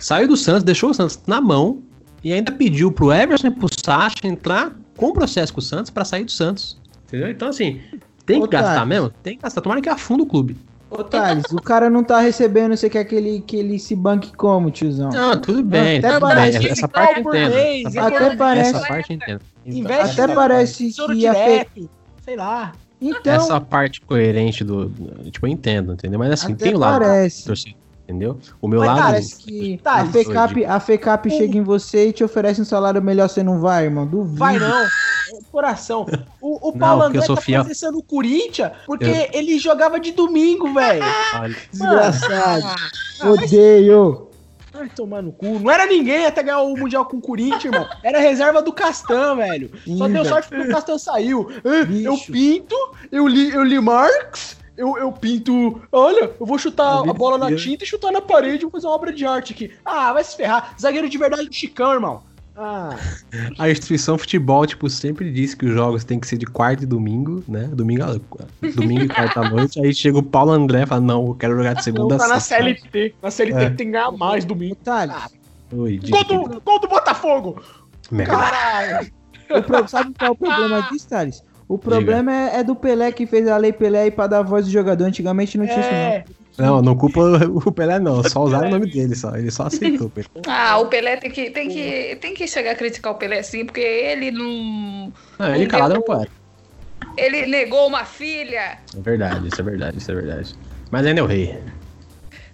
Saiu 0.00 0.28
do 0.28 0.36
Santos, 0.36 0.62
deixou 0.62 0.90
o 0.90 0.94
Santos 0.94 1.18
na 1.26 1.40
mão 1.40 1.82
e 2.22 2.32
ainda 2.32 2.52
pediu 2.52 2.90
pro 2.90 3.12
Everson 3.12 3.48
e 3.48 3.50
pro 3.50 3.68
Sacha 3.72 4.26
entrar 4.26 4.72
com 4.96 5.12
processo 5.12 5.52
com 5.52 5.60
o 5.60 5.62
Santos 5.62 5.90
pra 5.90 6.04
sair 6.04 6.24
do 6.24 6.32
Santos. 6.32 6.78
Entendeu? 7.06 7.30
Então, 7.30 7.48
assim, 7.48 7.80
tem 8.28 8.38
que 8.40 8.44
Otário. 8.46 8.66
gastar 8.68 8.86
mesmo? 8.86 9.10
Tem 9.22 9.36
que 9.36 9.42
gastar. 9.42 9.60
Tomara 9.60 9.80
que 9.80 9.88
afunda 9.88 10.22
o 10.22 10.26
clube. 10.26 10.56
Ô, 10.90 11.04
Thales, 11.04 11.44
o 11.52 11.60
cara 11.60 11.90
não 11.90 12.02
tá 12.02 12.18
recebendo, 12.20 12.74
você 12.76 12.88
quer 12.88 13.04
que 13.04 13.14
ele, 13.14 13.42
que 13.46 13.56
ele 13.56 13.78
se 13.78 13.94
banque 13.94 14.34
como, 14.34 14.70
tiozão? 14.70 15.10
Não, 15.10 15.38
tudo 15.38 15.62
bem. 15.62 15.98
até 15.98 16.08
tudo 16.12 16.20
parece 16.20 16.58
bem. 16.58 16.66
que 16.66 16.72
Essa 16.72 16.88
parte 16.88 17.20
entendo. 17.20 17.54
mês, 17.54 17.86
Essa 17.86 18.00
até 18.06 18.18
parte- 18.20 18.36
parece- 18.36 18.70
Essa 18.76 18.86
parte 18.88 19.10
eu 19.10 19.16
entendo. 19.16 19.40
Investe 19.66 20.20
Até 20.20 20.34
parece 20.34 20.90
que 20.92 21.12
ia 21.14 21.34
fe... 21.34 21.40
direto. 21.44 21.90
Sei 22.24 22.36
lá. 22.36 22.72
Então, 23.00 23.34
Essa 23.34 23.60
parte 23.60 24.00
coerente 24.00 24.64
do. 24.64 24.86
do- 24.86 25.30
Tipo, 25.30 25.46
eu 25.46 25.50
entendo, 25.50 25.92
entendeu? 25.92 26.18
Mas 26.18 26.30
assim, 26.32 26.54
tem 26.54 26.74
o 26.74 26.78
lado 26.78 27.00
parece. 27.00 27.44
torcida, 27.44 27.76
entendeu? 28.08 28.38
O 28.60 28.66
meu 28.66 28.80
Mas 28.80 28.88
lado. 28.88 29.02
parece 29.02 29.36
que 29.36 29.78
Tá, 29.82 29.96
a 29.96 30.06
FECAP, 30.06 30.64
a 30.64 30.80
FECAP 30.80 31.30
chega 31.30 31.58
em 31.58 31.62
você 31.62 32.08
e 32.08 32.12
te 32.12 32.24
oferece 32.24 32.60
um 32.60 32.64
salário 32.64 33.02
melhor, 33.02 33.28
você 33.28 33.42
não 33.42 33.60
vai, 33.60 33.84
irmão? 33.84 34.06
Duvido. 34.06 34.38
Vai 34.38 34.58
não. 34.58 34.86
Coração. 35.52 36.06
O, 36.40 36.68
o 36.68 36.72
Não, 36.72 36.78
Paulo 36.78 37.02
André 37.02 37.20
tá 37.26 37.36
fiel. 37.36 37.62
processando 37.62 37.98
o 37.98 38.02
Corinthians 38.02 38.72
porque 38.86 39.04
Eu- 39.04 39.28
ele 39.32 39.58
jogava 39.58 40.00
de 40.00 40.12
domingo, 40.12 40.72
velho. 40.72 41.02
Olha, 41.38 41.56
Desgraçado. 41.70 42.64
Ah, 43.20 43.28
Odeio. 43.30 44.28
Vai 44.72 44.88
tomar 44.90 45.22
no 45.22 45.32
cu. 45.32 45.58
Não 45.58 45.70
era 45.70 45.86
ninguém 45.86 46.24
até 46.26 46.42
ganhar 46.42 46.60
o 46.60 46.76
Mundial 46.76 47.04
com 47.04 47.16
o 47.16 47.20
Corinthians, 47.20 47.64
irmão. 47.64 47.86
Era 48.02 48.20
reserva 48.20 48.62
do 48.62 48.72
Castan, 48.72 49.36
velho. 49.36 49.70
Só 49.96 50.08
Ih, 50.08 50.12
deu 50.12 50.24
sorte 50.24 50.48
porque 50.48 50.64
o 50.68 50.70
Castan 50.70 50.98
saiu. 50.98 51.48
Bicho. 51.86 52.06
Eu 52.06 52.16
pinto, 52.32 52.76
eu 53.10 53.26
li, 53.26 53.50
eu 53.50 53.64
li 53.64 53.80
Marx, 53.80 54.56
eu, 54.78 54.96
eu 54.96 55.12
pinto. 55.12 55.82
Olha, 55.92 56.30
eu 56.40 56.46
vou 56.46 56.56
chutar 56.58 57.00
a 57.08 57.12
bola 57.12 57.36
na 57.36 57.54
tinta 57.54 57.84
e 57.84 57.86
chutar 57.86 58.10
na 58.12 58.20
parede 58.22 58.58
e 58.58 58.62
vou 58.62 58.70
fazer 58.70 58.86
uma 58.86 58.94
obra 58.94 59.12
de 59.12 59.26
arte 59.26 59.52
aqui. 59.52 59.72
Ah, 59.84 60.12
vai 60.12 60.24
se 60.24 60.36
ferrar. 60.36 60.74
Zagueiro 60.80 61.08
de 61.08 61.18
verdade 61.18 61.46
do 61.48 61.54
Chicão, 61.54 61.92
irmão. 61.92 62.22
Ah, 62.56 62.96
A 63.58 63.70
instituição 63.70 64.16
futebol, 64.18 64.66
tipo, 64.66 64.88
sempre 64.90 65.30
diz 65.30 65.54
que 65.54 65.66
os 65.66 65.72
jogos 65.74 66.02
têm 66.04 66.18
que 66.18 66.26
ser 66.26 66.38
de 66.38 66.46
quarta 66.46 66.82
e 66.82 66.86
domingo, 66.86 67.44
né? 67.46 67.68
Domingo, 67.72 68.04
domingo 68.74 69.02
e 69.04 69.08
quarta 69.08 69.48
noite. 69.48 69.80
Aí 69.80 69.94
chega 69.94 70.18
o 70.18 70.22
Paulo 70.22 70.50
André 70.52 70.82
e 70.82 70.86
fala: 70.86 71.00
Não, 71.00 71.26
eu 71.28 71.34
quero 71.34 71.56
jogar 71.56 71.74
de 71.74 71.84
segunda 71.84 72.16
a 72.16 72.18
tá 72.18 72.28
na 72.28 72.40
sexta. 72.40 72.64
CLT. 72.64 73.14
Na 73.22 73.30
CLT 73.30 73.58
É. 73.58 73.70
tem 73.70 73.86
que 73.86 73.92
ganhar 73.92 74.10
mais 74.12 74.44
domingo. 74.44 74.74
Thales, 74.76 75.14
Oi, 75.70 76.00
Gol 76.08 76.24
do, 76.24 76.60
gol 76.62 76.80
do 76.80 76.88
Botafogo! 76.88 77.62
Merda. 78.10 78.32
Caralho! 78.36 79.10
o 79.50 79.62
pro- 79.62 79.86
sabe 79.88 80.12
qual 80.18 80.30
é 80.30 80.32
o 80.32 80.36
problema 80.36 80.82
disso, 80.90 81.06
Thales? 81.08 81.42
O 81.68 81.76
problema 81.76 82.32
é, 82.32 82.60
é 82.60 82.64
do 82.64 82.74
Pelé 82.74 83.12
que 83.12 83.26
fez 83.26 83.46
a 83.46 83.56
lei 83.58 83.72
Pelé 83.72 84.02
aí 84.04 84.10
pra 84.10 84.26
dar 84.26 84.42
voz 84.42 84.64
do 84.64 84.70
jogador. 84.70 85.04
Antigamente 85.04 85.58
não 85.58 85.66
tinha 85.66 85.80
isso, 85.80 85.90
não. 85.90 85.96
É, 85.98 86.24
Não, 86.56 86.82
não 86.82 86.96
culpa 86.96 87.20
o 87.66 87.70
Pelé, 87.70 87.98
não. 87.98 88.24
Só 88.24 88.42
usaram 88.42 88.68
o 88.68 88.70
nome 88.70 88.90
dele, 88.90 89.14
só. 89.14 89.36
Ele 89.36 89.50
só 89.50 89.64
aceitou. 89.64 90.08
Pelé. 90.08 90.26
Ah, 90.48 90.78
o 90.78 90.86
Pelé 90.86 91.16
tem 91.18 91.30
que, 91.30 91.50
tem, 91.50 91.68
que, 91.68 92.16
tem 92.16 92.32
que 92.32 92.48
chegar 92.48 92.70
a 92.70 92.74
criticar 92.74 93.12
o 93.12 93.16
Pelé 93.16 93.42
sim, 93.42 93.66
porque 93.66 93.80
ele 93.80 94.30
não. 94.30 95.12
Não, 95.38 95.54
ele 95.54 95.66
calado 95.66 95.94
não 95.94 96.02
pode. 96.02 96.30
Ele 97.18 97.46
negou 97.46 97.86
uma 97.86 98.04
filha. 98.04 98.78
É 98.96 99.00
verdade, 99.00 99.48
isso 99.48 99.60
é 99.60 99.64
verdade, 99.64 99.98
isso 99.98 100.10
é 100.10 100.14
verdade. 100.14 100.54
Mas 100.90 101.04
ainda 101.04 101.20
é 101.20 101.22
o 101.22 101.26
rei. 101.26 101.58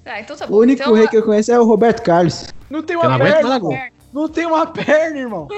Ah, 0.05 0.21
então 0.21 0.37
tá 0.37 0.47
bom. 0.47 0.57
O 0.57 0.59
único 0.59 0.83
então, 0.83 0.93
rei 0.93 1.07
que 1.07 1.17
eu 1.17 1.23
conheço 1.23 1.53
é 1.53 1.59
o 1.59 1.65
Roberto 1.65 2.03
Carlos. 2.03 2.49
não 2.69 2.83
tem 2.83 2.97
uma 2.97 3.09
não 3.09 3.19
perna. 3.19 3.59
gol. 3.59 3.79
Não 4.12 4.29
tem 4.29 4.47
uma 4.47 4.67
perna, 4.67 5.19
irmão. 5.19 5.49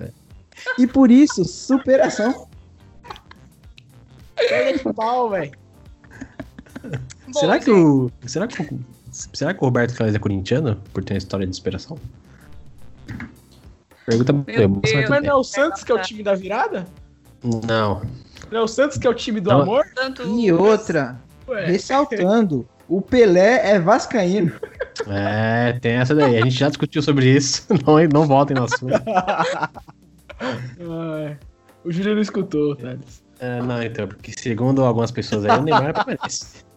É. 0.00 0.10
E 0.78 0.86
por 0.86 1.10
isso, 1.10 1.44
superação. 1.44 2.46
Pega 4.36 4.78
de 4.78 4.94
pau, 4.94 5.30
velho. 5.30 5.52
Será 7.32 7.58
que 7.58 7.70
o. 7.70 8.10
Será 8.26 8.46
que 8.46 8.62
o. 8.62 8.80
Será 9.10 9.54
que 9.54 9.60
o 9.60 9.64
Roberto 9.64 9.94
Carlos 9.96 10.14
é 10.14 10.18
corintiano? 10.18 10.76
Por 10.92 11.04
ter 11.04 11.14
uma 11.14 11.18
história 11.18 11.46
de 11.46 11.50
inspiração? 11.50 11.96
Pergunta. 14.06 14.32
Deus. 14.32 15.08
Mas 15.08 15.22
não 15.22 15.30
é 15.30 15.34
o 15.34 15.44
Santos 15.44 15.84
que 15.84 15.92
é 15.92 15.94
o 15.94 16.02
time 16.02 16.22
da 16.22 16.34
virada? 16.34 16.86
Não. 17.42 18.02
Não 18.50 18.60
é 18.60 18.62
o 18.62 18.68
Santos 18.68 18.98
que 18.98 19.06
é 19.06 19.10
o 19.10 19.14
time 19.14 19.40
do 19.40 19.50
Não. 19.50 19.62
amor? 19.62 19.86
tanto 19.94 20.22
E 20.38 20.52
outra, 20.52 21.18
Ué. 21.48 21.66
ressaltando, 21.66 22.66
o 22.88 23.00
Pelé 23.00 23.70
é 23.70 23.78
vascaíno. 23.78 24.52
É, 25.08 25.72
tem 25.80 25.94
essa 25.94 26.14
daí. 26.14 26.38
A 26.38 26.42
gente 26.42 26.56
já 26.56 26.68
discutiu 26.68 27.02
sobre 27.02 27.28
isso. 27.28 27.66
Não, 27.84 27.98
não 28.12 28.28
voltem 28.28 28.56
no 28.56 28.62
assunto. 28.62 28.94
O 31.84 31.90
Júlio 31.90 32.14
não 32.14 32.22
escutou, 32.22 32.76
Thales. 32.76 33.23
É, 33.44 33.60
não, 33.60 33.82
então, 33.82 34.08
porque 34.08 34.32
segundo 34.32 34.82
algumas 34.82 35.10
pessoas 35.10 35.44
aí, 35.44 35.58
o 35.58 35.62
Neymar 35.62 35.90
é 35.90 35.92
palmeirense. 35.92 36.64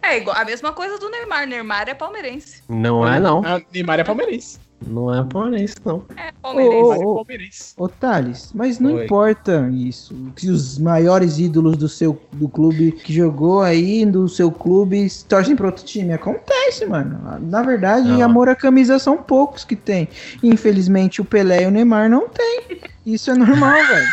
É 0.00 0.18
igual 0.18 0.36
a 0.36 0.44
mesma 0.44 0.72
coisa 0.72 0.96
do 0.96 1.10
Neymar. 1.10 1.44
Neymar 1.44 1.88
é 1.88 1.94
palmeirense. 1.94 2.62
Não 2.68 3.06
é, 3.06 3.18
não. 3.18 3.42
Ah, 3.44 3.60
Neymar 3.72 3.98
é 3.98 4.04
palmeirense. 4.04 4.60
Não 4.86 5.12
é 5.12 5.24
palmeirense, 5.24 5.74
não. 5.84 6.04
É 6.16 6.30
palmeirense. 6.40 6.84
Ô, 6.84 6.92
é 6.92 6.98
ô. 6.98 7.14
palmeirense. 7.16 7.74
Ô 7.76 7.88
Thales, 7.88 8.52
mas 8.54 8.78
não 8.78 8.94
Oi. 8.94 9.04
importa 9.04 9.68
isso. 9.72 10.14
Que 10.36 10.50
os 10.50 10.78
maiores 10.78 11.40
ídolos 11.40 11.76
do 11.76 11.88
seu 11.88 12.20
do 12.32 12.48
clube 12.48 12.92
que 12.92 13.12
jogou 13.12 13.60
aí 13.60 14.06
do 14.06 14.28
seu 14.28 14.52
clube 14.52 15.08
torcem 15.28 15.56
para 15.56 15.66
outro 15.66 15.84
time. 15.84 16.12
Acontece, 16.12 16.86
mano. 16.86 17.40
Na 17.40 17.62
verdade, 17.62 18.06
Não. 18.06 18.22
amor 18.22 18.48
à 18.48 18.54
camisa 18.54 19.00
são 19.00 19.16
poucos 19.16 19.64
que 19.64 19.74
tem. 19.74 20.08
Infelizmente, 20.44 21.20
o 21.20 21.24
Pelé 21.24 21.64
e 21.64 21.66
o 21.66 21.70
Neymar 21.72 22.08
não 22.08 22.28
tem. 22.28 22.80
Isso 23.04 23.30
é 23.30 23.34
normal, 23.34 23.72
velho. 23.86 24.06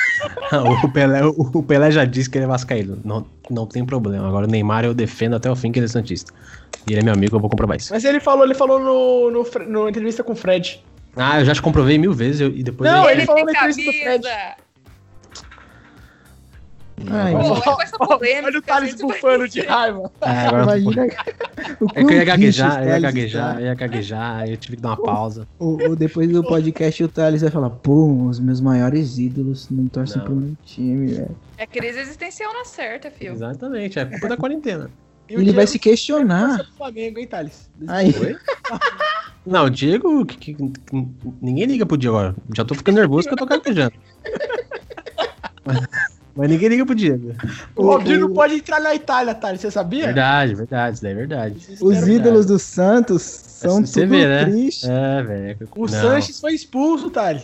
o, 0.84 0.90
Pelé, 0.90 1.26
o, 1.26 1.30
o 1.32 1.64
Pelé 1.64 1.92
já 1.92 2.06
disse 2.06 2.30
que 2.30 2.38
ele 2.38 2.46
é 2.46 2.48
vascaíno. 2.48 3.00
Não, 3.04 3.26
não 3.50 3.66
tem 3.66 3.86
problema. 3.86 4.28
Agora 4.28 4.46
o 4.46 4.50
Neymar 4.50 4.84
eu 4.86 4.94
defendo 4.94 5.36
até 5.36 5.50
o 5.50 5.56
fim 5.56 5.72
que 5.72 5.80
ele 5.80 5.86
é 5.86 5.90
santista. 5.90 6.34
E 6.88 6.92
ele 6.94 7.02
é 7.02 7.04
meu 7.04 7.14
amigo, 7.14 7.36
eu 7.36 7.40
vou 7.40 7.50
comprovar 7.50 7.78
isso. 7.78 7.94
Mas 7.94 8.04
ele 8.04 8.20
falou, 8.20 8.46
ele 8.46 8.56
falou 8.56 8.80
no, 8.80 9.32
no, 9.32 9.66
no 9.68 9.90
entrevista 9.90 10.24
com 10.24 10.34
o 10.34 10.36
Fred. 10.36 10.84
Ah, 11.16 11.40
eu 11.40 11.46
já 11.46 11.54
te 11.54 11.62
comprovei 11.62 11.98
mil 11.98 12.14
vezes 12.14 12.42
eu- 12.42 12.50
e 12.56 12.64
depois 12.64 12.90
Não, 12.90 13.04
ele 13.10 13.20
Ele 13.22 13.26
falou 13.26 13.46
na 13.46 13.52
entrevista 13.52 13.84
do 13.84 13.92
Fred. 13.94 14.28
Ai, 17.10 17.34
é 17.34 17.62
coisa 17.76 17.98
polêmica. 17.98 18.48
Olha 18.48 18.60
o 18.60 18.62
Thales 18.62 18.96
vai- 18.96 19.02
bufando 19.02 19.48
de 19.48 19.62
raiva. 19.62 20.12
É, 20.22 20.30
agora 20.48 20.78
Imagina. 20.80 21.04
o 21.80 21.86
É 21.96 22.04
que 22.04 22.14
eu 22.14 22.18
ia 22.18 22.24
gaguejar, 22.26 22.84
eu 22.84 22.90
ia 22.90 23.00
gaguejar, 23.00 23.60
eu 23.60 23.66
ia 23.66 23.74
gaguejar, 23.74 24.50
eu 24.50 24.58
tive 24.58 24.76
que 24.78 24.82
dar 24.84 24.90
uma 24.90 24.98
pausa. 25.04 25.48
O- 25.58 25.90
o- 25.92 25.96
depois 25.96 26.30
do 26.30 26.44
podcast, 26.44 27.04
o 27.04 27.08
Thales 27.08 27.42
vai 27.42 27.52
falar: 27.52 27.70
pô, 27.70 28.26
os 28.28 28.40
meus 28.40 28.60
maiores 28.62 29.18
ídolos 29.18 29.68
não 29.70 29.88
torcem 29.88 30.18
Não. 30.18 30.26
pro 30.26 30.36
meu 30.36 30.58
time, 30.66 31.08
velho. 31.14 31.36
É 31.58 31.66
crise 31.66 32.00
existencial 32.00 32.54
na 32.54 32.66
certa, 32.66 33.10
filho. 33.12 33.34
Exatamente, 33.34 33.98
é 34.00 34.06
culpa 34.06 34.28
da 34.28 34.38
quarentena. 34.38 34.90
E 35.30 35.36
Ele 35.36 35.52
vai 35.54 35.68
se 35.68 35.78
questionar. 35.78 36.66
Flamengo, 36.76 37.20
hein, 37.20 37.28
Thales? 37.28 37.70
Aí, 37.88 38.12
Não, 39.46 39.66
o 39.66 39.70
Diego, 39.70 40.26
que, 40.26 40.38
que- 40.38 40.54
que- 40.56 41.08
ninguém 41.42 41.66
liga 41.66 41.86
pro 41.86 41.98
Diego 41.98 42.18
agora. 42.18 42.36
Já 42.56 42.66
tô 42.66 42.74
ficando 42.76 42.96
nervoso 42.96 43.28
que 43.28 43.34
eu 43.34 43.38
tô 43.38 43.46
gaguejando. 43.46 43.94
Mas, 46.40 46.50
ninguém 46.50 46.70
liga 46.70 46.86
pro 46.86 46.96
Diego. 46.96 47.34
O 47.76 47.84
Robinho 47.86 48.22
não 48.22 48.34
pode 48.34 48.54
entrar 48.54 48.80
na 48.80 48.96
Itália, 48.96 49.36
Thales, 49.36 49.60
você 49.60 49.70
sabia? 49.70 50.06
Verdade, 50.06 50.56
verdade, 50.56 50.94
isso 50.94 51.04
daí 51.04 51.12
é 51.12 51.16
verdade. 51.16 51.68
os 51.82 52.08
ídolos 52.08 52.46
do 52.46 52.58
Santos 52.58 53.22
são 53.24 53.86
Você 53.86 54.02
tudo 54.04 54.12
vê, 54.12 54.26
né? 54.26 54.46
tristes. 54.46 54.88
É, 54.90 55.22
velho. 55.22 55.58
O 55.76 55.82
Não, 55.82 55.88
Sanches 55.90 56.40
foi 56.40 56.54
expulso, 56.54 57.10
Thales. 57.10 57.44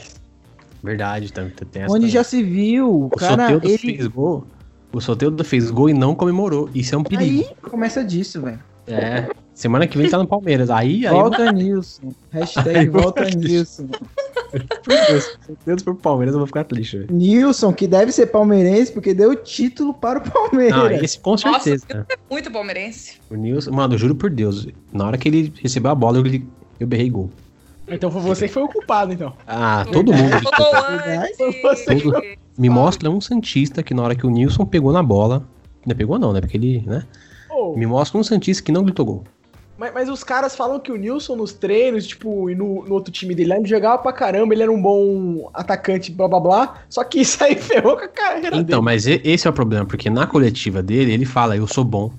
Verdade, 0.81 1.33
tem, 1.33 1.49
tem 1.49 1.81
essa 1.81 1.91
Onde 1.91 2.01
também. 2.03 2.09
já 2.09 2.23
se 2.23 2.41
viu, 2.41 2.89
o 2.89 3.05
O 3.07 3.09
cara, 3.09 3.43
Soteldo 3.43 3.67
ele... 3.67 3.77
fez 3.77 4.07
gol. 4.07 4.47
O 4.93 5.01
Soteldo 5.01 5.43
fez 5.43 5.69
gol 5.69 5.89
e 5.89 5.93
não 5.93 6.15
comemorou. 6.15 6.69
Isso 6.73 6.95
é 6.95 6.97
um 6.97 7.03
perigo. 7.03 7.45
Aí 7.49 7.69
começa 7.69 8.01
disso, 8.01 8.41
velho. 8.41 8.59
É. 8.87 9.27
Semana 9.53 9.87
que 9.87 9.97
vem 9.97 10.09
tá 10.09 10.17
no 10.17 10.27
Palmeiras. 10.27 10.69
Aí, 10.69 11.07
aí 11.07 11.13
Volta 11.13 11.51
Nilson. 11.51 12.13
Hashtag 12.29 12.77
Aí 12.79 12.89
volta 12.89 13.23
Nilson. 13.23 13.87
Meu 14.87 14.97
Deus, 15.07 15.23
se 15.23 15.83
for 15.85 15.93
pro 15.93 15.95
Palmeiras, 15.95 16.33
eu 16.33 16.39
vou 16.39 16.47
ficar 16.47 16.63
triste, 16.65 16.97
velho. 16.97 17.13
Nilson, 17.13 17.73
que 17.73 17.87
deve 17.87 18.11
ser 18.11 18.27
palmeirense, 18.27 18.91
porque 18.91 19.13
deu 19.13 19.31
o 19.31 19.35
título 19.35 19.93
para 19.93 20.19
o 20.19 20.31
Palmeiras. 20.31 20.77
Não, 20.77 20.91
esse 20.91 21.19
com 21.19 21.31
Nossa, 21.31 21.59
certeza. 21.59 21.85
Nilson 21.89 22.05
é 22.09 22.17
muito 22.29 22.51
palmeirense. 22.51 23.13
O 23.29 23.35
Nilson, 23.35 23.71
mano, 23.71 23.93
eu 23.93 23.97
juro 23.97 24.15
por 24.15 24.29
Deus, 24.29 24.67
na 24.91 25.07
hora 25.07 25.17
que 25.17 25.27
ele 25.29 25.53
recebeu 25.61 25.91
a 25.91 25.95
bola, 25.95 26.19
eu, 26.19 26.41
eu 26.79 26.87
berrei 26.87 27.09
gol. 27.09 27.29
Então 27.87 28.09
foi 28.09 28.21
você 28.21 28.47
que 28.47 28.53
foi 28.53 28.63
o 28.63 28.67
culpado, 28.67 29.13
então. 29.13 29.33
Ah, 29.47 29.85
todo 29.91 30.11
mundo. 30.11 30.31
Todo- 31.85 32.21
Me 32.57 32.69
mostra 32.69 33.09
um 33.09 33.21
Santista 33.21 33.83
que 33.83 33.93
na 33.93 34.01
hora 34.03 34.15
que 34.15 34.25
o 34.25 34.29
Nilson 34.29 34.65
pegou 34.65 34.91
na 34.91 35.03
bola. 35.03 35.47
Não 35.85 35.95
pegou, 35.95 36.17
não, 36.17 36.33
né? 36.33 36.41
Porque 36.41 36.57
ele, 36.57 36.81
né? 36.85 37.03
Me 37.75 37.85
mostra 37.85 38.17
um 38.17 38.23
Santista 38.23 38.63
que 38.63 38.71
não 38.71 38.83
gritou 38.83 39.05
gol. 39.05 39.23
mas, 39.77 39.93
mas 39.93 40.09
os 40.09 40.23
caras 40.23 40.55
falam 40.55 40.79
que 40.79 40.91
o 40.91 40.95
Nilson 40.95 41.35
nos 41.35 41.51
treinos, 41.53 42.07
tipo, 42.07 42.49
e 42.49 42.55
no, 42.55 42.85
no 42.85 42.93
outro 42.93 43.11
time 43.11 43.35
dele 43.35 43.49
lá, 43.49 43.57
ele 43.57 43.67
jogava 43.67 43.97
pra 44.01 44.13
caramba, 44.13 44.53
ele 44.53 44.63
era 44.63 44.71
um 44.71 44.81
bom 44.81 45.49
atacante, 45.53 46.11
blá 46.11 46.27
blá 46.27 46.39
blá. 46.39 46.75
Só 46.89 47.03
que 47.03 47.19
isso 47.21 47.43
aí 47.43 47.55
ferrou 47.59 47.97
com 47.97 48.05
a 48.05 48.07
carreira 48.07 48.55
Então, 48.57 48.63
dele. 48.63 48.81
mas 48.81 49.05
e- 49.07 49.21
esse 49.23 49.47
é 49.47 49.49
o 49.49 49.53
problema, 49.53 49.85
porque 49.85 50.09
na 50.09 50.25
coletiva 50.25 50.81
dele, 50.81 51.11
ele 51.13 51.25
fala, 51.25 51.57
eu 51.57 51.67
sou 51.67 51.83
bom. 51.83 52.11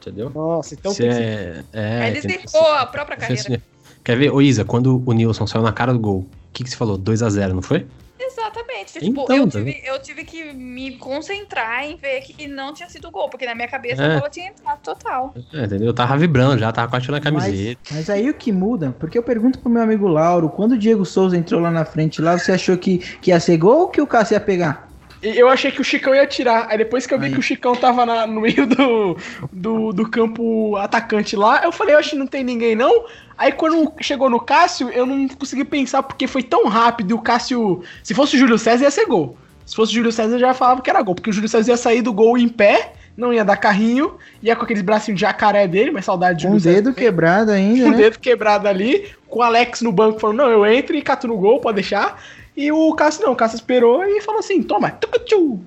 Entendeu? 0.00 0.30
Nossa, 0.34 0.74
então 0.74 0.92
Você 0.94 1.02
tem 1.02 1.12
é, 1.12 1.64
é, 1.74 2.08
Ele 2.08 2.20
zicou 2.22 2.66
a 2.72 2.86
própria 2.86 3.16
carreira. 3.18 3.60
Quer 4.02 4.16
ver? 4.16 4.30
Ô 4.32 4.40
Isa, 4.40 4.64
quando 4.64 5.02
o 5.04 5.12
Nilson 5.12 5.46
saiu 5.46 5.62
na 5.62 5.72
cara 5.72 5.92
do 5.92 5.98
gol, 5.98 6.20
o 6.20 6.26
que, 6.54 6.64
que 6.64 6.70
você 6.70 6.76
falou? 6.76 6.96
2x0, 6.98 7.52
não 7.52 7.60
foi? 7.60 7.86
Exatamente. 8.22 8.92
Tipo, 9.00 9.22
Então, 9.22 9.36
eu, 9.36 9.44
tá 9.48 9.58
tive, 9.58 9.82
eu 9.84 10.02
tive 10.02 10.24
que 10.24 10.52
me 10.52 10.96
concentrar 10.98 11.84
em 11.84 11.96
ver 11.96 12.20
que 12.20 12.46
não 12.46 12.74
tinha 12.74 12.88
sido 12.88 13.10
gol, 13.10 13.28
porque 13.30 13.46
na 13.46 13.54
minha 13.54 13.68
cabeça 13.68 14.02
É. 14.02 14.12
a 14.14 14.18
bola 14.18 14.30
tinha 14.30 14.48
entrado 14.48 14.78
total. 14.82 15.34
É, 15.52 15.64
entendeu? 15.64 15.88
Eu 15.88 15.94
tava 15.94 16.16
vibrando 16.18 16.58
já, 16.58 16.70
tava 16.70 16.88
quase 16.88 17.06
tirando 17.06 17.20
a 17.20 17.22
camiseta. 17.24 17.80
Mas, 17.90 17.96
mas 17.96 18.10
aí 18.10 18.28
o 18.28 18.34
que 18.34 18.52
muda, 18.52 18.94
porque 18.98 19.16
eu 19.16 19.22
pergunto 19.22 19.58
pro 19.58 19.70
meu 19.70 19.82
amigo 19.82 20.06
Lauro, 20.06 20.50
quando 20.50 20.72
o 20.72 20.78
Diego 20.78 21.04
Souza 21.06 21.36
entrou 21.36 21.60
lá 21.60 21.70
na 21.70 21.84
frente, 21.84 22.20
lá 22.20 22.38
você 22.38 22.52
achou 22.52 22.76
que, 22.76 22.98
que 22.98 23.30
ia 23.30 23.40
ser 23.40 23.56
gol 23.56 23.80
ou 23.80 23.88
que 23.88 24.00
o 24.00 24.06
Cássio 24.06 24.34
ia 24.34 24.40
pegar? 24.40 24.89
E 25.22 25.38
Eu 25.38 25.48
achei 25.48 25.70
que 25.70 25.80
o 25.80 25.84
Chicão 25.84 26.14
ia 26.14 26.26
tirar. 26.26 26.66
Aí 26.70 26.78
depois 26.78 27.06
que 27.06 27.12
eu 27.12 27.18
vi 27.18 27.26
Aí. 27.26 27.32
que 27.32 27.38
o 27.38 27.42
Chicão 27.42 27.74
tava 27.76 28.06
na- 28.06 28.26
no 28.26 28.40
meio 28.40 28.66
do, 28.66 29.16
do, 29.52 29.92
do 29.92 30.08
campo 30.08 30.76
atacante 30.76 31.36
lá, 31.36 31.62
eu 31.62 31.70
falei, 31.72 31.94
eu 31.94 31.98
acho 31.98 32.10
que 32.10 32.16
não 32.16 32.26
tem 32.26 32.42
ninguém 32.42 32.74
não. 32.74 33.04
Aí 33.36 33.52
quando 33.52 33.92
chegou 34.00 34.30
no 34.30 34.40
Cássio, 34.40 34.88
eu 34.90 35.04
não 35.04 35.28
consegui 35.28 35.64
pensar 35.64 36.02
porque 36.02 36.26
foi 36.26 36.42
tão 36.42 36.66
rápido 36.68 37.10
e 37.10 37.14
o 37.14 37.18
Cássio. 37.18 37.82
Se 38.02 38.14
fosse 38.14 38.36
o 38.36 38.38
Júlio 38.38 38.58
César, 38.58 38.84
ia 38.84 38.90
ser 38.90 39.06
gol. 39.06 39.36
Se 39.66 39.76
fosse 39.76 39.92
o 39.92 39.94
Júlio 39.94 40.10
César, 40.12 40.34
eu 40.36 40.40
já 40.40 40.54
falava 40.54 40.80
que 40.82 40.90
era 40.90 41.02
gol. 41.02 41.14
Porque 41.14 41.30
o 41.30 41.32
Júlio 41.32 41.48
César 41.48 41.70
ia 41.72 41.76
sair 41.76 42.02
do 42.02 42.12
gol 42.12 42.36
em 42.38 42.48
pé, 42.48 42.92
não 43.16 43.32
ia 43.32 43.44
dar 43.44 43.56
carrinho, 43.56 44.14
ia 44.42 44.56
com 44.56 44.64
aqueles 44.64 44.82
bracinhos 44.82 45.18
de 45.18 45.22
jacaré 45.26 45.68
dele, 45.68 45.90
mas 45.90 46.04
saudade 46.06 46.40
de 46.40 46.46
Com 46.46 46.54
o 46.54 46.58
Júlio 46.58 46.74
dedo 46.76 46.84
César. 46.94 46.96
quebrado 46.98 47.50
ainda, 47.52 47.82
Com 47.84 47.88
o 47.88 47.92
né? 47.92 47.96
dedo 47.98 48.18
quebrado 48.18 48.66
ali, 48.68 49.08
com 49.28 49.38
o 49.40 49.42
Alex 49.42 49.80
no 49.82 49.92
banco 49.92 50.18
falando, 50.18 50.38
não, 50.38 50.48
eu 50.50 50.66
entro 50.66 50.96
e 50.96 51.02
cato 51.02 51.28
no 51.28 51.36
gol, 51.36 51.60
pode 51.60 51.76
deixar. 51.76 52.20
E 52.56 52.70
o 52.72 52.92
Cássio 52.94 53.24
não, 53.24 53.32
o 53.32 53.36
Cássio 53.36 53.56
esperou 53.56 54.04
e 54.04 54.20
falou 54.20 54.40
assim, 54.40 54.62
toma, 54.62 54.90
tucutu. 54.90 55.60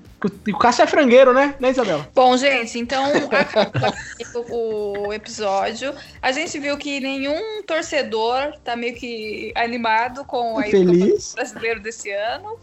O 0.47 0.57
Cássio 0.57 0.83
é 0.83 0.87
frangueiro, 0.87 1.33
né? 1.33 1.55
Né, 1.59 1.71
Isabela? 1.71 2.07
Bom, 2.15 2.37
gente, 2.37 2.79
então 2.79 3.03
o, 4.49 5.11
episódio. 5.11 5.93
A 6.21 6.31
gente 6.31 6.57
viu 6.59 6.77
que 6.77 6.99
nenhum 6.99 7.61
torcedor 7.65 8.53
tá 8.63 8.75
meio 8.75 8.95
que 8.95 9.51
animado 9.55 10.23
com 10.23 10.55
o 10.55 10.61
Feliz. 10.61 11.33
Brasileiro 11.33 11.81
desse 11.81 12.09
ano. 12.11 12.57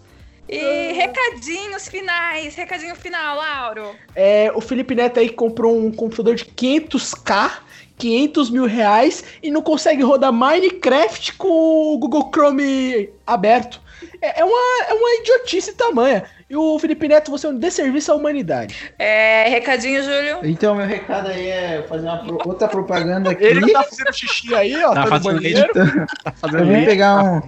E 0.48 0.92
recadinhos 0.92 1.86
finais, 1.88 2.56
recadinho 2.56 2.96
final, 2.96 3.36
Lauro. 3.36 3.94
É, 4.16 4.50
o 4.52 4.60
Felipe 4.60 4.96
Neto 4.96 5.20
aí 5.20 5.28
comprou 5.28 5.78
um 5.78 5.92
computador 5.92 6.34
de 6.34 6.44
500k, 6.44 7.58
500 7.96 8.50
mil 8.50 8.66
reais, 8.66 9.22
e 9.40 9.50
não 9.50 9.62
consegue 9.62 10.02
rodar 10.02 10.32
Minecraft 10.32 11.34
com 11.34 11.94
o 11.94 11.98
Google 11.98 12.30
Chrome 12.34 13.10
aberto. 13.24 13.80
É, 14.20 14.40
é 14.40 14.44
uma, 14.44 14.84
é 14.88 14.94
uma 14.94 15.20
idiotice 15.20 15.72
tamanha. 15.74 16.24
E 16.48 16.56
o 16.56 16.78
Felipe 16.78 17.06
Neto, 17.06 17.30
você 17.30 17.46
é 17.46 17.50
um 17.50 17.58
desserviço 17.58 18.10
à 18.10 18.14
humanidade. 18.16 18.74
É, 18.98 19.48
recadinho, 19.48 20.02
Júlio. 20.02 20.38
Então, 20.42 20.74
meu 20.74 20.86
recado 20.86 21.28
aí 21.28 21.48
é 21.48 21.84
fazer 21.88 22.06
uma 22.06 22.18
pro- 22.18 22.40
outra 22.48 22.66
propaganda 22.68 23.30
aqui. 23.30 23.44
Ele 23.44 23.72
tá 23.72 23.82
fazendo 23.84 24.12
xixi 24.12 24.54
aí, 24.54 24.74
ó, 24.84 24.92
Tá 24.94 25.02
tá, 25.04 25.06
fazendo 25.08 25.36
banheiro. 25.40 25.72
Tá 25.72 25.82
Eu 26.26 26.32
fazendo 26.34 26.66
vim 26.66 26.76
isso. 26.78 26.86
pegar 26.86 27.22
um. 27.24 27.42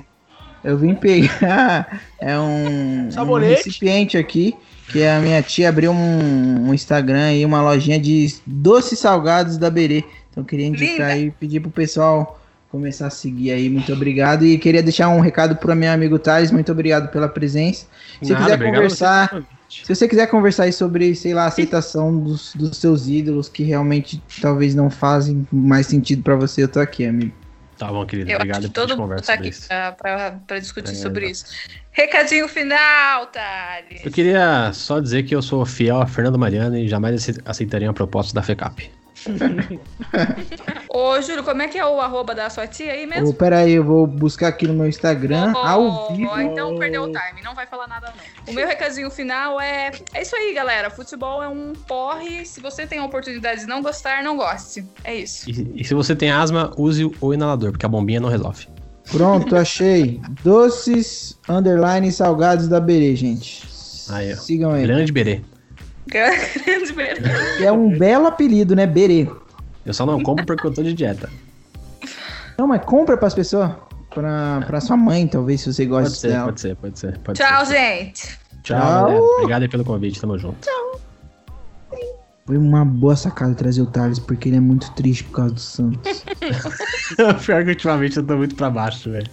Eu 0.64 0.78
vim 0.78 0.94
pegar 0.94 2.00
é 2.20 2.38
um, 2.38 3.08
um 3.08 3.34
recipiente 3.38 4.16
aqui. 4.16 4.54
Que 4.92 5.04
a 5.06 5.18
minha 5.20 5.42
tia 5.42 5.70
abriu 5.70 5.90
um, 5.90 6.68
um 6.68 6.74
Instagram 6.74 7.24
aí, 7.28 7.44
uma 7.46 7.62
lojinha 7.62 7.98
de 7.98 8.34
doces 8.46 8.98
salgados 8.98 9.56
da 9.56 9.70
Berê. 9.70 10.04
Então 10.30 10.42
eu 10.42 10.44
queria 10.44 10.66
indicar 10.66 10.92
Linda. 10.92 11.06
aí, 11.06 11.30
pedir 11.30 11.60
pro 11.60 11.70
pessoal 11.70 12.38
começar 12.72 13.06
a 13.06 13.10
seguir 13.10 13.52
aí. 13.52 13.68
Muito 13.68 13.92
obrigado. 13.92 14.44
E 14.44 14.58
queria 14.58 14.82
deixar 14.82 15.08
um 15.10 15.20
recado 15.20 15.54
pro 15.56 15.76
meu 15.76 15.92
amigo 15.92 16.18
Thales. 16.18 16.50
Muito 16.50 16.72
obrigado 16.72 17.08
pela 17.12 17.28
presença. 17.28 17.86
Se 18.20 18.32
Nada, 18.32 18.44
quiser 18.56 18.58
conversar- 18.72 19.34
a. 19.36 19.62
Se 19.70 19.94
você 19.94 20.06
quiser 20.08 20.26
conversar 20.26 20.64
aí 20.64 20.72
sobre, 20.72 21.14
sei 21.14 21.32
lá, 21.32 21.44
a 21.44 21.46
aceitação 21.46 22.18
dos, 22.18 22.52
dos 22.54 22.76
seus 22.76 23.06
ídolos 23.08 23.48
que 23.48 23.62
realmente 23.62 24.22
talvez 24.40 24.74
não 24.74 24.90
fazem 24.90 25.46
mais 25.50 25.86
sentido 25.86 26.22
pra 26.22 26.34
você, 26.36 26.62
eu 26.64 26.68
tô 26.68 26.78
aqui, 26.80 27.06
amigo. 27.06 27.32
Tá 27.78 27.88
bom, 27.88 28.04
querido. 28.04 28.30
Eu 28.30 28.36
Obrigado. 28.36 28.58
acho 28.64 28.70
que 28.70 28.78
a 28.78 28.82
todo 28.82 28.90
mundo 28.90 29.00
conversa 29.08 29.26
tá 29.26 29.32
aqui 29.34 29.50
pra 30.46 30.58
discutir 30.58 30.92
É, 30.92 30.94
sobre 30.94 31.26
exato. 31.30 31.50
isso. 31.54 31.68
Recadinho 31.90 32.46
final, 32.48 33.26
Thales. 33.26 34.04
Eu 34.04 34.10
queria 34.12 34.70
só 34.74 35.00
dizer 35.00 35.22
que 35.22 35.34
eu 35.34 35.40
sou 35.40 35.64
fiel 35.64 36.00
a 36.02 36.06
Fernando 36.06 36.38
Mariano 36.38 36.76
e 36.76 36.86
jamais 36.86 37.14
ace- 37.14 37.40
aceitaria 37.44 37.88
uma 37.88 37.94
proposta 37.94 38.34
da 38.34 38.42
FECAP. 38.42 38.90
Ô, 40.88 41.20
Júlio, 41.20 41.44
como 41.44 41.62
é 41.62 41.68
que 41.68 41.78
é 41.78 41.86
o 41.86 42.00
arroba 42.00 42.34
da 42.34 42.50
sua 42.50 42.66
tia 42.66 42.92
aí 42.92 43.06
mesmo? 43.06 43.28
Ô, 43.30 43.34
pera 43.34 43.58
aí, 43.58 43.72
eu 43.72 43.84
vou 43.84 44.06
buscar 44.06 44.48
aqui 44.48 44.66
no 44.66 44.74
meu 44.74 44.88
Instagram, 44.88 45.52
Ô, 45.54 45.58
ao 45.58 46.16
vivo. 46.16 46.40
Então 46.40 46.78
perdeu 46.78 47.04
o 47.04 47.06
time, 47.06 47.42
não 47.42 47.54
vai 47.54 47.66
falar 47.66 47.86
nada 47.86 48.12
não. 48.16 48.52
O 48.52 48.54
meu 48.54 48.66
recadinho 48.66 49.10
final 49.10 49.60
é... 49.60 49.92
É 50.12 50.22
isso 50.22 50.34
aí, 50.34 50.52
galera. 50.54 50.90
Futebol 50.90 51.42
é 51.42 51.48
um 51.48 51.72
porre. 51.86 52.44
Se 52.44 52.60
você 52.60 52.86
tem 52.86 52.98
a 52.98 53.04
oportunidade 53.04 53.60
de 53.60 53.66
não 53.66 53.82
gostar, 53.82 54.22
não 54.22 54.36
goste. 54.36 54.84
É 55.04 55.14
isso. 55.14 55.48
E, 55.48 55.80
e 55.82 55.84
se 55.84 55.94
você 55.94 56.16
tem 56.16 56.30
asma, 56.30 56.72
use 56.76 57.10
o 57.20 57.34
inalador, 57.34 57.72
porque 57.72 57.86
a 57.86 57.88
bombinha 57.88 58.20
não 58.20 58.28
resolve. 58.28 58.66
Pronto, 59.10 59.56
achei. 59.56 60.20
Doces, 60.42 61.38
underline, 61.48 62.10
salgados 62.12 62.68
da 62.68 62.80
Berê, 62.80 63.14
gente. 63.16 63.68
Aí, 64.10 64.32
ó. 64.32 64.36
Sigam 64.36 64.76
ele. 64.76 64.86
Grande 64.86 65.12
berê. 65.12 65.42
Grande 66.12 66.92
merda. 66.94 67.28
É 67.62 67.72
um 67.72 67.96
belo 67.96 68.26
apelido, 68.26 68.74
né? 68.76 68.86
Berê. 68.86 69.28
Eu 69.84 69.94
só 69.94 70.04
não 70.06 70.22
compro 70.22 70.44
porque 70.46 70.66
eu 70.66 70.72
tô 70.72 70.82
de 70.82 70.92
dieta. 70.92 71.28
Não, 72.58 72.66
mas 72.66 72.84
compra 72.84 73.16
pras 73.16 73.34
pessoas. 73.34 73.70
Pra, 74.14 74.62
pra 74.66 74.78
sua 74.80 74.96
mãe, 74.96 75.26
talvez, 75.26 75.62
se 75.62 75.72
você 75.72 75.86
Pode 75.86 76.02
gosta 76.04 76.16
ser, 76.18 76.28
dela. 76.28 76.44
pode 76.44 76.60
ser, 76.60 76.76
pode 76.76 76.98
ser. 76.98 77.18
Pode 77.18 77.38
Tchau, 77.38 77.64
ser. 77.66 77.74
gente. 77.76 78.38
Tchau, 78.62 78.78
Tchau. 79.08 79.16
Obrigado 79.38 79.62
aí 79.62 79.68
pelo 79.68 79.84
convite, 79.84 80.20
tamo 80.20 80.38
junto. 80.38 80.68
Foi 82.44 82.58
uma 82.58 82.84
boa 82.84 83.16
sacada 83.16 83.54
trazer 83.54 83.80
o 83.80 83.86
Thales, 83.86 84.18
porque 84.18 84.48
ele 84.48 84.56
é 84.56 84.60
muito 84.60 84.92
triste 84.92 85.24
por 85.24 85.36
causa 85.36 85.54
do 85.54 85.60
Santos. 85.60 86.24
Pior 87.46 87.64
que 87.64 87.70
ultimamente 87.70 88.16
eu 88.18 88.26
tô 88.26 88.36
muito 88.36 88.54
pra 88.54 88.68
baixo, 88.68 89.10
velho. 89.10 89.30